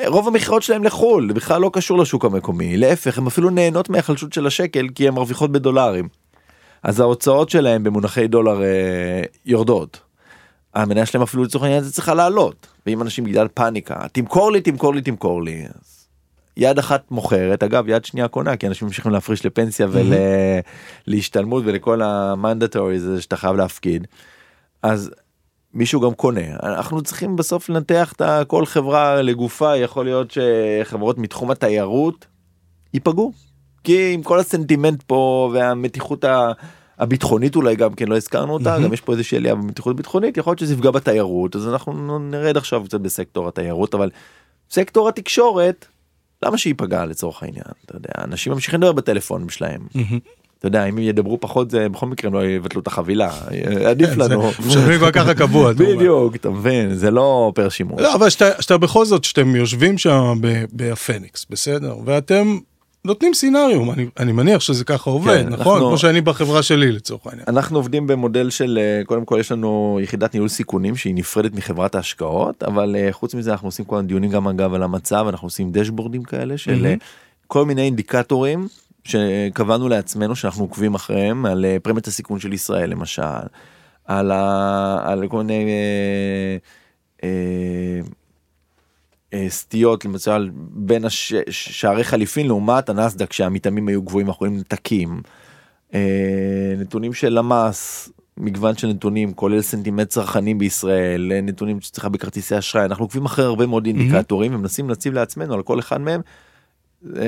רוב 0.06 0.28
המכירות 0.28 0.62
שלהם 0.62 0.84
לחו"ל 0.84 1.28
זה 1.28 1.34
בכלל 1.34 1.60
לא 1.60 1.70
קשור 1.72 1.98
לשוק 1.98 2.24
המקומי 2.24 2.76
להפך 2.76 3.18
הם 3.18 3.26
אפילו 3.26 3.50
נהנות 3.50 3.88
מההיחלשות 3.88 4.32
של 4.32 4.46
השקל 4.46 4.88
כי 4.94 5.08
הן 5.08 5.14
מרוויחות 5.14 5.52
בדולרים. 5.52 6.08
אז 6.82 7.00
ההוצאות 7.00 7.50
שלהם 7.50 7.84
במונחי 7.84 8.26
דולר 8.26 8.62
אה, 8.62 9.22
יורדות. 9.46 10.00
המניה 10.74 11.06
שלהם 11.06 11.22
אפילו 11.22 11.44
לצורך 11.44 11.64
העניין 11.64 11.82
זה 11.82 11.92
צריכה 11.92 12.14
לעלות 12.14 12.66
ואם 12.86 13.02
אנשים 13.02 13.24
בגלל 13.24 13.48
פאניקה 13.48 14.08
תמכור 14.12 14.52
לי 14.52 14.60
תמכור 14.60 14.94
לי 14.94 15.02
תמכור 15.02 15.42
לי. 15.42 15.66
יד 16.58 16.78
אחת 16.78 17.10
מוכרת 17.10 17.62
אגב 17.62 17.88
יד 17.88 18.04
שנייה 18.04 18.28
קונה 18.28 18.56
כי 18.56 18.66
אנשים 18.66 18.88
ממשיכים 18.88 19.12
להפריש 19.12 19.46
לפנסיה 19.46 19.86
ולהשתלמות 21.06 21.62
ולכל 21.66 22.02
המנדטורי 22.02 22.96
הזה 22.96 23.22
שאתה 23.22 23.36
חייב 23.36 23.56
להפקיד. 23.56 24.06
אז 24.82 25.10
מישהו 25.74 26.00
גם 26.00 26.14
קונה 26.14 26.40
אנחנו 26.62 27.02
צריכים 27.02 27.36
בסוף 27.36 27.68
לנתח 27.68 28.12
את 28.12 28.22
כל 28.46 28.66
חברה 28.66 29.22
לגופה 29.22 29.76
יכול 29.76 30.04
להיות 30.04 30.30
שחברות 30.30 31.18
מתחום 31.18 31.50
התיירות 31.50 32.26
ייפגעו. 32.94 33.32
כי 33.84 34.14
עם 34.14 34.22
כל 34.22 34.38
הסנטימנט 34.38 35.02
פה 35.02 35.50
והמתיחות 35.54 36.24
ה- 36.24 36.52
הביטחונית 36.98 37.56
אולי 37.56 37.76
גם 37.76 37.94
כן 37.94 38.08
לא 38.08 38.16
הזכרנו 38.16 38.52
אותה 38.52 38.78
גם 38.84 38.92
יש 38.92 39.00
פה 39.00 39.12
איזושהי 39.12 39.38
עלייה 39.38 39.54
במתיחות 39.54 39.96
ביטחונית 39.96 40.36
יכול 40.36 40.50
להיות 40.50 40.58
שזה 40.58 40.74
יפגע 40.74 40.90
בתיירות 40.90 41.56
אז 41.56 41.68
אנחנו 41.68 42.18
נרד 42.18 42.56
עכשיו 42.56 42.84
קצת 42.84 43.00
בסקטור 43.00 43.48
התיירות 43.48 43.94
אבל 43.94 44.10
סקטור 44.70 45.08
התקשורת 45.08 45.86
למה 46.42 46.58
שייפגע 46.58 47.04
לצורך 47.04 47.42
העניין 47.42 47.64
אתה 47.86 47.96
יודע 47.96 48.10
אנשים 48.18 48.52
ממשיכים 48.52 48.80
לדבר 48.80 48.92
בטלפון 48.92 49.48
שלהם. 49.48 49.80
אתה 50.58 50.66
יודע 50.66 50.84
אם 50.84 50.98
ידברו 50.98 51.40
פחות 51.40 51.70
זה 51.70 51.88
בכל 51.88 52.06
מקרה 52.06 52.30
לא 52.30 52.46
יבטלו 52.46 52.80
את 52.80 52.86
החבילה 52.86 53.30
עדיף 53.86 54.10
כן, 54.10 54.18
לנו. 54.18 54.50
משלמים 54.66 54.98
כבר 54.98 55.10
ככה 55.10 55.34
קבוע. 55.34 55.72
בדיוק 55.72 56.36
אתה 56.36 56.50
מבין 56.50 56.94
זה 56.94 57.10
לא 57.10 57.52
פר 57.54 57.68
שימוש. 57.68 58.00
לא, 58.00 58.14
אבל 58.14 58.30
שאתה, 58.30 58.78
בכל 58.78 59.04
זאת, 59.04 59.24
שאתם 59.24 59.56
יושבים 59.56 59.98
שם 59.98 60.38
בפניקס, 60.72 61.46
בסדר? 61.50 61.96
ואתם 62.04 62.58
נותנים 63.08 63.34
סינריום, 63.34 63.90
אני, 63.90 64.06
אני 64.18 64.32
מניח 64.32 64.60
שזה 64.60 64.84
ככה 64.84 65.10
עובד, 65.10 65.42
כן, 65.42 65.48
נכון? 65.48 65.72
אנחנו- 65.74 65.88
כמו 65.88 65.98
שאני 65.98 66.20
בחברה 66.20 66.62
שלי 66.62 66.92
לצורך 66.92 67.26
העניין. 67.26 67.44
אנחנו 67.48 67.78
עובדים 67.78 68.06
במודל 68.06 68.50
של 68.50 68.78
אה, 68.82 69.04
קודם 69.04 69.24
כל 69.24 69.36
יש 69.40 69.52
לנו 69.52 69.98
יחידת 70.02 70.34
ניהול 70.34 70.48
סיכונים 70.48 70.96
שהיא 70.96 71.14
נפרדת 71.14 71.54
מחברת 71.54 71.94
ההשקעות 71.94 72.62
אבל 72.62 72.96
אה, 72.98 73.08
חוץ 73.12 73.34
מזה 73.34 73.52
אנחנו 73.52 73.68
עושים 73.68 73.84
כל 73.84 73.96
הזמן 73.96 74.06
דיונים 74.06 74.30
גם 74.30 74.48
אגב 74.48 74.74
על 74.74 74.82
המצב 74.82 75.24
אנחנו 75.28 75.46
עושים 75.46 75.72
דשבורדים 75.72 76.22
כאלה 76.22 76.58
של 76.58 76.86
אה, 76.86 76.94
כל 77.46 77.64
מיני 77.64 77.82
אינדיקטורים 77.82 78.68
שקבענו 79.04 79.88
לעצמנו 79.88 80.36
שאנחנו 80.36 80.64
עוקבים 80.64 80.94
אחריהם 80.94 81.46
על 81.46 81.64
פרמיית 81.82 82.06
הסיכון 82.06 82.40
של 82.40 82.52
ישראל 82.52 82.90
למשל 82.90 83.22
על, 84.04 84.30
ה, 84.30 84.98
על 85.04 85.28
כל 85.28 85.36
מיני 85.36 85.64
אה, 85.64 86.56
אה, 87.24 88.00
סטיות 89.48 90.04
למשל 90.04 90.50
בין 90.54 91.04
הש, 91.04 91.34
שערי 91.50 92.04
חליפין 92.04 92.46
לעומת 92.46 92.88
הנסדק 92.88 93.32
שהמטעמים 93.32 93.88
היו 93.88 94.02
גבוהים 94.02 94.28
אנחנו 94.28 94.46
רואים 94.46 94.58
נתקים. 94.58 95.22
אה, 95.94 96.74
נתונים 96.78 97.14
של 97.14 97.28
למ"ס 97.28 98.10
מגוון 98.36 98.76
של 98.76 98.88
נתונים 98.88 99.32
כולל 99.32 99.62
סנטימט 99.62 100.08
צרכנים 100.08 100.58
בישראל 100.58 101.32
אה, 101.32 101.40
נתונים 101.40 101.80
שצריכה 101.80 102.08
בכרטיסי 102.08 102.58
אשראי 102.58 102.84
אנחנו 102.84 103.04
עוקבים 103.04 103.24
אחרי 103.24 103.44
הרבה 103.44 103.66
מאוד 103.66 103.86
אינדיקטורים 103.86 104.54
ומנסים 104.54 104.88
להציב 104.88 105.14
לעצמנו 105.14 105.54
על 105.54 105.62
כל 105.62 105.78
אחד 105.78 106.00
מהם 106.00 106.20
אה, 107.16 107.22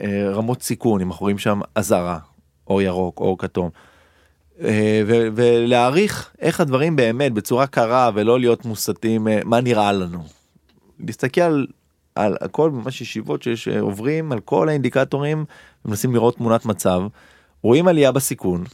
אה, 0.00 0.30
רמות 0.30 0.62
סיכון 0.62 1.00
אם 1.00 1.10
אנחנו 1.10 1.24
רואים 1.24 1.38
שם 1.38 1.60
אזהרה 1.74 2.18
אור 2.66 2.82
ירוק 2.82 3.20
אור 3.20 3.38
כתום. 3.38 3.70
אה, 4.64 5.02
ו- 5.06 5.28
ולהעריך 5.34 6.30
איך 6.40 6.60
הדברים 6.60 6.96
באמת 6.96 7.32
בצורה 7.32 7.66
קרה 7.66 8.10
ולא 8.14 8.40
להיות 8.40 8.64
מוסתים 8.64 9.28
אה, 9.28 9.40
מה 9.44 9.60
נראה 9.60 9.92
לנו. 9.92 10.41
להסתכל 11.06 11.40
על, 11.40 11.66
על 12.14 12.36
הכל 12.40 12.70
ממש 12.70 13.00
ישיבות 13.00 13.42
שיש 13.42 13.68
אה, 13.68 13.80
עוברים 13.80 14.32
על 14.32 14.40
כל 14.40 14.68
האינדיקטורים 14.68 15.44
ומנסים 15.84 16.14
לראות 16.14 16.36
תמונת 16.36 16.66
מצב 16.66 17.02
רואים 17.62 17.88
עלייה 17.88 18.12
בסיכון 18.12 18.64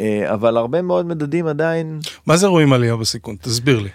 אה, 0.00 0.34
אבל 0.34 0.56
הרבה 0.56 0.82
מאוד 0.82 1.06
מדדים 1.06 1.46
עדיין 1.46 2.00
מה 2.26 2.36
זה 2.36 2.46
רואים 2.46 2.72
עלייה 2.72 2.96
בסיכון? 2.96 3.36
תסביר 3.36 3.80
לי. 3.80 3.88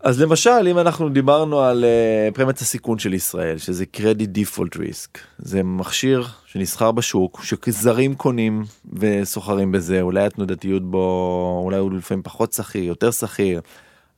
אז 0.00 0.20
למשל 0.20 0.68
אם 0.70 0.78
אנחנו 0.78 1.08
דיברנו 1.08 1.60
על 1.60 1.84
uh, 1.84 2.34
פרמיית 2.34 2.58
הסיכון 2.58 2.98
של 2.98 3.14
ישראל 3.14 3.58
שזה 3.58 3.86
קרדיט 3.86 4.30
דיפולט 4.30 4.76
ריסק 4.76 5.18
זה 5.38 5.62
מכשיר 5.62 6.26
שנסחר 6.46 6.92
בשוק 6.92 7.44
שזרים 7.44 8.14
קונים 8.14 8.64
וסוחרים 8.92 9.72
בזה 9.72 10.00
אולי 10.00 10.24
התנודתיות 10.24 10.90
בו 10.90 11.60
אולי 11.64 11.76
הוא 11.76 11.92
לפעמים 11.92 12.22
פחות 12.22 12.52
שכיר 12.52 12.84
יותר 12.84 13.10
שכיר. 13.10 13.60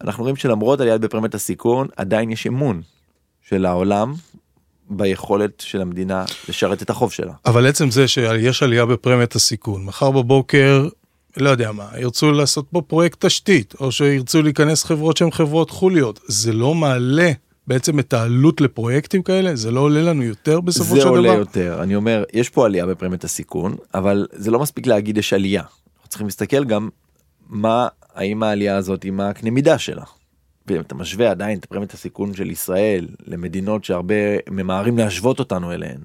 אנחנו 0.04 0.22
רואים 0.22 0.36
שלמרות 0.36 0.80
עלייה 0.80 0.98
בפרמיית 0.98 1.34
הסיכון 1.34 1.88
עדיין 1.96 2.30
יש 2.30 2.46
אמון 2.46 2.82
של 3.48 3.66
העולם 3.66 4.14
ביכולת 4.90 5.60
של 5.60 5.80
המדינה 5.80 6.24
לשרת 6.48 6.82
את 6.82 6.90
החוב 6.90 7.12
שלה. 7.12 7.32
אבל 7.46 7.66
עצם 7.66 7.90
זה 7.90 8.08
שיש 8.08 8.62
עלייה 8.62 8.86
בפרמיית 8.86 9.34
הסיכון, 9.34 9.84
מחר 9.84 10.10
בבוקר, 10.10 10.88
לא 11.36 11.50
יודע 11.50 11.72
מה, 11.72 11.88
ירצו 11.98 12.32
לעשות 12.32 12.66
פה 12.70 12.82
פרויקט 12.82 13.24
תשתית, 13.24 13.74
או 13.80 13.92
שירצו 13.92 14.42
להיכנס 14.42 14.84
חברות 14.84 15.16
שהן 15.16 15.30
חברות 15.30 15.70
חוליות, 15.70 16.20
זה 16.26 16.52
לא 16.52 16.74
מעלה 16.74 17.32
בעצם 17.66 17.98
את 17.98 18.12
העלות 18.12 18.60
לפרויקטים 18.60 19.22
כאלה? 19.22 19.56
זה 19.56 19.70
לא 19.70 19.80
עולה 19.80 20.02
לנו 20.02 20.22
יותר 20.22 20.60
בסופו 20.60 20.96
של 20.96 21.02
דבר? 21.02 21.02
זה 21.02 21.08
עולה 21.08 21.32
יותר, 21.32 21.82
אני 21.82 21.96
אומר, 21.96 22.24
יש 22.32 22.48
פה 22.48 22.66
עלייה 22.66 22.86
בפרמיית 22.86 23.24
הסיכון, 23.24 23.76
אבל 23.94 24.26
זה 24.32 24.50
לא 24.50 24.58
מספיק 24.58 24.86
להגיד 24.86 25.18
יש 25.18 25.32
עלייה. 25.32 25.62
אנחנו 25.62 26.08
צריכים 26.08 26.26
להסתכל 26.26 26.64
גם 26.64 26.88
מה, 27.48 27.88
האם 28.14 28.42
העלייה 28.42 28.76
הזאת, 28.76 29.06
מה 29.06 29.28
הקנה 29.28 29.50
מידה 29.50 29.78
שלה. 29.78 30.04
ואם 30.66 30.80
אתה 30.80 30.94
משווה 30.94 31.30
עדיין 31.30 31.58
את 31.58 31.64
פרמיית 31.64 31.94
הסיכון 31.94 32.34
של 32.34 32.50
ישראל 32.50 33.08
למדינות 33.26 33.84
שהרבה 33.84 34.14
ממהרים 34.50 34.98
להשוות 34.98 35.38
אותנו 35.38 35.72
אליהן, 35.72 36.00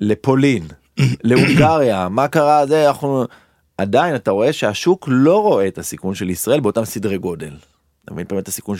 לפולין, 0.00 0.66
להונגריה, 1.24 2.08
מה 2.08 2.28
קרה 2.28 2.66
זה, 2.66 2.88
אנחנו... 2.88 3.24
עדיין 3.78 4.14
אתה 4.14 4.30
רואה 4.30 4.52
שהשוק 4.52 5.08
לא 5.10 5.42
רואה 5.42 5.68
את 5.68 5.78
הסיכון 5.78 6.14
של 6.14 6.30
ישראל 6.30 6.60
באותם 6.60 6.84
סדרי 6.84 7.18
גודל. 7.18 7.56
אתה 8.04 8.14
מבין? 8.14 8.26
פרמיית 8.26 8.48
הסיכון 8.48 8.76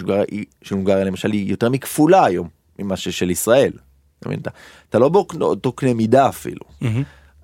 של 0.62 0.74
הונגריה 0.74 1.04
למשל 1.04 1.32
היא 1.32 1.50
יותר 1.50 1.68
מכפולה 1.70 2.24
היום 2.24 2.48
ממה 2.78 2.96
ששל 2.96 3.30
ישראל. 3.30 3.72
אתה, 4.18 4.28
מבין? 4.28 4.40
אתה, 4.40 4.50
אתה 4.90 4.98
לא 4.98 5.08
באותו 5.08 5.72
קנה 5.72 5.94
מידה 5.94 6.28
אפילו. 6.28 6.60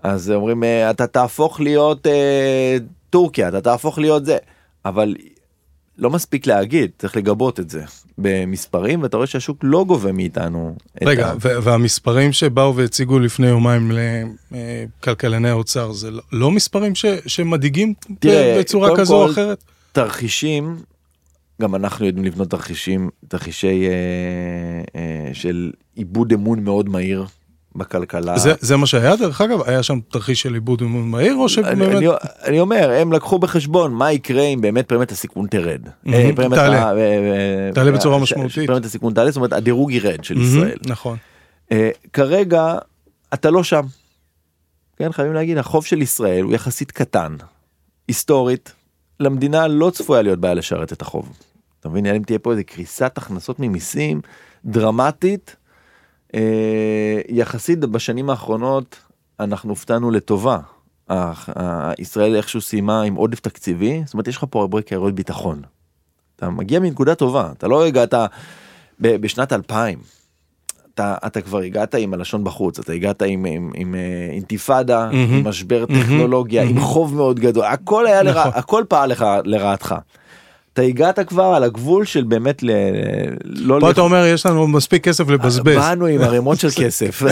אז 0.03 0.31
אומרים 0.31 0.65
אה, 0.65 0.91
אתה 0.91 1.07
תהפוך 1.07 1.61
להיות 1.61 2.07
אה, 2.07 2.77
טורקיה 3.11 3.49
אתה 3.49 3.61
תהפוך 3.61 3.99
להיות 3.99 4.27
זה 4.27 4.37
אבל 4.87 5.15
לא 5.99 6.11
מספיק 6.11 6.47
להגיד 6.47 6.91
צריך 6.99 7.17
לגבות 7.17 7.61
את 7.61 7.71
זה 7.71 7.85
במספרים 8.19 9.03
ואתה 9.03 9.17
רואה 9.17 9.27
שהשוק 9.27 9.59
לא 9.63 9.85
גובה 9.85 10.13
מאיתנו. 10.13 10.77
רגע 11.05 11.29
ה... 11.29 11.35
והמספרים 11.41 12.33
שבאו 12.33 12.77
והציגו 12.77 13.19
לפני 13.19 13.47
יומיים 13.47 13.93
לכלכלני 14.51 15.49
האוצר 15.49 15.93
זה 15.93 16.11
לא, 16.11 16.23
לא 16.33 16.51
מספרים 16.51 16.95
ש, 16.95 17.05
שמדאיגים 17.27 17.95
תראה, 18.19 18.57
בצורה 18.59 18.97
כזו 18.97 19.25
או 19.25 19.31
אחרת. 19.31 19.65
תרחישים 19.93 20.77
גם 21.63 21.75
אנחנו 21.75 22.07
יודעים 22.07 22.25
לבנות 22.25 22.51
תרחישים 22.51 23.11
תרחישי 23.29 23.87
אה, 23.87 25.01
אה, 25.01 25.35
של 25.35 25.73
עיבוד 25.95 26.33
אמון 26.33 26.65
מאוד 26.65 26.89
מהיר 26.89 27.27
בכלכלה. 27.77 28.39
זה, 28.39 28.53
זה 28.61 28.77
מה 28.77 28.87
שהיה 28.87 29.17
דרך 29.17 29.41
אגב 29.41 29.63
היה 29.67 29.83
שם 29.83 29.99
תרחיש 30.11 30.43
של 30.43 30.55
עיבוד 30.55 30.83
אמון 30.83 31.11
מהיר 31.11 31.35
או 31.35 31.49
שבאמת 31.49 31.89
אני, 31.89 31.97
אני, 31.97 32.09
אני 32.45 32.61
אומר 32.61 32.91
הם 32.91 33.13
לקחו 33.13 33.39
בחשבון 33.39 33.95
מה 33.95 34.13
יקרה 34.13 34.43
אם 34.43 34.61
באמת 34.61 34.89
פרמיית 34.89 35.13
הסיכון 35.13 35.47
תרד. 35.47 35.81
Mm-hmm, 35.87 36.11
תעלה, 36.37 36.91
ה, 36.91 36.95
תעלה 37.75 37.93
בצורה 37.93 38.19
משמעותית. 38.19 38.67
פרמיית 38.67 38.85
הסיכון 38.85 39.15
תעלה 39.15 39.31
זאת 39.31 39.37
אומרת 39.37 39.53
הדירוג 39.53 39.93
ירד 39.93 40.25
של 40.25 40.35
mm-hmm, 40.35 40.41
ישראל. 40.41 40.79
נכון. 40.87 41.17
Uh, 41.71 41.75
כרגע 42.13 42.79
אתה 43.35 43.51
לא 43.51 43.65
שם. 43.65 43.83
כן 44.97 45.13
חייבים 45.13 45.35
להגיד 45.35 45.59
החוב 45.59 45.85
של 45.85 46.03
ישראל 46.03 46.43
הוא 46.43 46.53
יחסית 46.53 46.91
קטן. 46.91 47.37
היסטורית 48.09 48.73
למדינה 49.21 49.69
לא 49.69 49.91
צפויה 49.91 50.23
להיות 50.23 50.39
בעיה 50.39 50.55
לשרת 50.55 50.93
את 50.93 51.03
החוב. 51.03 51.33
אתה 51.81 51.89
מבין 51.89 52.07
אם 52.07 52.23
תהיה 52.23 52.39
פה 52.39 52.51
איזה 52.51 52.65
קריסת 52.65 53.13
הכנסות 53.19 53.61
ממיסים 53.61 54.21
דרמטית. 54.65 55.57
אה, 56.35 57.21
יחסית 57.29 57.79
בשנים 57.79 58.31
האחרונות 58.31 58.97
אנחנו 59.41 59.71
הופתענו 59.71 60.11
לטובה. 60.11 60.59
ישראל 61.99 62.37
איכשהו 62.37 62.61
סיימה 62.61 63.03
עם 63.03 63.15
עודף 63.15 63.41
תקציבי, 63.41 64.03
זאת 64.05 64.15
אומרת 64.15 64.29
יש 64.29 64.37
לך 64.37 64.45
פה 64.51 64.61
הרבה 64.61 64.83
קריירות 64.83 65.15
ביטחון. 65.15 65.63
אתה 66.37 66.51
מגיע 66.51 66.81
מנקודה 66.81 67.15
טובה, 67.15 67.53
אתה 67.59 67.69
לא 67.69 67.87
הגעת 67.87 68.15
בשנת 69.01 69.53
2000. 69.53 69.99
אתה, 70.95 71.15
אתה 71.27 71.41
כבר 71.41 71.59
הגעת 71.59 71.95
עם 71.95 72.15
הלשון 72.15 72.45
בחוץ, 72.45 72.79
אתה 72.79 72.93
הגעת 72.93 73.23
עם, 73.23 73.45
עם, 73.45 73.73
עם 73.75 73.95
אה, 73.95 74.29
אינתיפאדה, 74.31 75.11
mm-hmm. 75.11 75.15
עם 75.15 75.49
משבר 75.49 75.87
טכנולוגיה, 75.87 76.63
mm-hmm. 76.63 76.71
עם 76.71 76.81
חוב 76.81 77.15
מאוד 77.15 77.41
גדול, 77.41 77.65
הכל 77.65 78.07
היה, 78.07 78.23
נכון. 78.23 78.35
לרע, 78.35 78.59
הכל 78.59 78.85
פעל 78.89 79.11
לך 79.11 79.25
לרעתך. 79.45 79.95
אתה 80.75 80.83
הגעת 80.83 81.19
כבר 81.29 81.45
על 81.45 81.65
הגבול 81.65 82.05
של 82.05 82.25
באמת 82.25 82.63
ל... 82.63 82.71
לא... 83.45 83.77
פה 83.81 83.91
אתה 83.91 84.01
אומר 84.01 84.27
יש 84.27 84.47
לנו 84.47 84.67
מספיק 84.69 85.05
כסף 85.05 85.29
לבזבז. 85.29 85.75
באנו 85.75 86.07
עם 86.07 86.21
ערימות 86.21 86.59
של 86.59 86.69
כסף. 86.85 87.23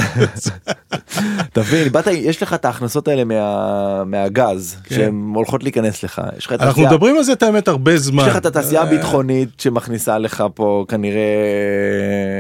תבין, 1.52 1.92
באת, 1.92 2.06
יש 2.06 2.42
לך 2.42 2.54
את 2.54 2.64
ההכנסות 2.64 3.08
האלה 3.08 3.24
מה, 3.24 4.04
מהגז 4.04 4.76
כן. 4.84 4.94
שהן 4.94 5.32
הולכות 5.34 5.62
להיכנס 5.62 6.02
לך. 6.02 6.22
יש 6.38 6.46
לך 6.46 6.52
אנחנו 6.52 6.66
תעשייה, 6.66 6.88
מדברים 6.88 7.16
על 7.16 7.22
זה 7.22 7.32
את 7.32 7.42
האמת 7.42 7.68
הרבה 7.68 7.96
זמן. 7.96 8.22
יש 8.22 8.28
לך 8.28 8.36
את 8.36 8.46
התעשייה 8.46 8.80
אה. 8.80 8.86
הביטחונית 8.86 9.48
שמכניסה 9.58 10.18
לך 10.18 10.44
פה 10.54 10.84
כנראה 10.88 11.20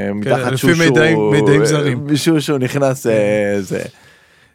כן, 0.08 0.18
מתחת 0.18 0.56
שושו. 0.56 0.68
לפי 0.68 0.90
מידעים 1.30 1.64
זרים. 1.64 2.16
שושו 2.16 2.58
נכנס 2.58 3.06
אה, 3.06 3.56
זה. 3.60 3.82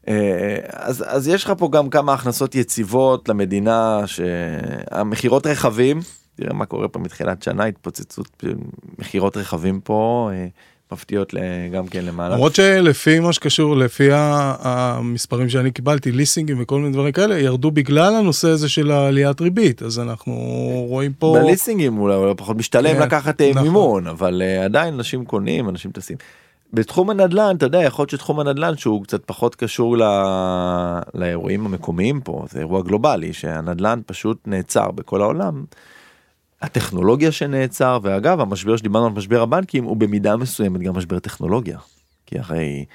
אה, 0.07 0.57
אז 0.71 1.03
אז 1.07 1.27
יש 1.27 1.43
לך 1.43 1.53
פה 1.57 1.69
גם 1.71 1.89
כמה 1.89 2.13
הכנסות 2.13 2.55
יציבות 2.55 3.29
למדינה 3.29 4.01
שהמכירות 4.05 5.47
רכבים 5.47 5.99
תראה 6.37 6.53
מה 6.53 6.65
קורה 6.65 6.87
פה 6.87 6.99
מתחילת 6.99 7.43
שנה 7.43 7.65
התפוצצות 7.65 8.43
מכירות 8.99 9.37
רכבים 9.37 9.79
פה 9.81 10.29
אה, 10.33 10.47
מפתיעות 10.91 11.33
גם 11.73 11.87
כן 11.87 12.05
למעלה. 12.05 12.35
למרות 12.35 12.55
שלפי 12.55 13.19
מה 13.19 13.33
שקשור 13.33 13.77
לפי 13.77 14.09
המספרים 14.11 15.49
שאני 15.49 15.71
קיבלתי 15.71 16.11
ליסינגים 16.11 16.61
וכל 16.61 16.79
מיני 16.79 16.93
דברים 16.93 17.11
כאלה 17.11 17.39
ירדו 17.39 17.71
בגלל 17.71 18.15
הנושא 18.15 18.47
הזה 18.47 18.69
של 18.69 18.91
העליית 18.91 19.41
ריבית 19.41 19.83
אז 19.83 19.99
אנחנו 19.99 20.33
רואים 20.87 21.13
פה. 21.13 21.37
בליסינגים 21.39 21.97
אולי 21.97 22.15
פחות 22.37 22.57
משתלם 22.57 22.93
כן, 22.93 23.01
לקחת 23.01 23.41
אה, 23.41 23.51
נכון. 23.51 23.63
מימון 23.63 24.07
אבל 24.07 24.41
אה, 24.45 24.65
עדיין 24.65 24.93
אנשים 24.93 25.25
קונים 25.25 25.69
אנשים 25.69 25.91
טסים. 25.91 26.17
בתחום 26.73 27.09
הנדל"ן 27.09 27.55
אתה 27.57 27.65
יודע 27.65 27.83
יכול 27.83 28.03
להיות 28.03 28.09
שתחום 28.09 28.39
הנדל"ן 28.39 28.77
שהוא 28.77 29.03
קצת 29.03 29.21
פחות 29.25 29.55
קשור 29.55 29.97
ל... 29.97 30.03
לאירועים 31.13 31.65
המקומיים 31.65 32.21
פה 32.21 32.45
זה 32.49 32.59
אירוע 32.59 32.81
גלובלי 32.81 33.33
שהנדל"ן 33.33 33.99
פשוט 34.05 34.37
נעצר 34.45 34.91
בכל 34.91 35.21
העולם. 35.21 35.63
הטכנולוגיה 36.61 37.31
שנעצר 37.31 37.99
ואגב 38.01 38.39
המשבר 38.41 38.77
שדיברנו 38.77 39.05
על 39.05 39.11
משבר 39.11 39.41
הבנקים 39.41 39.83
הוא 39.83 39.97
במידה 39.97 40.37
מסוימת 40.37 40.81
גם 40.81 40.95
משבר 40.95 41.19
טכנולוגיה. 41.19 41.79
כי 42.25 42.39
הרי 42.39 42.85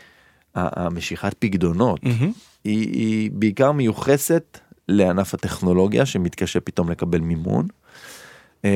המשיכת 0.54 1.34
פקדונות 1.38 2.00
mm-hmm. 2.04 2.24
היא, 2.64 2.92
היא 2.92 3.30
בעיקר 3.32 3.72
מיוחסת 3.72 4.58
לענף 4.88 5.34
הטכנולוגיה 5.34 6.06
שמתקשה 6.06 6.60
פתאום 6.60 6.90
לקבל 6.90 7.20
מימון. 7.20 7.66
Uh, 8.62 8.66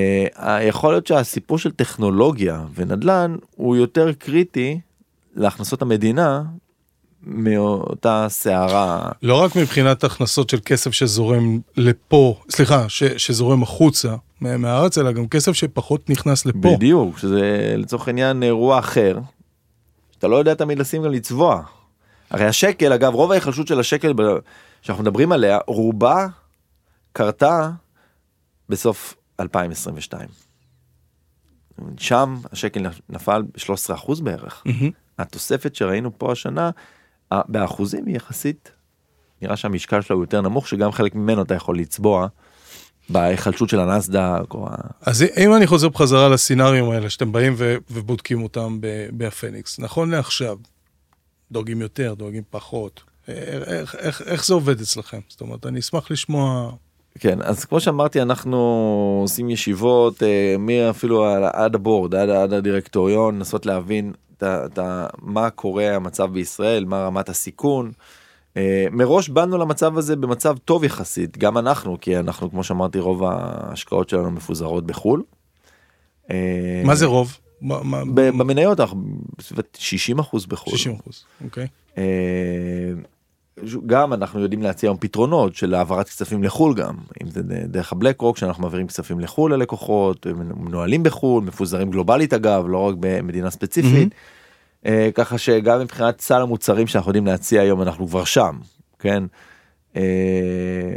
יכול 0.63 0.93
להיות 0.93 1.07
שהסיפור 1.07 1.59
של 1.59 1.71
טכנולוגיה 1.71 2.65
ונדל"ן 2.75 3.37
הוא 3.57 3.77
יותר 3.77 4.13
קריטי 4.13 4.81
להכנסות 5.35 5.83
המדינה 5.83 6.43
מאותה 7.27 8.27
סערה. 8.29 9.11
לא 9.23 9.43
רק 9.43 9.57
מבחינת 9.57 10.05
הכנסות 10.05 10.51
של 10.51 10.59
כסף 10.65 10.91
שזורם 10.91 11.59
לפה, 11.77 12.41
סליחה, 12.51 12.89
ש, 12.89 13.05
שזורם 13.05 13.63
החוצה 13.63 14.15
מהארץ, 14.41 14.99
אלא 14.99 15.13
גם 15.13 15.29
כסף 15.29 15.53
שפחות 15.53 16.11
נכנס 16.11 16.47
לפה. 16.47 16.75
בדיוק, 16.77 17.19
שזה 17.19 17.75
לצורך 17.77 18.09
העניין 18.09 18.43
אירוע 18.43 18.79
אחר, 18.79 19.19
שאתה 20.11 20.29
לא 20.29 20.37
יודע 20.37 20.55
תמיד 20.55 20.79
לשים 20.79 21.03
גם 21.03 21.13
לצבוע. 21.13 21.63
הרי 22.31 22.45
השקל, 22.47 22.93
אגב, 22.93 23.15
רוב 23.15 23.33
ההיחלשות 23.33 23.67
של 23.67 23.81
השקל 23.81 24.13
שאנחנו 24.83 25.03
מדברים 25.03 25.33
עליה, 25.33 25.59
רובה 25.67 26.27
קרתה 27.13 27.71
בסוף 28.69 29.15
2022. 29.41 30.29
שם 31.97 32.37
השקל 32.53 32.87
נפל 33.09 33.43
ב-13% 33.43 34.23
בערך. 34.23 34.63
Mm-hmm. 34.67 34.91
התוספת 35.19 35.75
שראינו 35.75 36.19
פה 36.19 36.33
השנה 36.33 36.71
באחוזים 37.33 38.07
היא 38.07 38.17
יחסית 38.17 38.73
נראה 39.43 39.57
שהמשקל 39.57 40.01
שלו 40.01 40.17
הוא 40.17 40.25
יותר 40.25 40.41
נמוך 40.41 40.69
שגם 40.69 40.93
חלק 40.93 41.15
ממנו 41.15 41.43
אתה 41.43 41.55
יכול 41.55 41.79
לצבוע. 41.79 42.27
בהיחלשות 43.09 43.69
של 43.69 43.81
הנסדק 43.81 44.55
או 44.55 44.69
אז 45.01 45.25
אם 45.37 45.55
אני 45.55 45.67
חוזר 45.67 45.89
בחזרה 45.89 46.29
לסינאריום 46.29 46.91
האלה 46.91 47.11
שאתם 47.11 47.33
באים 47.33 47.55
ו- 47.57 47.77
ובודקים 47.91 48.43
אותם 48.43 48.79
בהפניקס 49.13 49.79
נכון 49.79 50.11
לעכשיו 50.11 50.57
דואגים 51.53 51.81
יותר 51.81 52.15
דואגים 52.15 52.43
פחות 52.51 53.03
איך, 53.29 53.95
איך, 53.95 54.23
איך 54.23 54.47
זה 54.47 54.55
עובד 54.55 54.81
אצלכם 54.81 55.21
זאת 55.29 55.41
אומרת 55.41 55.67
אני 55.67 55.79
אשמח 55.79 56.11
לשמוע. 56.11 56.73
כן 57.21 57.39
אז 57.43 57.65
כמו 57.65 57.81
שאמרתי 57.81 58.23
אנחנו 58.23 58.59
עושים 59.23 59.51
ישיבות 59.51 60.23
אה, 60.23 60.55
מי 60.59 60.91
אפילו 60.91 61.25
עד 61.53 61.75
הבורד 61.75 62.15
עד, 62.15 62.29
עד 62.29 62.53
הדירקטוריון 62.53 63.35
לנסות 63.35 63.67
להבין 63.67 64.13
את 64.43 64.79
ה, 64.79 65.07
מה 65.19 65.51
קורה 65.51 65.95
המצב 65.97 66.33
בישראל, 66.33 66.85
מה 66.85 67.07
רמת 67.07 67.29
הסיכון. 67.29 67.93
Uh, 68.55 68.59
מראש 68.91 69.29
באנו 69.29 69.59
למצב 69.59 69.99
הזה 69.99 70.17
במצב 70.17 70.57
טוב 70.59 70.85
יחסית, 70.85 71.39
גם 71.39 71.59
אנחנו, 71.59 72.01
כי 72.01 72.19
אנחנו, 72.19 72.51
כמו 72.51 72.65
שאמרתי, 72.65 72.99
רוב 72.99 73.25
ההשקעות 73.25 74.09
שלנו 74.09 74.31
מפוזרות 74.31 74.87
בחו"ל. 74.87 75.23
Uh, 76.29 76.33
מה 76.85 76.95
זה 76.95 77.07
רוב? 77.07 77.39
במניות 78.15 78.81
אנחנו 78.81 79.05
בסביבות 79.39 79.79
60 79.81 80.19
אחוז 80.19 80.47
בחו"ל. 80.47 80.77
60 80.77 80.97
אחוז, 81.01 81.25
אוקיי. 81.45 81.67
גם 83.87 84.13
אנחנו 84.13 84.41
יודעים 84.41 84.63
להציע 84.63 84.89
היום 84.91 84.97
פתרונות 85.01 85.55
של 85.55 85.75
העברת 85.75 86.09
כספים 86.09 86.43
לחו"ל 86.43 86.75
גם, 86.75 86.95
אם 87.23 87.31
זה 87.31 87.43
דרך 87.43 87.93
הבלק 87.93 88.21
רוק 88.21 88.39
שאנחנו 88.39 88.63
מעבירים 88.63 88.87
כספים 88.87 89.21
לחו"ל 89.21 89.55
ללקוחות, 89.55 90.27
מנוהלים 90.57 91.03
בחו"ל, 91.03 91.45
מפוזרים 91.45 91.91
גלובלית 91.91 92.33
אגב, 92.33 92.65
לא 92.69 92.79
רק 92.79 92.95
במדינה 93.01 93.51
ספציפית. 93.51 94.13
Mm-hmm. 94.13 94.87
ככה 95.15 95.39
שגם 95.39 95.81
מבחינת 95.81 96.21
סל 96.21 96.43
המוצרים 96.43 96.87
שאנחנו 96.87 97.09
יודעים 97.09 97.27
להציע 97.27 97.61
היום 97.61 97.83
אנחנו 97.83 98.09
כבר 98.09 98.25
שם, 98.25 98.59
כן? 98.99 99.25
אה, 99.97 100.95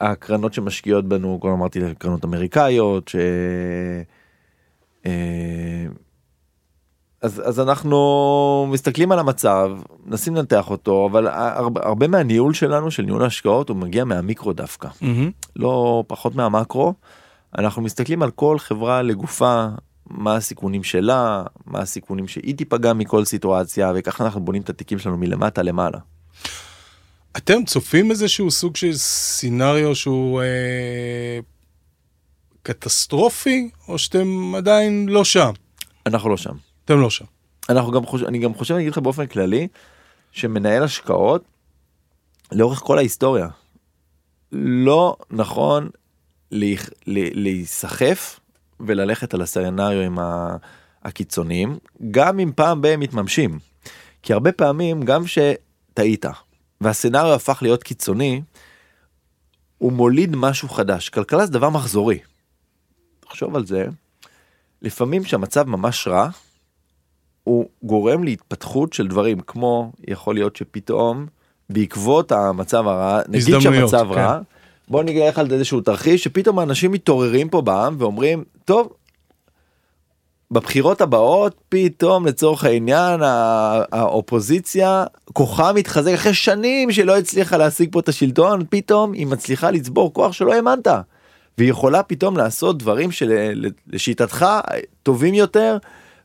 הקרנות 0.00 0.54
שמשקיעות 0.54 1.08
בנו, 1.08 1.38
כבר 1.40 1.52
אמרתי, 1.52 1.80
קרנות 1.98 2.24
אמריקאיות, 2.24 3.08
ש... 3.08 3.16
אז, 7.22 7.42
אז 7.44 7.60
אנחנו 7.60 8.68
מסתכלים 8.70 9.12
על 9.12 9.18
המצב, 9.18 9.70
מנסים 10.06 10.34
לנתח 10.34 10.70
אותו, 10.70 11.08
אבל 11.10 11.26
הרבה, 11.28 11.80
הרבה 11.84 12.08
מהניהול 12.08 12.54
שלנו, 12.54 12.90
של 12.90 13.02
ניהול 13.02 13.22
ההשקעות, 13.22 13.68
הוא 13.68 13.76
מגיע 13.76 14.04
מהמיקרו 14.04 14.52
דווקא, 14.52 14.88
mm-hmm. 14.88 15.30
לא 15.56 16.04
פחות 16.06 16.34
מהמקרו. 16.34 16.94
אנחנו 17.58 17.82
מסתכלים 17.82 18.22
על 18.22 18.30
כל 18.30 18.58
חברה 18.58 19.02
לגופה, 19.02 19.66
מה 20.10 20.36
הסיכונים 20.36 20.84
שלה, 20.84 21.42
מה 21.66 21.78
הסיכונים 21.78 22.28
שהיא 22.28 22.56
תיפגע 22.56 22.92
מכל 22.92 23.24
סיטואציה, 23.24 23.92
וככה 23.94 24.24
אנחנו 24.24 24.40
בונים 24.40 24.62
את 24.62 24.70
התיקים 24.70 24.98
שלנו 24.98 25.16
מלמטה 25.16 25.62
למעלה. 25.62 25.98
אתם 27.36 27.64
צופים 27.64 28.10
איזשהו 28.10 28.50
סוג 28.50 28.76
של 28.76 28.92
סינריו 28.92 29.94
שהוא 29.94 30.42
אה, 30.42 31.38
קטסטרופי, 32.62 33.70
או 33.88 33.98
שאתם 33.98 34.54
עדיין 34.56 35.08
לא 35.08 35.24
שם? 35.24 35.50
אנחנו 36.06 36.30
לא 36.30 36.36
שם. 36.36 36.65
אתם 36.86 37.00
לא 37.00 37.10
שם. 37.10 37.24
אנחנו 37.68 37.92
גם 37.92 38.06
חושב, 38.06 38.26
אני 38.26 38.38
גם 38.38 38.54
חושב, 38.54 38.74
אני 38.74 38.82
אגיד 38.82 38.92
לך 38.92 38.98
באופן 38.98 39.26
כללי, 39.26 39.68
שמנהל 40.32 40.82
השקעות, 40.82 41.44
לאורך 42.52 42.78
כל 42.78 42.98
ההיסטוריה, 42.98 43.48
לא 44.52 45.16
נכון 45.30 45.88
להיסחף 47.34 48.40
וללכת 48.80 49.34
על 49.34 49.42
הסצנריו 49.42 50.12
הקיצוניים, 51.02 51.78
גם 52.10 52.40
אם 52.40 52.52
פעם 52.56 52.82
בהם 52.82 53.00
מתממשים. 53.00 53.58
כי 54.22 54.32
הרבה 54.32 54.52
פעמים, 54.52 55.02
גם 55.02 55.22
שטעית, 55.26 56.24
והסצנריו 56.80 57.34
הפך 57.34 57.58
להיות 57.62 57.82
קיצוני, 57.82 58.42
הוא 59.78 59.92
מוליד 59.92 60.36
משהו 60.36 60.68
חדש. 60.68 61.08
כלכלה 61.08 61.46
זה 61.46 61.52
דבר 61.52 61.70
מחזורי. 61.70 62.18
תחשוב 63.20 63.56
על 63.56 63.66
זה, 63.66 63.86
לפעמים 64.82 65.24
שהמצב 65.24 65.68
ממש 65.68 66.08
רע, 66.08 66.28
הוא 67.46 67.66
גורם 67.82 68.24
להתפתחות 68.24 68.92
של 68.92 69.06
דברים 69.06 69.40
כמו 69.40 69.92
יכול 70.08 70.34
להיות 70.34 70.56
שפתאום 70.56 71.26
בעקבות 71.70 72.32
המצב 72.32 72.86
הרע, 72.86 73.20
נגיד 73.28 73.60
שהמצב 73.60 74.06
כן. 74.14 74.20
רע, 74.20 74.38
בוא 74.88 75.02
נלך 75.02 75.38
על 75.38 75.52
איזשהו 75.52 75.80
תרחיש 75.80 76.24
שפתאום 76.24 76.58
האנשים 76.58 76.92
מתעוררים 76.92 77.48
פה 77.48 77.60
בעם 77.60 77.96
ואומרים 77.98 78.44
טוב 78.64 78.92
בבחירות 80.50 81.00
הבאות 81.00 81.54
פתאום 81.68 82.26
לצורך 82.26 82.64
העניין 82.64 83.20
האופוזיציה 83.92 85.04
כוחה 85.32 85.72
מתחזק 85.72 86.12
אחרי 86.14 86.34
שנים 86.34 86.92
שלא 86.92 87.18
הצליחה 87.18 87.56
להשיג 87.56 87.88
פה 87.92 88.00
את 88.00 88.08
השלטון 88.08 88.64
פתאום 88.70 89.12
היא 89.12 89.26
מצליחה 89.26 89.70
לצבור 89.70 90.12
כוח 90.12 90.32
שלא 90.32 90.52
האמנת 90.52 90.88
והיא 91.58 91.70
יכולה 91.70 92.02
פתאום 92.02 92.36
לעשות 92.36 92.78
דברים 92.78 93.10
שלשיטתך 93.12 94.46
טובים 95.02 95.34
יותר 95.34 95.78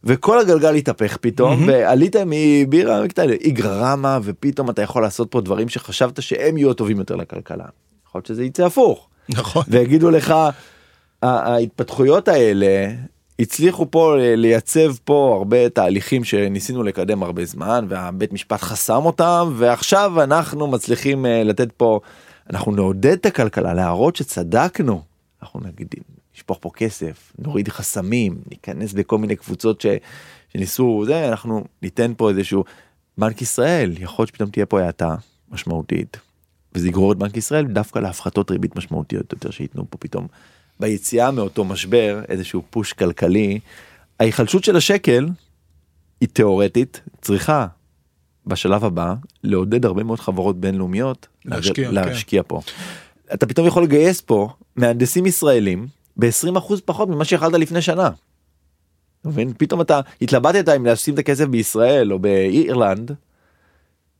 וכל 0.03 0.39
הגלגל 0.39 0.75
התהפך 0.75 1.17
פתאום 1.21 1.63
mm-hmm. 1.63 1.71
ועלית 1.71 2.15
מבירה 2.25 3.03
איגררמה 3.41 4.19
ופתאום 4.23 4.69
אתה 4.69 4.81
יכול 4.81 5.01
לעשות 5.01 5.31
פה 5.31 5.41
דברים 5.41 5.69
שחשבת 5.69 6.21
שהם 6.21 6.57
יהיו 6.57 6.73
טובים 6.73 6.99
יותר 6.99 7.15
לכלכלה. 7.15 7.65
יכול 8.07 8.19
להיות 8.19 8.25
שזה 8.25 8.43
יצא 8.43 8.65
הפוך. 8.65 9.07
נכון. 9.29 9.63
ויגידו 9.67 10.09
לך 10.11 10.35
ההתפתחויות 11.21 12.27
האלה 12.27 12.93
הצליחו 13.39 13.91
פה 13.91 14.15
לייצב 14.19 14.97
פה 15.03 15.35
הרבה 15.37 15.69
תהליכים 15.69 16.23
שניסינו 16.23 16.83
לקדם 16.83 17.23
הרבה 17.23 17.45
זמן 17.45 17.85
והבית 17.89 18.33
משפט 18.33 18.61
חסם 18.61 19.05
אותם 19.05 19.53
ועכשיו 19.55 20.23
אנחנו 20.23 20.67
מצליחים 20.67 21.25
אה, 21.25 21.43
לתת 21.43 21.71
פה 21.71 21.99
אנחנו 22.49 22.71
נעודד 22.71 23.11
את 23.11 23.25
הכלכלה 23.25 23.73
להראות 23.73 24.15
שצדקנו 24.15 25.01
אנחנו 25.41 25.59
נגיד 25.59 25.87
נשפוך 26.41 26.57
פה 26.61 26.69
כסף 26.75 27.33
נוריד 27.39 27.69
חסמים 27.69 28.41
ניכנס 28.51 28.93
בכל 28.93 29.17
מיני 29.17 29.35
קבוצות 29.35 29.81
ש, 29.81 29.85
שניסו 30.53 31.03
זה 31.05 31.29
אנחנו 31.29 31.63
ניתן 31.81 32.13
פה 32.17 32.29
איזשהו 32.29 32.63
בנק 33.17 33.41
ישראל 33.41 33.93
יכול 33.99 34.23
להיות 34.23 34.29
שפתאום 34.29 34.49
תהיה 34.49 34.65
פה 34.65 34.81
האטה 34.81 35.15
משמעותית 35.51 36.17
וזה 36.75 36.87
יגרור 36.87 37.11
את 37.11 37.17
בנק 37.17 37.37
ישראל 37.37 37.65
דווקא 37.65 37.99
להפחתות 37.99 38.51
ריבית 38.51 38.75
משמעותיות 38.75 39.33
יותר 39.33 39.51
שייתנו 39.51 39.85
פה 39.89 39.97
פתאום 39.97 40.27
ביציאה 40.79 41.31
מאותו 41.31 41.65
משבר 41.65 42.21
איזשהו 42.29 42.63
פוש 42.69 42.93
כלכלי 42.93 43.59
ההיחלשות 44.19 44.63
של 44.63 44.75
השקל 44.75 45.29
היא 46.21 46.29
תיאורטית 46.33 47.01
צריכה 47.21 47.67
בשלב 48.45 48.85
הבא 48.85 49.15
לעודד 49.43 49.85
הרבה 49.85 50.03
מאוד 50.03 50.19
חברות 50.19 50.59
בינלאומיות 50.59 51.27
להשקיע. 51.45 51.91
להשקיע 51.91 52.43
כן. 52.43 52.47
פה. 52.49 52.61
אתה 53.33 53.45
פתאום 53.45 53.67
יכול 53.67 53.83
לגייס 53.83 54.21
פה 54.21 54.49
מהנדסים 54.75 55.25
ישראלים 55.25 55.87
ב-20% 56.21 56.73
פחות 56.85 57.09
ממה 57.09 57.25
שיכלת 57.25 57.53
לפני 57.53 57.81
שנה. 57.81 58.09
מבין? 59.25 59.53
פתאום 59.57 59.81
אתה 59.81 59.99
התלבטת 60.21 60.69
אם 60.69 60.85
לשים 60.85 61.13
את 61.13 61.19
הכסף 61.19 61.45
בישראל 61.45 62.13
או 62.13 62.19
באירלנד. 62.19 63.11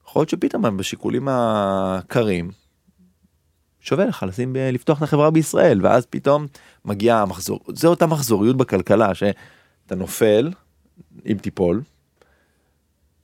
יכול 0.07 0.19
להיות 0.19 0.29
שפתאום 0.29 0.77
בשיקולים 0.77 1.27
הקרים 1.31 2.51
שווה 3.79 4.05
לך 4.05 4.25
לשים 4.27 4.55
לפתוח 4.55 4.97
את 4.97 5.03
החברה 5.03 5.31
בישראל 5.31 5.79
ואז 5.85 6.05
פתאום 6.05 6.47
מגיע 6.85 7.17
המחזור 7.17 7.59
זה 7.67 7.87
אותה 7.87 8.07
מחזוריות 8.07 8.57
בכלכלה 8.57 9.15
שאתה 9.15 9.95
נופל 9.95 10.51
אם 11.25 11.37
תיפול. 11.41 11.81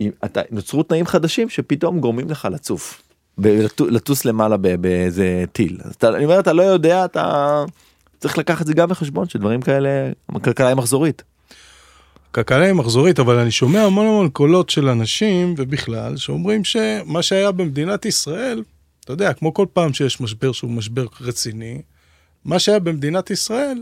אם 0.02 0.12
אתה 0.26 0.42
נוצרו 0.52 0.84
תנאים 0.84 1.06
חדשים 1.06 1.50
שפתאום 1.50 2.00
גורמים 2.00 2.30
לך 2.30 2.48
לצוף. 2.52 3.02
לטוס 3.80 4.26
למעלה 4.26 4.58
באיזה 4.58 5.44
טיל. 5.52 5.78
אז 5.84 5.96
אתה, 5.96 6.10
אני 6.10 6.26
אומר 6.26 6.40
אתה 6.40 6.54
לא 6.54 6.64
יודע 6.64 7.06
אתה 7.06 7.64
צריך 8.20 8.38
לקחת 8.38 8.62
את 8.62 8.68
זה 8.68 8.74
גם 8.74 8.90
בחשבון 8.90 9.30
שדברים 9.30 9.62
כאלה 9.62 9.90
הכלכלה 10.30 10.68
היא 10.68 10.76
מחזורית. 10.76 11.24
כלכלה 12.32 12.66
היא 12.66 12.74
מחזורית 12.74 13.20
אבל 13.20 13.40
אני 13.40 13.52
שומע 13.52 13.82
המון 13.82 14.06
המון 14.08 14.30
קולות 14.30 14.70
של 14.70 14.90
אנשים 14.90 15.56
ובכלל 15.58 16.18
שאומרים 16.18 16.64
שמה 16.64 17.22
שהיה 17.22 17.52
במדינת 17.52 18.06
ישראל 18.06 18.64
אתה 19.08 19.14
יודע, 19.14 19.34
כמו 19.34 19.54
כל 19.54 19.66
פעם 19.74 19.94
שיש 19.94 20.22
משבר 20.22 20.52
שהוא 20.52 20.72
משבר 20.72 21.06
רציני, 21.22 21.82
מה 22.46 22.60
שהיה 22.60 22.80
במדינת 22.80 23.30
ישראל, 23.30 23.82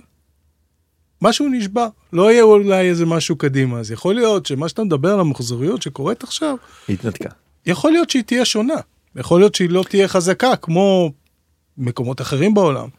משהו 1.21 1.49
נשבר. 1.49 1.87
לא 2.13 2.31
יהיה 2.31 2.43
אולי 2.43 2.89
איזה 2.89 3.05
משהו 3.05 3.35
קדימה, 3.35 3.79
אז 3.79 3.91
יכול 3.91 4.15
להיות 4.15 4.45
שמה 4.45 4.69
שאתה 4.69 4.83
מדבר 4.83 5.13
על 5.13 5.19
המחזוריות 5.19 5.81
שקורית 5.81 6.23
עכשיו, 6.23 6.55
התנתקה. 6.89 7.29
יכול 7.65 7.91
להיות 7.91 8.09
שהיא 8.09 8.23
תהיה 8.23 8.45
שונה. 8.45 8.73
יכול 9.15 9.41
להיות 9.41 9.55
שהיא 9.55 9.69
לא 9.69 9.83
תהיה 9.89 10.07
חזקה 10.07 10.55
כמו 10.55 11.11
מקומות 11.77 12.21
אחרים 12.21 12.53
בעולם. 12.53 12.89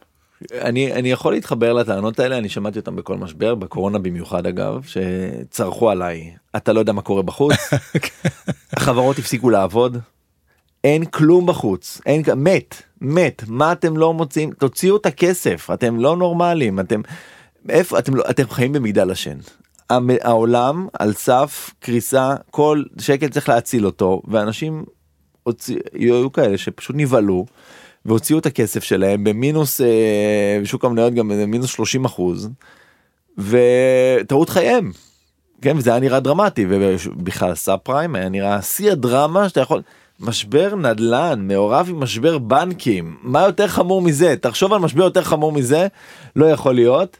אני 0.51 0.93
אני 0.93 1.11
יכול 1.11 1.33
להתחבר 1.33 1.73
לטענות 1.73 2.19
האלה 2.19 2.37
אני 2.37 2.49
שמעתי 2.49 2.79
אותם 2.79 2.95
בכל 2.95 3.17
משבר 3.17 3.55
בקורונה 3.55 3.99
במיוחד 3.99 4.47
אגב 4.47 4.83
שצרחו 4.83 5.89
עליי. 5.89 6.31
אתה 6.55 6.73
לא 6.73 6.79
יודע 6.79 6.93
מה 6.93 7.01
קורה 7.01 7.21
בחוץ. 7.21 7.55
החברות 8.77 9.19
הפסיקו 9.19 9.49
לעבוד. 9.49 9.97
אין 10.83 11.05
כלום 11.05 11.45
בחוץ. 11.45 12.01
אין 12.05 12.23
מת 12.35 12.81
מת. 13.01 13.43
מה 13.47 13.71
אתם 13.71 13.97
לא 13.97 14.13
מוצאים? 14.13 14.51
תוציאו 14.51 14.97
את 14.97 15.05
הכסף. 15.05 15.69
אתם 15.73 15.99
לא 15.99 16.17
נורמלים 16.17 16.79
אתם 16.79 17.01
איפה 17.69 17.99
אתם 17.99 18.15
לא 18.15 18.23
אתם 18.29 18.49
חיים 18.49 18.73
במגדל 18.73 19.11
השן. 19.11 19.37
העולם 20.21 20.87
על 20.99 21.13
סף 21.13 21.71
קריסה 21.79 22.35
כל 22.51 22.83
שקל 22.99 23.27
צריך 23.27 23.49
להציל 23.49 23.85
אותו 23.85 24.21
ואנשים 24.27 24.85
היו 25.93 26.31
כאלה 26.31 26.57
שפשוט 26.57 26.95
נבהלו 26.99 27.45
והוציאו 28.07 28.39
את 28.39 28.45
הכסף 28.45 28.83
שלהם 28.83 29.23
במינוס 29.23 29.81
אה, 29.81 30.59
בשוק 30.61 30.85
המניות 30.85 31.13
גם 31.13 31.27
מינוס 31.27 31.69
30 31.69 32.05
אחוז 32.05 32.49
וטעות 33.37 34.49
חייהם. 34.49 34.91
כן 35.61 35.77
וזה 35.77 35.89
היה 35.89 35.99
נראה 35.99 36.19
דרמטי 36.19 36.65
ובכלל 36.69 37.55
סאב 37.55 37.79
פריים 37.83 38.15
היה 38.15 38.29
נראה 38.29 38.61
שיא 38.61 38.91
הדרמה 38.91 39.49
שאתה 39.49 39.61
יכול 39.61 39.81
משבר 40.19 40.75
נדל"ן 40.75 41.47
מעורב 41.47 41.87
עם 41.89 41.99
משבר 41.99 42.37
בנקים 42.37 43.17
מה 43.21 43.41
יותר 43.41 43.67
חמור 43.67 44.01
מזה 44.01 44.35
תחשוב 44.41 44.73
על 44.73 44.79
משבר 44.79 45.03
יותר 45.03 45.23
חמור 45.23 45.51
מזה 45.51 45.87
לא 46.35 46.45
יכול 46.45 46.75
להיות 46.75 47.17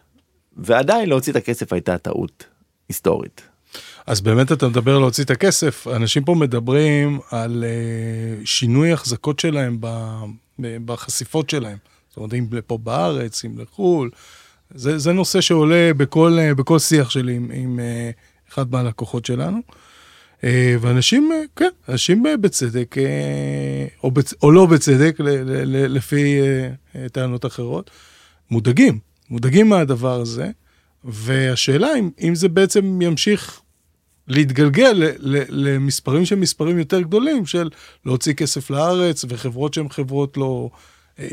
ועדיין 0.58 1.10
להוציא 1.10 1.32
את 1.32 1.38
הכסף 1.38 1.74
הייתה 1.74 1.98
טעות 1.98 2.46
היסטורית. 2.90 3.42
אז 4.08 4.22
באמת 4.22 4.52
אתה 4.52 4.68
מדבר 4.68 5.00
להוציא 5.00 5.24
את 5.24 5.30
הכסף 5.30 5.88
אנשים 5.88 6.24
פה 6.24 6.36
מדברים 6.36 7.20
על 7.32 7.64
uh, 7.64 8.48
שינוי 8.48 8.92
החזקות 8.92 9.40
שלהם 9.40 9.78
ב, 9.80 9.88
בחשיפות 10.60 11.50
שלהם. 11.50 11.78
זאת 12.10 12.18
אומרת 12.18 12.34
אם 12.34 12.48
פה 12.68 12.78
בארץ 12.78 13.46
אם 13.46 13.60
לחו"ל 13.60 14.10
זה, 14.76 14.98
זה 14.98 15.14
נושא 15.14 15.42
שעולה 15.42 15.92
בכל, 15.98 16.38
uh, 16.40 16.56
בכל 16.56 16.80
שיח 16.80 17.10
שלי 17.10 17.36
עם, 17.36 17.52
עם 17.54 17.80
uh, 17.80 18.52
אחד 18.54 18.72
מהלקוחות 18.72 19.26
שלנו. 19.26 19.62
אה, 20.44 20.76
ואנשים, 20.82 21.32
אה, 21.32 21.42
כן, 21.56 21.70
אנשים 21.90 22.28
אה, 22.28 22.38
בצדק, 22.38 22.98
אה, 22.98 23.86
או, 24.04 24.12
בצ... 24.12 24.34
או 24.44 24.52
לא 24.52 24.66
בצדק, 24.66 25.16
ל... 25.20 25.30
ל... 25.30 25.64
ל... 25.66 25.96
לפי 25.96 26.42
אה, 26.42 26.70
אה, 26.96 27.10
טענות 27.10 27.46
אחרות, 27.46 27.90
מודאגים, 28.52 29.00
מודאגים 29.30 29.70
מהדבר 29.70 30.22
הזה, 30.22 30.50
והשאלה 31.04 31.88
אם, 32.00 32.10
אם 32.22 32.36
זה 32.36 32.50
בעצם 32.50 33.02
ימשיך 33.02 33.62
להתגלגל. 34.28 35.12
למספרים 35.50 36.26
שהם 36.26 36.40
מספרים 36.40 36.80
יותר 36.80 37.02
גדולים, 37.02 37.46
של 37.46 37.70
להוציא 38.06 38.34
כסף 38.34 38.70
לארץ, 38.70 39.26
וחברות 39.30 39.74
שהן 39.74 39.90
חברות 39.90 40.38
לא... 40.38 40.70
אה. 41.20 41.28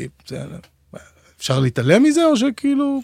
אפשר 1.37 1.59
להתעלם 1.59 2.03
מזה, 2.03 2.25
או 2.25 2.37
שכאילו... 2.37 3.01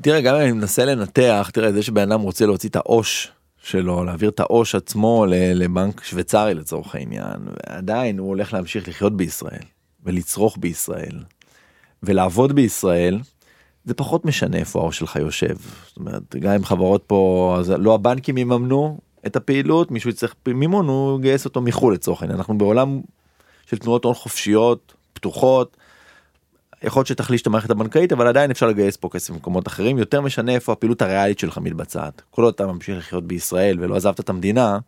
תראה, 0.00 0.20
גם 0.20 0.34
אם 0.34 0.40
אני 0.40 0.52
מנסה 0.52 0.84
לנתח, 0.84 1.50
תראה, 1.52 1.72
זה 1.72 1.82
שבן 1.82 2.12
אדם 2.12 2.20
רוצה 2.20 2.46
להוציא 2.46 2.68
את 2.68 2.76
העו"ש 2.76 3.28
שלו, 3.62 4.04
להעביר 4.04 4.30
את 4.30 4.40
העו"ש 4.40 4.74
עצמו 4.74 5.26
לבנק 5.30 6.04
שוויצרי 6.04 6.54
לצורך 6.54 6.94
העניין, 6.94 7.36
ועדיין 7.46 8.18
הוא 8.18 8.28
הולך 8.28 8.52
להמשיך 8.52 8.88
לחיות 8.88 9.16
בישראל, 9.16 9.62
ולצרוך 10.04 10.56
בישראל, 10.60 11.22
ולעבוד 12.02 12.52
בישראל, 12.52 13.18
זה 13.86 13.94
פחות 13.94 14.24
משנה 14.24 14.56
איפה 14.56 14.78
העו"ש 14.78 14.98
שלך 14.98 15.16
יושב. 15.16 15.56
זאת 15.86 15.96
אומרת, 15.96 16.36
גם 16.40 16.52
אם 16.52 16.64
חברות 16.64 17.04
פה, 17.06 17.56
אז 17.58 17.70
לא 17.70 17.94
הבנקים 17.94 18.38
יממנו 18.38 18.98
את 19.26 19.36
הפעילות, 19.36 19.90
מישהו 19.90 20.10
יצטרך 20.10 20.34
מימון, 20.48 20.88
הוא 20.88 21.18
יגייס 21.18 21.44
אותו 21.44 21.60
מחו"ל 21.60 21.94
לצורך 21.94 22.22
העניין. 22.22 22.38
אנחנו 22.38 22.58
בעולם 22.58 23.00
של 23.66 23.78
תנועות 23.78 24.04
הון 24.04 24.14
חופשיות, 24.14 24.94
פתוחות, 25.12 25.76
יכול 26.82 27.00
להיות 27.00 27.06
שתחליש 27.06 27.42
את 27.42 27.46
המערכת 27.46 27.70
הבנקאית 27.70 28.12
אבל 28.12 28.26
עדיין 28.26 28.50
אפשר 28.50 28.66
לגייס 28.66 28.96
פה 28.96 29.08
כסף 29.08 29.30
במקומות 29.30 29.68
אחרים 29.68 29.98
יותר 29.98 30.20
משנה 30.20 30.52
איפה 30.52 30.72
הפעילות 30.72 31.02
הריאלית 31.02 31.38
שלך 31.38 31.58
מתבצעת 31.58 32.22
כל 32.30 32.44
עוד 32.44 32.54
אתה 32.54 32.66
ממשיך 32.66 32.98
לחיות 32.98 33.24
בישראל 33.24 33.76
ולא 33.80 33.96
עזבת 33.96 34.20
את 34.20 34.28
המדינה 34.28 34.78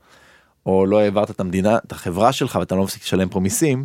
או 0.66 0.86
לא 0.86 1.00
העברת 1.00 1.30
את 1.30 1.40
המדינה 1.40 1.78
את 1.86 1.92
החברה 1.92 2.32
שלך 2.32 2.56
ואתה 2.60 2.74
לא 2.74 2.82
מפסיק 2.84 3.02
לשלם 3.02 3.28
פה 3.28 3.40
מיסים. 3.40 3.84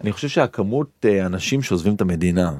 אני 0.00 0.12
חושב 0.12 0.28
שהכמות 0.28 0.90
אה, 1.04 1.26
אנשים 1.26 1.62
שעוזבים 1.62 1.94
את 1.94 2.00
המדינה 2.00 2.52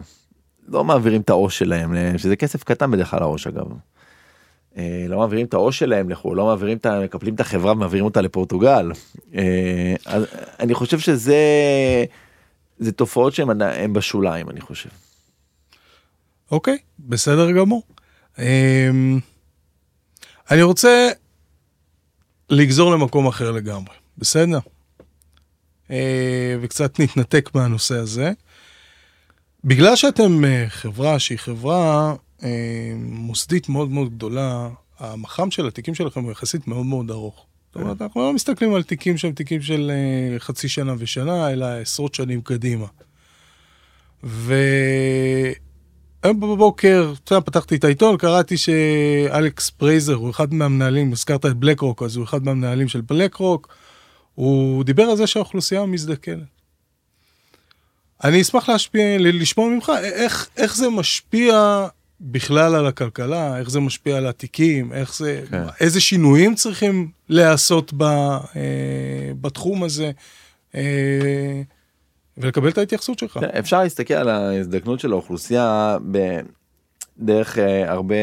לא 0.68 0.84
מעבירים 0.84 1.20
את 1.20 1.30
העו"ש 1.30 1.58
שלהם 1.58 1.96
אה, 1.96 2.12
שזה 2.16 2.36
כסף 2.36 2.64
קטן 2.64 2.90
בדרך 2.90 3.10
כלל 3.10 3.22
העו"ש 3.22 3.46
אגב. 3.46 3.66
אה, 4.76 5.04
לא 5.08 5.18
מעבירים 5.18 5.46
את 5.46 5.54
העו"ש 5.54 5.78
שלהם 5.78 6.10
לחו"ל 6.10 6.36
לא 6.36 6.46
מעבירים 6.46 6.76
את 6.76 6.86
ה... 6.86 7.00
מקפלים 7.00 7.34
את 7.34 7.40
החברה 7.40 7.72
ומעבירים 7.72 8.04
אותה 8.04 8.20
לפורטוגל. 8.20 8.92
אה, 9.34 9.94
אז 10.06 10.24
אני 10.60 10.74
חושב 10.74 10.98
שזה 10.98 11.36
זה 12.78 12.92
תופעות 12.92 13.34
שהן 13.34 13.92
בשוליים 13.92 14.50
אני 14.50 14.60
חושב. 14.60 14.88
אוקיי, 16.50 16.78
בסדר 16.98 17.52
גמור. 17.52 17.82
אמ, 18.38 19.20
אני 20.50 20.62
רוצה 20.62 21.08
לגזור 22.50 22.92
למקום 22.92 23.26
אחר 23.26 23.50
לגמרי, 23.50 23.94
בסדר? 24.18 24.58
אה, 25.90 26.56
וקצת 26.60 27.00
נתנתק 27.00 27.50
מהנושא 27.54 27.94
הזה. 27.94 28.32
בגלל 29.64 29.96
שאתם 29.96 30.44
אה, 30.44 30.64
חברה 30.68 31.18
שהיא 31.18 31.38
חברה 31.38 32.14
אה, 32.42 32.92
מוסדית 32.96 33.68
מאוד 33.68 33.90
מאוד 33.90 34.10
גדולה, 34.10 34.68
המח"מ 34.98 35.50
של 35.50 35.66
התיקים 35.66 35.94
שלכם 35.94 36.22
הוא 36.22 36.32
יחסית 36.32 36.68
מאוד 36.68 36.86
מאוד 36.86 37.10
ארוך. 37.10 37.46
זאת 37.66 37.76
אומרת, 37.76 38.02
אנחנו 38.02 38.20
לא 38.20 38.32
מסתכלים 38.32 38.74
על 38.74 38.82
תיקים 38.82 39.16
שהם 39.16 39.32
תיקים 39.32 39.62
של 39.62 39.90
אה, 39.94 40.38
חצי 40.38 40.68
שנה 40.68 40.94
ושנה, 40.98 41.52
אלא 41.52 41.66
עשרות 41.66 42.14
שנים 42.14 42.40
קדימה. 42.40 42.86
ו... 44.24 44.54
היום 46.22 46.40
בבוקר, 46.40 47.12
אתה 47.24 47.34
יודע, 47.34 47.46
פתחתי 47.46 47.76
את 47.76 47.84
העיתון, 47.84 48.16
קראתי 48.16 48.56
שאלכס 48.56 49.70
פרייזר 49.70 50.14
הוא 50.14 50.30
אחד 50.30 50.54
מהמנהלים, 50.54 51.12
הזכרת 51.12 51.46
את 51.46 51.56
בלק 51.56 51.80
רוק, 51.80 52.02
אז 52.02 52.16
הוא 52.16 52.24
אחד 52.24 52.44
מהמנהלים 52.44 52.88
של 52.88 53.00
בלק 53.00 53.34
רוק, 53.34 53.74
הוא 54.34 54.84
דיבר 54.84 55.02
על 55.02 55.16
זה 55.16 55.26
שהאוכלוסייה 55.26 55.86
מזדקנת. 55.86 56.57
אני 58.24 58.40
אשמח 58.40 58.68
להשפיע, 58.68 59.18
לשמוע 59.18 59.68
ממך, 59.68 59.92
איך, 60.02 60.48
איך 60.56 60.76
זה 60.76 60.90
משפיע 60.90 61.86
בכלל 62.20 62.74
על 62.74 62.86
הכלכלה, 62.86 63.58
איך 63.58 63.70
זה 63.70 63.80
משפיע 63.80 64.16
על 64.16 64.26
התיקים, 64.26 64.92
איך 64.92 65.14
זה, 65.14 65.42
כן. 65.50 65.62
איזה 65.80 66.00
שינויים 66.00 66.54
צריכים 66.54 67.10
להיעשות 67.28 67.92
ב, 67.96 68.02
אה, 68.02 69.32
בתחום 69.40 69.84
הזה, 69.84 70.10
אה, 70.74 71.62
ולקבל 72.38 72.68
את 72.68 72.78
ההתייחסות 72.78 73.18
שלך. 73.18 73.38
תראה, 73.38 73.58
אפשר 73.58 73.82
להסתכל 73.82 74.14
על 74.14 74.28
ההזדקנות 74.28 75.00
של 75.00 75.12
האוכלוסייה 75.12 75.98
בדרך 77.20 77.58
אה, 77.58 77.90
הרבה 77.90 78.14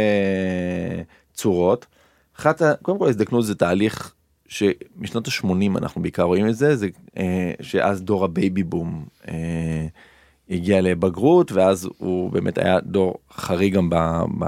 צורות. 1.33 1.85
אחת, 2.39 2.61
קודם 2.81 2.99
כל 2.99 3.05
ההזדקנות 3.05 3.45
זה 3.45 3.55
תהליך 3.55 4.14
שמשנות 4.55 5.27
ה-80 5.27 5.77
אנחנו 5.77 6.01
בעיקר 6.01 6.23
רואים 6.23 6.47
את 6.47 6.55
זה, 6.55 6.75
זה 6.75 6.87
אה, 7.17 7.51
שאז 7.61 8.01
דור 8.01 8.25
הבייבי 8.25 8.63
בום 8.63 9.05
אה, 9.27 9.87
הגיע 10.49 10.81
לבגרות 10.81 11.51
ואז 11.51 11.89
הוא 11.97 12.31
באמת 12.31 12.57
היה 12.57 12.79
דור 12.79 13.15
חריג 13.31 13.73
גם 13.73 13.89
ב... 13.89 13.95
ב 14.39 14.45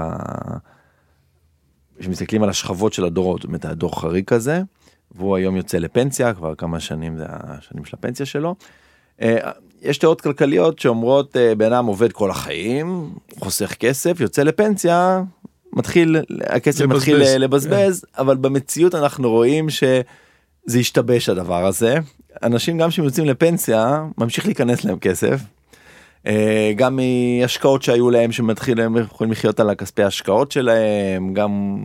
כשמסתכלים 1.98 2.42
על 2.42 2.48
השכבות 2.48 2.92
של 2.92 3.04
הדורות, 3.04 3.46
באמת 3.46 3.64
היה 3.64 3.74
דור 3.74 4.00
חריג 4.00 4.24
כזה, 4.24 4.62
והוא 5.10 5.36
היום 5.36 5.56
יוצא 5.56 5.78
לפנסיה, 5.78 6.34
כבר 6.34 6.54
כמה 6.54 6.80
שנים 6.80 7.16
זה 7.16 7.24
השנים 7.28 7.84
של 7.84 7.96
הפנסיה 7.96 8.26
שלו. 8.26 8.54
אה, 9.22 9.50
יש 9.82 9.98
תיאוריות 9.98 10.20
כלכליות 10.20 10.78
שאומרות 10.78 11.36
אה, 11.36 11.54
בן 11.54 11.72
אדם 11.72 11.86
עובד 11.86 12.12
כל 12.12 12.30
החיים, 12.30 13.14
חוסך 13.38 13.74
כסף, 13.74 14.20
יוצא 14.20 14.42
לפנסיה, 14.42 15.22
מתחיל, 15.72 16.16
הכסף 16.46 16.80
לבזבז, 16.80 16.96
מתחיל 16.96 17.22
אה, 17.22 17.38
לבזבז, 17.38 18.04
אבל 18.18 18.36
במציאות 18.36 18.94
אנחנו 18.94 19.30
רואים 19.30 19.70
שזה 19.70 20.78
השתבש 20.78 21.28
הדבר 21.28 21.66
הזה. 21.66 21.98
אנשים 22.42 22.78
גם 22.78 22.90
שהם 22.90 23.04
יוצאים 23.04 23.26
לפנסיה, 23.26 24.04
ממשיך 24.18 24.46
להיכנס 24.46 24.84
להם 24.84 24.98
כסף. 24.98 25.40
אה, 26.26 26.72
גם 26.76 26.98
מהשקעות 27.40 27.82
שהיו 27.82 28.10
להם 28.10 28.32
שמתחיל 28.32 28.80
הם 28.80 28.96
יכולים 28.96 29.32
לחיות 29.32 29.60
על 29.60 29.70
הכספי 29.70 30.02
ההשקעות 30.02 30.52
שלהם 30.52 31.34
גם 31.34 31.78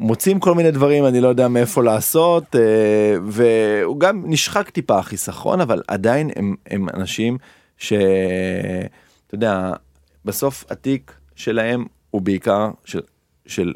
מוצאים 0.00 0.40
כל 0.40 0.54
מיני 0.54 0.70
דברים 0.70 1.06
אני 1.06 1.20
לא 1.20 1.28
יודע 1.28 1.48
מאיפה 1.48 1.82
לעשות 1.82 2.56
אה, 2.56 3.14
והוא 3.26 4.00
גם 4.00 4.22
נשחק 4.26 4.70
טיפה 4.70 4.98
החיסכון 4.98 5.60
אבל 5.60 5.82
עדיין 5.88 6.30
הם, 6.36 6.54
הם 6.66 6.88
אנשים 6.94 7.38
שאתה 7.76 9.32
יודע 9.32 9.72
בסוף 10.24 10.64
התיק 10.70 11.12
שלהם 11.36 11.84
הוא 12.12 12.22
בעיקר 12.22 12.70
של, 12.84 13.00
של 13.46 13.72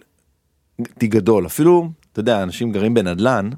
תיק 0.98 1.10
גדול 1.10 1.46
אפילו 1.46 1.88
אתה 2.12 2.20
יודע 2.20 2.42
אנשים 2.42 2.72
גרים 2.72 2.94
בנדלן 2.94 3.50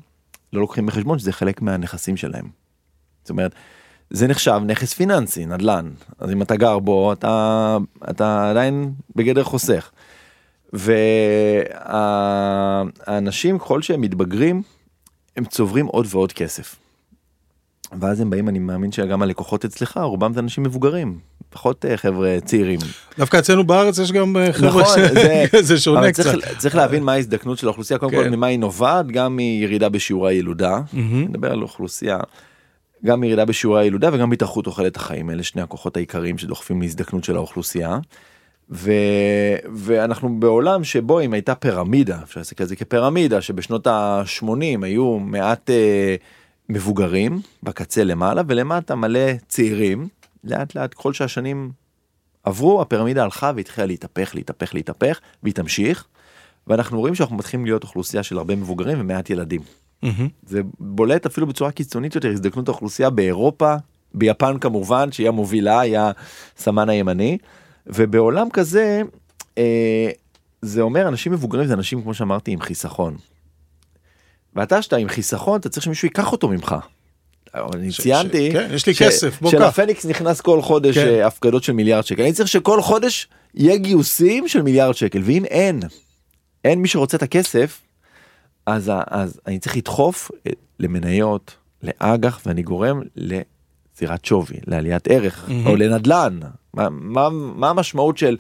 לא 0.53 0.61
לוקחים 0.61 0.87
בחשבון 0.87 1.19
שזה 1.19 1.33
חלק 1.33 1.63
מהנכסים 1.63 2.17
שלהם. 2.17 2.49
זאת 3.23 3.31
אומרת 3.31 3.55
זה 4.11 4.27
נחשב 4.27 4.61
נכס 4.67 4.95
פיננסי 4.95 5.47
נדל"ן 5.47 5.91
אז 6.19 6.31
אם 6.31 6.43
אתה 6.43 6.57
גר 6.57 6.79
בו 6.79 7.13
אתה 7.13 7.77
אתה 8.11 8.51
עדיין 8.51 8.93
בגדר 9.17 9.45
חוסך. 9.45 9.91
והאנשים 13.03 13.59
ככל 13.59 13.83
שהם 13.83 14.01
מתבגרים 14.01 14.63
הם 15.37 15.45
צוברים 15.45 15.87
עוד 15.87 16.07
ועוד 16.11 16.33
כסף. 16.33 16.77
ואז 18.01 18.21
הם 18.21 18.31
באים 18.31 18.49
אני 18.49 18.59
מאמין 18.59 18.93
שגם 18.93 19.23
הלקוחות 19.23 19.65
אצלך 19.65 19.97
רובם 20.03 20.33
זה 20.33 20.41
אנשים 20.41 20.65
מבוגרים 20.65 21.19
פחות 21.51 21.85
אה, 21.85 21.97
חבר'ה 21.97 22.37
צעירים. 22.45 22.79
דווקא 23.19 23.39
אצלנו 23.39 23.65
בארץ 23.65 23.99
יש 23.99 24.13
גם 24.13 24.37
אה, 24.37 24.53
חבר'ה 24.53 24.69
נכון, 24.83 24.85
ש... 25.55 25.59
זה- 25.61 25.79
שונה 25.85 26.13
קצת. 26.13 26.23
צריך, 26.23 26.59
צריך 26.59 26.75
להבין 26.77 27.03
מה 27.03 27.13
ההזדקנות 27.13 27.59
של 27.59 27.67
האוכלוסייה 27.67 27.99
קודם 27.99 28.13
כל 28.13 28.25
כן. 28.25 28.35
ממה 28.35 28.47
היא 28.47 28.59
נובעת 28.59 29.07
גם 29.07 29.37
מירידה 29.37 29.89
בשיעורי 29.89 30.35
הילודה. 30.35 30.81
מהמם. 30.93 31.23
נדבר 31.29 31.53
על 31.53 31.63
אוכלוסייה. 31.63 32.19
גם 33.05 33.21
מירידה 33.21 33.45
בשיעורי 33.45 33.81
הילודה 33.83 34.11
וגם 34.13 34.31
בהתארכות 34.31 34.65
תוחלת 34.65 34.97
החיים 34.97 35.31
אלה 35.31 35.43
שני 35.43 35.63
הכוחות 35.63 35.97
העיקריים 35.97 36.39
שדוחפים 36.39 36.83
להזדקנות 36.83 37.25
של 37.25 37.37
האוכלוסייה. 37.37 37.99
ו... 38.71 38.91
ואנחנו 39.75 40.41
בעולם 40.41 40.85
שבו 40.85 41.21
אם 41.21 41.33
הייתה 41.33 41.55
פירמידה 41.55 42.19
אפשר 42.23 42.41
להסתכל 42.41 42.63
על 42.65 42.69
זה 42.69 42.77
כפירמידה 42.77 43.41
שבשנות 43.41 43.87
ה-80 43.87 44.45
היו 44.83 45.19
מעט 45.19 45.71
אה, 45.71 46.15
מבוגרים 46.69 47.41
בקצה 47.63 48.05
למעלה 48.05 48.43
ולמטה 48.49 48.95
מלא 48.95 49.21
צעירים 49.49 50.09
לאט 50.45 50.75
לאט 50.75 50.95
ככל 50.95 51.13
שהשנים 51.13 51.73
עברו 52.43 52.83
הפירמידה 52.83 53.23
הלכה 53.23 53.53
והתחילה 53.57 53.87
להתהפך 53.87 54.35
להתהפך 54.35 54.75
להתהפך 54.75 55.21
והיא 55.43 55.55
תמשיך. 55.55 56.07
ואנחנו 56.67 57.01
רואים 57.01 57.15
שאנחנו 57.15 57.37
מתחילים 57.37 57.67
להיות 57.67 57.83
אוכלוסייה 57.83 58.23
של 58.23 58.39
הרבה 58.39 58.57
מבוגרים 58.57 59.01
ומעט 59.01 59.31
ילדים. 59.31 59.61
מהמם. 60.03 60.29
זה 60.43 60.61
בולט 60.81 61.27
אפילו 61.27 61.47
בצורה 61.47 61.71
קיצונית 61.71 62.15
יותר 62.15 62.31
הזדקנות 62.31 62.69
האוכלוסייה 62.69 63.11
באירופה 63.11 63.75
ביפן 64.15 64.59
כמובן 64.59 65.13
שהיא 65.13 65.29
המובילה 65.29 65.81
היא 65.81 65.99
הסמן 66.57 66.89
הימני 66.89 67.39
ובעולם 67.87 68.49
כזה 68.53 69.03
אה, 69.59 70.11
זה 70.63 70.81
אומר 70.81 71.09
אנשים 71.09 71.33
מבוגרים 71.33 71.67
זה 71.67 71.75
אנשים 71.75 72.03
כמו 72.03 72.15
שאמרתי 72.15 72.51
עם 72.51 72.61
חיסכון. 72.61 73.17
ואתה 74.57 74.83
שאתה 74.83 74.97
עם 74.97 75.09
חיסכון 75.09 75.61
אתה 75.61 75.69
צריך 75.69 75.85
שמישהו 75.85 76.07
ייקח 76.07 76.33
אותו 76.33 76.49
ממך. 76.49 76.77
אני 77.55 77.91
ציינתי 78.01 78.51
ש- 78.51 78.53
כן, 78.53 78.69
יש 78.75 78.87
לי 78.87 78.95
ש- 78.95 79.03
כסף, 79.03 79.41
בוא. 79.41 79.51
שלפניקס 79.51 80.07
נכנס 80.07 80.41
כל 80.41 80.63
חודש 80.63 80.99
כן. 80.99 81.07
אה, 81.07 81.27
הפקדות 81.27 81.63
של 81.63 81.73
מיליארד 81.73 82.05
שקל 82.05 82.23
אני 82.23 82.33
צריך 82.33 82.49
שכל 82.49 82.83
חודש 82.83 83.29
יהיה 83.55 83.77
גיוסים 83.77 84.49
של 84.49 84.63
מיליארד 84.63 84.95
שקל 84.95 85.23
ואם 85.25 85.45
אין 85.45 85.81
אין 86.65 86.79
מי 86.79 86.89
שרוצה 86.89 87.17
את 87.17 87.23
הכסף 87.23 87.81
אז, 88.67 88.93
אז 89.11 89.41
אני 89.47 89.59
צריך 89.59 89.77
לדחוף 89.77 90.31
אה, 90.47 90.53
למניות, 90.81 91.55
לאג"ח, 91.83 92.41
ואני 92.47 92.63
גורם 92.63 93.03
לזירת 93.17 94.25
שווי, 94.25 94.57
לעליית 94.67 95.09
ערך, 95.09 95.45
מהמם. 95.49 95.67
או 95.67 95.77
לנדל"ן. 95.77 96.41
מה, 96.75 96.89
מה, 96.91 97.29
מה 97.31 97.71
המשמעות 97.71 98.19
של, 98.19 98.37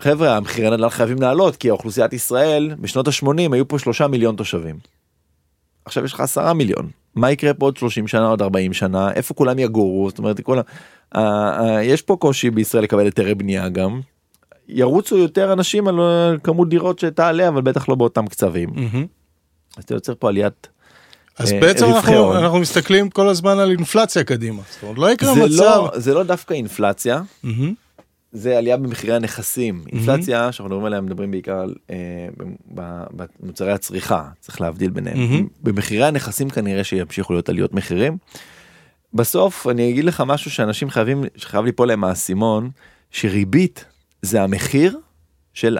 חבר'ה, 0.00 0.36
המחירי 0.36 0.70
נדל"ן 0.70 0.88
חייבים 0.88 1.22
לעלות, 1.22 1.56
כי 1.56 1.68
האוכלוסיית 1.68 2.12
ישראל, 2.12 2.74
בשנות 2.80 3.08
ה-80 3.08 3.52
היו 3.52 3.68
פה 3.68 3.78
שלושה 3.78 4.06
מיליון 4.06 4.36
תושבים. 4.36 4.78
עכשיו 5.84 6.04
יש 6.04 6.12
לך 6.12 6.20
עשרה 6.20 6.54
מיליון. 6.54 6.90
מה 7.14 7.30
יקרה 7.30 7.54
פה 7.54 7.66
עוד 7.66 7.76
30 7.76 8.08
שנה, 8.08 8.26
עוד 8.26 8.42
40 8.42 8.72
שנה, 8.72 9.12
איפה 9.12 9.34
כולם 9.34 9.58
יגורו, 9.58 10.08
זאת 10.08 10.18
אומרת, 10.18 10.40
כל 10.40 10.58
ה... 11.14 11.82
יש 11.82 12.02
פה 12.02 12.16
קושי 12.16 12.50
בישראל 12.50 12.84
לקבל 12.84 13.04
היתרי 13.04 13.34
בנייה 13.34 13.68
גם. 13.68 14.00
ירוצו 14.68 15.18
יותר 15.18 15.52
אנשים 15.52 15.88
על 15.88 16.00
אה, 16.00 16.32
כמות 16.42 16.68
דירות 16.68 16.98
שתעלה, 16.98 17.48
אבל 17.48 17.60
בטח 17.60 17.88
לא 17.88 17.94
באותם 17.94 18.26
קצבים. 18.26 18.68
מהמם. 18.74 19.06
אז 19.76 19.84
אתה 19.84 19.94
יוצר 19.94 20.14
פה 20.18 20.28
עליית 20.28 20.68
אז 21.38 21.52
אה, 21.52 21.60
בעצם 21.60 21.86
אנחנו. 21.86 22.38
אנחנו 22.38 22.58
מסתכלים 22.58 23.10
כל 23.10 23.28
הזמן 23.28 23.58
על 23.58 23.70
אינפלציה 23.70 24.24
קדימה. 24.24 24.62
זאת 24.70 24.82
אומרת, 24.82 24.98
לא 24.98 25.10
יקרה 25.10 25.34
זה 25.34 25.44
מצב. 25.44 25.52
לא, 25.52 25.90
זה 25.96 26.14
לא 26.14 26.22
דווקא 26.22 26.54
אינפלציה, 26.54 27.22
מהמם. 27.42 27.74
זה 28.32 28.58
עלייה 28.58 28.76
במחירי 28.76 29.14
הנכסים. 29.16 29.84
אינפלציה 29.92 30.52
שאנחנו 30.52 30.64
מדברים 30.64 30.84
עליה 30.84 31.00
מדברים 31.00 31.30
בעיקר 31.30 31.60
על, 31.60 31.74
אה, 31.90 31.96
במוצרי 32.70 33.72
הצריכה, 33.72 34.28
צריך 34.40 34.60
להבדיל 34.60 34.90
ביניהם. 34.90 35.18
מהמם. 35.18 35.46
במחירי 35.62 36.04
הנכסים 36.04 36.50
כנראה 36.50 36.84
שימשיכו 36.84 37.32
להיות 37.32 37.48
עליות 37.48 37.74
מחירים. 37.74 38.16
בסוף 39.14 39.66
אני 39.66 39.90
אגיד 39.90 40.04
לך 40.04 40.22
משהו 40.26 40.50
שאנשים 40.50 40.90
חייבים, 40.90 41.24
שחייב 41.36 41.64
ליפול 41.64 41.88
להם 41.88 42.04
האסימון, 42.04 42.70
שריבית 43.10 43.84
זה 44.22 44.42
המחיר 44.42 44.98
של 45.54 45.78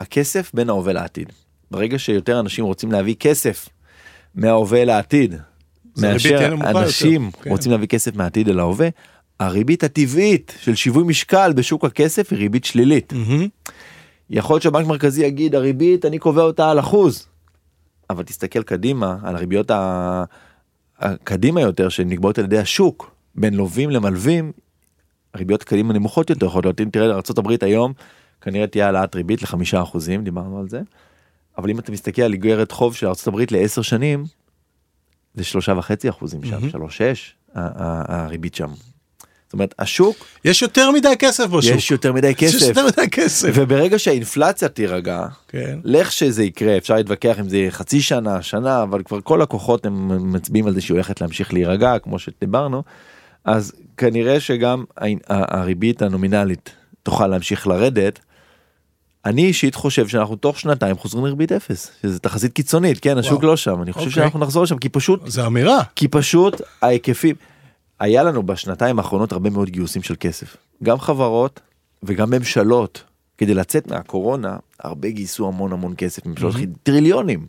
הכסף 0.00 0.50
בין 0.54 0.70
ההווה 0.70 0.92
לעתיד. 0.92 1.32
ברגע 1.70 1.98
שיותר 1.98 2.40
אנשים 2.40 2.64
רוצים 2.64 2.92
להביא 2.92 3.14
כסף 3.14 3.68
מההווה 4.34 4.84
לעתיד, 4.84 5.34
מאשר. 5.96 6.54
אנשים 6.54 7.30
כן. 7.30 7.50
רוצים 7.50 7.72
להביא 7.72 7.86
כסף 7.86 8.16
מהעתיד 8.16 8.48
אל 8.48 8.60
ההווה, 8.60 8.88
הריבית 9.40 9.84
הטבעית 9.84 10.54
של 10.60 10.74
שיווי 10.74 11.04
משקל 11.04 11.52
בשוק 11.56 11.84
הכסף 11.84 12.30
היא 12.30 12.38
ריבית 12.38 12.64
שלילית. 12.64 13.12
מהמם. 13.12 13.46
יכול 14.30 14.54
להיות 14.54 14.62
שבנק 14.62 14.86
מרכזי 14.86 15.24
יגיד 15.24 15.54
הריבית 15.54 16.04
אני 16.04 16.18
קובע 16.18 16.42
אותה 16.42 16.70
על 16.70 16.80
אחוז. 16.80 17.26
אבל 18.10 18.22
תסתכל 18.22 18.62
קדימה 18.62 19.16
על 19.22 19.36
הריביות 19.36 19.70
הקדימה 20.98 21.60
יותר 21.60 21.88
שנקבעות 21.88 22.38
על 22.38 22.44
ידי 22.44 22.58
השוק 22.58 23.14
בין 23.34 23.54
לווים 23.54 23.90
למלווים. 23.90 24.52
הריביות 25.34 25.64
קדימה 25.64 25.92
נמוכות 25.92 26.30
יותר 26.30 26.46
יכולות 26.46 26.64
להיות 26.64 26.80
אם 26.80 26.88
תראה 26.90 27.06
לארה"ב 27.06 27.64
היום 27.64 27.92
כנראה 28.40 28.66
תהיה 28.66 28.86
העלאת 28.86 29.14
ריבית 29.14 29.42
לחמישה 29.42 29.82
אחוזים 29.82 30.24
דיברנו 30.24 30.58
על 30.58 30.68
זה. 30.68 30.80
אבל 31.58 31.70
אם 31.70 31.78
אתה 31.78 31.92
מסתכל 31.92 32.22
על 32.22 32.32
איגרת 32.32 32.72
חוב 32.72 32.94
של 32.94 33.06
ארה"ב 33.06 33.40
לעשר 33.50 33.82
שנים 33.82 34.24
זה 35.34 35.44
שלושה 35.44 35.72
וחצי 35.78 36.08
אחוזים 36.08 36.44
שם. 36.44 36.70
שלוש 36.70 36.98
שש 36.98 37.34
הריבית 37.54 38.54
שם. 38.54 38.70
זאת 39.48 39.52
אומרת 39.52 39.74
השוק 39.78 40.16
יש 40.44 40.62
יותר 40.62 40.90
מדי 40.90 41.14
כסף 41.18 41.46
בשוק. 41.46 41.76
יש 41.76 41.90
יותר 41.90 42.12
מדי 42.12 42.34
כסף 42.34 42.68
יותר 42.68 42.86
מדי 42.86 43.10
כסף. 43.10 43.48
וברגע 43.54 43.98
שהאינפלציה 43.98 44.68
תירגע 44.68 45.26
כן. 45.48 45.78
לך 45.84 46.12
שזה 46.12 46.44
יקרה 46.44 46.76
אפשר 46.76 46.94
להתווכח 46.94 47.38
אם 47.40 47.48
זה 47.48 47.56
יהיה 47.56 47.70
חצי 47.70 48.00
שנה 48.00 48.42
שנה 48.42 48.82
אבל 48.82 49.02
כבר 49.02 49.20
כל 49.20 49.42
הכוחות 49.42 49.86
הם 49.86 50.32
מצביעים 50.32 50.66
על 50.66 50.74
זה 50.74 50.80
שהיא 50.80 50.94
הולכת 50.94 51.20
להמשיך 51.20 51.52
להירגע 51.52 51.98
כמו 51.98 52.18
שדיברנו 52.18 52.82
אז 53.44 53.72
כנראה 53.96 54.40
שגם 54.40 54.84
הריבית 55.28 56.02
הנומינלית 56.02 56.70
תוכל 57.02 57.26
להמשיך 57.26 57.66
לרדת. 57.66 58.18
אני 59.24 59.44
אישית 59.44 59.74
חושב 59.74 60.08
שאנחנו 60.08 60.36
תוך 60.36 60.58
שנתיים 60.58 60.96
חוזרים 60.96 61.24
לריבית 61.24 61.52
אפס 61.52 61.90
שזה 62.02 62.18
תחזית 62.18 62.52
קיצונית 62.52 62.98
כן 63.00 63.18
השוק 63.18 63.38
וואו. 63.38 63.46
לא 63.46 63.56
שם 63.56 63.82
אני 63.82 63.92
חושב 63.92 64.06
אוקיי. 64.06 64.22
שאנחנו 64.22 64.40
נחזור 64.40 64.62
לשם 64.62 64.78
כי 64.78 64.88
פשוט 64.88 65.20
זה 65.26 65.46
אמירה. 65.46 65.82
כי 65.96 66.08
פשוט 66.08 66.60
ההיקפים 66.82 67.34
היה 68.00 68.22
לנו 68.22 68.42
בשנתיים 68.42 68.98
האחרונות 68.98 69.32
הרבה 69.32 69.50
מאוד 69.50 69.70
גיוסים 69.70 70.02
של 70.02 70.14
כסף 70.20 70.56
גם 70.82 70.98
חברות 70.98 71.60
וגם 72.02 72.30
ממשלות 72.30 73.02
כדי 73.38 73.54
לצאת 73.54 73.86
מהקורונה 73.86 74.56
הרבה 74.80 75.10
גייסו 75.10 75.48
המון 75.48 75.72
המון 75.72 75.94
כסף 75.98 76.26
ממשלות 76.26 76.54
מהמם. 76.54 76.72
טריליונים. 76.82 77.46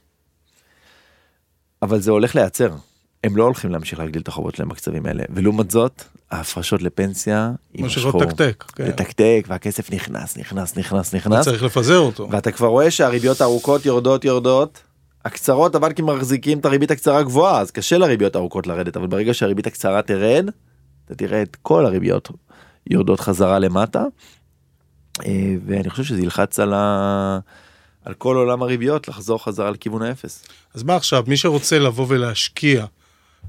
אבל 1.81 1.99
זה 1.99 2.11
הולך 2.11 2.35
להיעצר 2.35 2.75
הם 3.23 3.37
לא 3.37 3.43
הולכים 3.43 3.71
להמשיך 3.71 3.99
להגדיל 3.99 4.21
את 4.21 4.27
החובות 4.27 4.55
שלהם 4.55 4.69
בקצבים 4.69 5.05
האלה 5.05 5.23
ולעומת 5.29 5.71
זאת 5.71 6.03
ההפרשות 6.31 6.81
לפנסיה 6.81 7.51
ממשיכות 7.75 8.13
יימשכו. 8.13 8.21
לתקתק. 8.21 8.63
כן. 8.75 8.87
לתקתק 8.87 9.45
והכסף 9.47 9.91
נכנס 9.91 10.37
נכנס 10.37 10.77
נכנס 10.77 11.15
נכנס 11.15 11.45
צריך 11.45 11.63
לפזר 11.63 11.99
אותו. 11.99 12.29
ואתה 12.31 12.51
כבר 12.51 12.67
רואה 12.67 12.91
שהריביות 12.91 13.41
הארוכות 13.41 13.85
יורדות 13.85 14.25
יורדות. 14.25 14.83
הקצרות 15.25 15.75
הבנקים 15.75 16.05
מחזיקים 16.05 16.59
את 16.59 16.65
הריבית 16.65 16.91
הקצרה 16.91 17.23
גבוהה 17.23 17.59
אז 17.59 17.71
קשה 17.71 17.97
לריביות 17.97 18.35
הארוכות 18.35 18.67
לרדת 18.67 18.97
אבל 18.97 19.07
ברגע 19.07 19.33
שהריבית 19.33 19.67
הקצרה 19.67 20.01
תרד 20.01 20.49
אתה 21.05 21.15
תראה 21.15 21.41
את 21.41 21.55
כל 21.55 21.85
הריביות 21.85 22.29
יורדות 22.89 23.19
חזרה 23.19 23.59
למטה. 23.59 24.03
אה, 25.25 25.55
ואני 25.65 25.89
חושב 25.89 26.03
שזה 26.03 26.21
ילחץ 26.21 26.59
על, 26.59 26.73
ה... 26.73 27.39
על 28.05 28.13
כל 28.13 28.35
עולם 28.35 28.61
הריביות 28.61 29.07
לחזור 29.07 29.43
חזרה 29.43 29.71
לכיוון 29.71 30.01
האפס. 30.01 30.45
אז 30.73 30.83
מה 30.83 30.95
עכשיו, 30.95 31.23
מי 31.27 31.37
שרוצה 31.37 31.79
לבוא 31.79 32.05
ולהשקיע, 32.09 32.85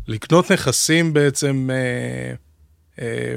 לקנות 0.09 0.53
נכסים 0.53 1.13
בעצם, 1.13 1.71
אה, 1.73 2.35
אה, 3.05 3.37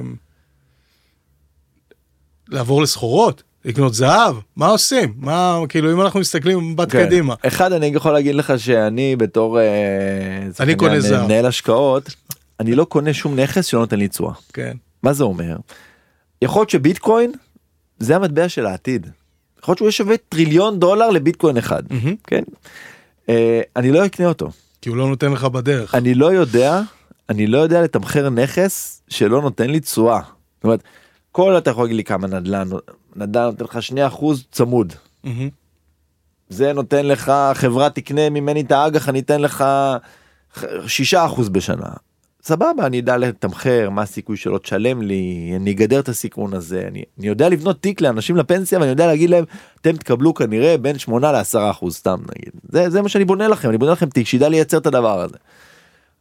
לעבור 2.48 2.82
לסחורות, 2.82 3.44
לקנות 3.66 3.94
זהב, 3.94 4.36
מה 4.56 4.68
עושים? 4.68 5.14
מה, 5.18 5.60
כאילו, 5.70 5.92
אם 5.92 6.02
אנחנו 6.02 6.20
מסתכלים 6.20 6.58
במבט 6.58 6.92
כן. 6.92 7.06
קדימה. 7.06 7.36
אחד 7.48 7.72
אני 7.72 7.86
יכול 7.86 8.12
להגיד 8.12 8.36
לך 8.36 8.54
שאני 8.58 9.16
בתור 9.16 9.60
אה, 9.60 9.66
אני 10.60 10.76
קונה 10.76 11.00
זהב. 11.00 11.26
מנהל 11.26 11.46
השקעות 11.46 12.16
אני 12.60 12.76
לא 12.76 12.84
קונה 12.84 13.14
שום 13.14 13.40
נכס 13.40 13.66
שלא 13.66 13.80
נותן 13.80 14.00
לי 14.00 14.08
תשואה. 14.08 14.34
כן. 14.54 14.78
מה 15.04 15.14
זה 15.14 15.24
אומר? 15.24 15.56
יכול 16.42 16.60
להיות 16.60 16.70
שביטקוין 16.70 17.32
זה 18.00 18.16
המטבע 18.16 18.50
של 18.50 18.66
העתיד. 18.66 19.08
יכול 19.60 19.72
להיות 19.72 19.78
שהוא 19.78 19.86
יהיה 19.86 19.92
שווה 19.92 20.16
טריליון 20.30 20.80
דולר 20.80 21.10
לביטקוין 21.10 21.58
אחד, 21.58 21.84
מהמם. 21.90 22.16
כן? 22.24 22.44
אה, 23.30 23.62
אני 23.76 23.92
לא 23.92 24.06
אקנה 24.06 24.28
אותו. 24.28 24.50
כי 24.82 24.90
הוא 24.90 24.98
לא 24.98 25.08
נותן 25.08 25.32
לך 25.32 25.44
בדרך. 25.44 25.96
אני 25.96 26.14
לא 26.14 26.34
יודע, 26.34 26.82
אני 27.30 27.48
לא 27.48 27.58
יודע 27.58 27.82
לתמחר 27.82 28.30
נכס 28.30 29.02
שלא 29.08 29.42
נותן 29.42 29.70
לי 29.70 29.80
תשואה. 29.80 30.20
זאת 30.56 30.64
אומרת, 30.64 30.84
כל 31.32 31.58
אתה 31.58 31.70
יכול 31.70 31.84
להגיד 31.84 31.98
לי 31.98 32.04
כמה 32.04 32.28
נדל"ן, 32.28 32.70
נדל"ן 33.16 33.46
נותן 33.46 33.66
לך 33.66 33.80
2% 34.12 34.26
צמוד. 34.52 34.94
זה 36.50 36.74
נותן 36.74 37.06
לך, 37.06 37.32
חברה 37.54 37.90
תקנה 37.90 38.30
ממני 38.30 38.62
את 38.62 38.72
האג"ח, 38.72 39.10
אני 39.10 39.20
אתן 39.20 39.42
לך 39.42 39.64
6% 40.58 40.64
בשנה. 41.52 41.90
סבבה, 42.44 42.86
אני 42.86 43.00
אדע 43.00 43.18
לתמחר 43.18 43.90
מה 43.90 44.02
הסיכוי 44.02 44.38
שלא 44.38 44.58
תשלם 44.58 45.02
לי, 45.02 45.54
אני 45.56 45.72
אגדר 45.72 46.00
את 46.00 46.10
הסיכון 46.10 46.54
הזה, 46.54 46.86
אני, 46.88 47.04
אני 47.20 47.28
יודע 47.28 47.50
לבנות 47.50 47.82
תיק 47.82 48.02
לאנשים 48.02 48.36
לפנסיה 48.38 48.80
ואני 48.80 48.90
יודע 48.90 49.08
להגיד 49.08 49.30
להם, 49.30 49.46
אתם 49.82 49.98
תקבלו 49.98 50.34
כנראה 50.34 50.78
בין 50.78 51.00
8 51.00 51.32
ל-10 51.32 51.72
אחוז 51.72 51.96
סתם 51.96 52.20
נגיד. 52.36 52.52
זה, 52.70 52.90
זה 52.90 53.02
מה 53.02 53.10
שאני 53.10 53.26
בונה 53.26 53.48
לכם, 53.48 53.70
אני 53.70 53.78
בונה 53.78 53.92
לכם 53.92 54.10
תיק 54.10 54.28
שידע 54.28 54.50
לייצר 54.50 54.78
את 54.78 54.86
הדבר 54.86 55.22
הזה. 55.22 55.38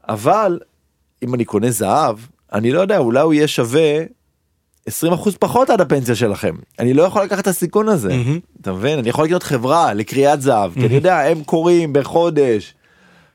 אבל 0.09 0.59
אם 1.22 1.34
אני 1.34 1.45
קונה 1.45 1.70
זהב, 1.70 2.16
אני 2.53 2.72
לא 2.72 2.80
יודע, 2.80 2.99
אולי 2.99 3.20
הוא 3.20 3.34
יהיה 3.34 3.49
שווה 3.49 4.03
20 4.87 5.12
אחוז 5.12 5.37
פחות 5.37 5.70
עד 5.70 5.80
הפנסיה 5.80 6.14
שלכם. 6.14 6.55
אני 6.78 6.95
לא 6.95 7.03
יכול 7.03 7.22
לקחת 7.22 7.39
את 7.43 7.47
הסיכון 7.47 7.89
הזה. 7.89 8.09
מהמם. 8.09 8.39
אתה 8.61 8.72
מבין? 8.72 8.99
אני 8.99 9.09
יכול 9.09 9.24
לקנות 9.24 9.43
חברה 9.43 9.95
לקריאת 9.95 10.43
זהב, 10.43 10.74
כי 10.74 10.87
אני 10.87 10.95
יודע, 10.95 11.20
הם 11.20 11.43
קוראים 11.45 11.93
בחודש 11.93 12.74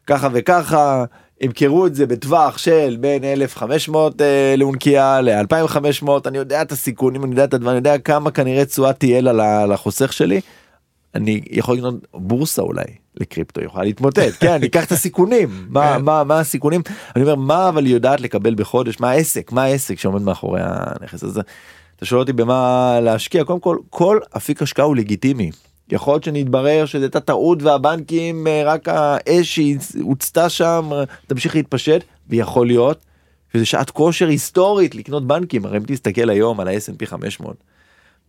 ככה 0.07 0.27
וככה, 0.33 1.05
ימכרו 1.41 1.87
את 1.87 1.95
זה 1.95 2.05
בטווח 2.05 2.57
של 2.57 2.97
בין 2.99 3.23
1,500 3.23 4.21
אה, 4.21 4.55
לאונקייה 4.57 5.21
ל-2,500, 5.21 6.07
אני 6.25 6.37
יודע 6.37 6.61
את 6.61 6.71
הסיכונים, 6.71 7.23
אני 7.23 7.31
יודע 7.31 7.43
את 7.43 7.53
הדברים, 7.53 7.77
אני 7.77 7.89
יודע 7.89 7.97
כמה 7.97 8.31
כנראה 8.31 8.65
תשואה 8.65 8.93
תהיה 8.93 9.21
לה- 9.21 9.65
לחוסך 9.65 10.13
שלי. 10.13 10.41
אני 11.15 11.41
יכול 11.51 11.77
לקנות 11.77 11.95
בורסה 12.13 12.61
אולי 12.61 12.83
לקריפטו 13.21 13.61
יכולה 13.61 13.83
להתמוטט. 13.83 14.33
כן 14.39 14.51
אני 14.51 14.67
אקח 14.67 14.85
את 14.85 14.91
הסיכונים. 14.91 15.49
מה 15.69 15.93
כן. 15.95 16.03
מה 16.03 16.23
מה 16.23 16.39
הסיכונים? 16.39 16.81
אני 17.15 17.23
אומר 17.23 17.35
מה 17.35 17.69
אבל 17.69 17.87
יודעת 17.87 18.21
לקבל 18.21 18.55
בחודש? 18.55 18.99
מה 18.99 19.09
העסק? 19.09 19.51
מה 19.51 19.63
העסק 19.63 19.99
שעומד 19.99 20.21
מאחורי 20.21 20.61
הנכס 20.63 21.23
הזה. 21.23 21.41
אתה 21.95 22.05
שואל 22.05 22.21
אותי 22.21 22.33
במה 22.33 22.99
להשקיע? 23.01 23.43
קודם 23.43 23.59
כל 23.59 23.77
כל 23.89 24.19
אפיק 24.37 24.61
השקעה 24.61 24.85
הוא 24.85 24.95
לגיטימי. 24.95 25.51
יכול 25.91 26.13
להיות 26.13 26.23
שנתברר 26.23 26.85
שזו 26.85 27.03
הייתה 27.03 27.19
טעות 27.19 27.63
והבנקים 27.63 28.47
אה, 28.47 28.61
רק 28.65 28.87
האש 28.87 29.59
שהוצתה 29.59 30.49
שם 30.49 30.89
אה, 30.91 31.03
תמשיך 31.27 31.55
להתפשט 31.55 32.03
ויכול 32.29 32.67
להיות 32.67 33.05
שזה 33.53 33.65
שעת 33.65 33.89
כושר 33.89 34.27
היסטורית 34.27 34.95
לקנות 34.95 35.27
בנקים. 35.27 35.65
הרי 35.65 35.77
אם 35.77 35.83
תסתכל 35.87 36.29
היום 36.29 36.59
על 36.59 36.67
ה-S&P 36.67 37.05
500 37.05 37.55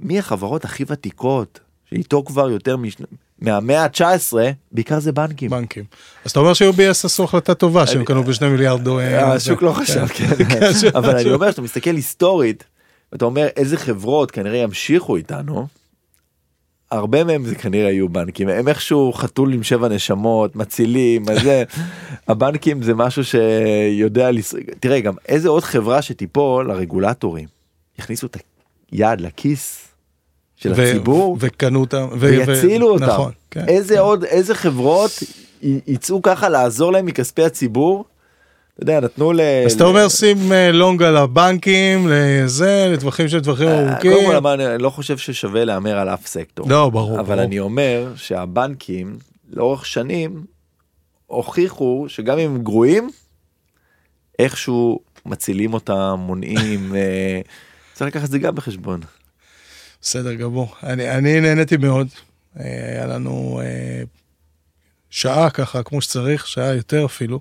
מי 0.00 0.18
החברות 0.18 0.64
הכי 0.64 0.84
ותיקות 0.86 1.60
שאיתו 1.90 2.24
כבר 2.24 2.50
יותר 2.50 2.76
מש... 2.76 2.96
מהמאה 3.40 3.84
ה-19 3.84 4.34
בעיקר 4.72 5.00
זה 5.00 5.12
בנקים. 5.12 5.50
בנקים. 5.50 5.84
אז 6.24 6.30
אתה 6.30 6.40
אומר 6.40 6.54
ש-UBS 6.54 6.90
עשו 6.90 7.24
החלטה 7.24 7.54
טובה 7.54 7.86
שהם 7.86 8.04
קנו 8.04 8.24
בשני 8.24 8.48
מיליארד 8.48 8.84
דולר. 8.84 9.24
השוק 9.24 9.62
לא 9.62 9.72
חשב 9.72 10.06
כן 10.06 10.24
השוק 10.70 10.94
לא 10.94 10.98
אבל 10.98 11.16
אני. 11.16 11.32
אומר 11.32 11.50
שאתה 11.50 11.62
מסתכל 11.62 11.94
היסטורית 11.94 12.64
ואתה 13.12 13.24
אומר 13.24 13.46
איזה 13.56 13.76
חברות 13.76 14.30
כנראה 14.30 14.58
ימשיכו 14.58 15.16
איתנו. 15.16 15.66
הרבה 16.90 17.24
מהם 17.24 17.44
זה 17.44 17.54
כנראה 17.54 17.90
יהיו 17.90 18.08
בנקים 18.08 18.48
הם 18.48 18.68
איכשהו 18.68 19.12
חתול 19.12 19.52
עם 19.52 19.62
שבע 19.62 19.88
נשמות 19.88 20.56
מצילים 20.56 21.24
זה 21.42 21.64
הבנקים 22.28 22.82
זה 22.82 22.94
משהו 22.94 23.22
שיודע. 23.24 24.30
תראה 24.80 25.00
גם 25.00 25.14
איזה 25.28 25.48
עוד 25.48 25.62
חברה 25.62 26.02
שתיפול 26.02 26.70
הרגולטורים 26.70 27.48
יכניסו 27.98 28.26
את 28.26 28.36
היד 28.92 29.20
לכיס 29.20 29.87
של 30.58 30.72
ו- 30.76 30.82
הציבור 30.82 31.36
וקנו 31.40 31.80
אותם. 31.80 32.06
ו- 32.12 32.18
ויצילו 32.20 32.86
ו- 32.86 32.90
אותם 32.90 33.04
נכון. 33.04 33.32
כן. 33.50 33.64
איזה 33.68 34.00
עוד 34.00 34.24
איזה 34.24 34.54
חברות 34.54 35.10
י- 35.62 35.80
יצאו 35.86 36.22
ככה 36.22 36.48
לעזור 36.48 36.92
להם 36.92 37.06
מכספי 37.06 37.42
הציבור. 37.44 38.04
אתה 38.74 38.82
יודע 38.82 39.00
נתנו 39.00 39.32
ל... 39.32 39.40
אז 39.66 39.72
אתה 39.72 39.84
אומר 39.84 40.08
שים 40.08 40.52
אה, 40.52 40.72
לונג 40.72 41.02
על 41.02 41.16
הבנקים, 41.16 42.06
לזה, 42.10 42.90
לטווחים 42.92 43.28
של 43.28 43.40
טווחים 43.40 43.68
אה, 43.68 43.90
ארוכים. 43.92 44.12
קודם 44.12 44.42
כל 44.42 44.46
אני 44.48 44.82
לא 44.82 44.90
חושב 44.90 45.18
ששווה 45.18 45.64
להמר 45.64 45.98
על 45.98 46.08
אף 46.08 46.26
סקטור. 46.26 46.68
לא, 46.70 46.90
ברור. 46.90 47.20
אבל. 47.20 47.38
אני 47.38 47.58
אומר 47.58 48.12
שהבנקים 48.16 49.18
לאורך 49.50 49.86
שנים 49.86 50.44
הוכיחו 51.26 52.04
שגם 52.08 52.38
אם 52.38 52.50
הם 52.50 52.62
גרועים 52.62 53.10
איכשהו 54.38 55.00
מצילים 55.26 55.74
אותם 55.74 56.14
מונעים 56.18 56.94
אה, 56.94 57.40
צריך 57.94 58.08
לקחת 58.16 58.24
את 58.24 58.30
זה 58.30 58.38
גם 58.38 58.54
בחשבון. 58.54 59.00
בסדר 60.02 60.34
גמור. 60.34 60.74
אני, 60.82 61.10
אני 61.10 61.40
נהניתי 61.40 61.76
מאוד. 61.76 62.08
אה, 62.60 62.64
היה 62.90 63.06
לנו 63.06 63.60
אה, 63.64 64.02
שעה 65.10 65.50
ככה, 65.50 65.82
כמו 65.82 66.00
שצריך, 66.00 66.48
שעה 66.48 66.74
יותר 66.74 67.04
אפילו. 67.04 67.40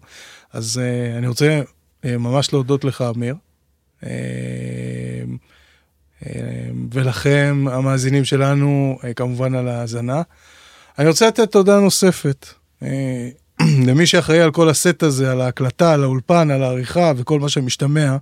אז 0.54 0.82
אה, 0.84 1.18
אני 1.18 1.28
רוצה 1.28 1.62
ממש 2.06 2.54
להודות 2.54 2.84
לך, 2.84 3.04
אמיר. 3.16 3.36
ולכם, 6.92 7.66
המאזינים 7.72 8.26
שלנו, 8.26 9.00
כמובן 9.16 9.56
על 9.56 9.68
ההאזנה. 9.68 10.22
אני 11.00 11.08
רוצה 11.08 11.28
לתת 11.28 11.52
תודה 11.52 11.80
נוספת 11.80 12.48
למי 13.88 14.06
שאחראי 14.06 14.42
על 14.42 14.52
כל 14.52 14.70
הסט 14.70 15.04
הזה, 15.04 15.32
על 15.32 15.42
ההקלטה, 15.42 15.94
על 15.94 16.04
האולפן, 16.04 16.52
על 16.52 16.64
העריכה 16.64 17.12
וכל 17.18 17.40
מה 17.40 17.50
שמשתמע. 17.50 18.18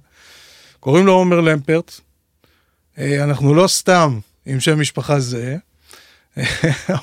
קוראים 0.79 1.05
לו 1.05 1.13
עומר 1.13 1.41
למפרט. 1.41 1.99
אה, 2.99 3.23
אנחנו 3.23 3.53
לא 3.53 3.67
סתם 3.67 4.19
עם 4.45 4.59
שם 4.59 4.79
משפחה 4.79 5.19
זהה. 5.19 5.55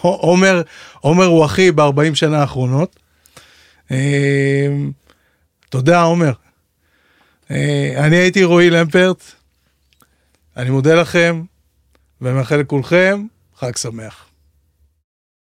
עומר, 0.00 0.62
עומר 1.00 1.24
הוא 1.24 1.44
אחי 1.44 1.72
ב-40 1.72 2.14
שנה 2.14 2.40
האחרונות. 2.40 2.98
אה, 3.90 4.66
תודה, 5.68 6.02
עומר. 6.02 6.32
אה, 7.50 7.94
אני 7.96 8.16
הייתי 8.16 8.44
רועי 8.44 8.70
למפרט. 8.70 9.22
אני 10.56 10.70
מודה 10.70 10.94
לכם, 10.94 11.42
ומאחל 12.20 12.56
לכולכם 12.56 13.26
חג 13.56 13.76
שמח. 13.76 14.31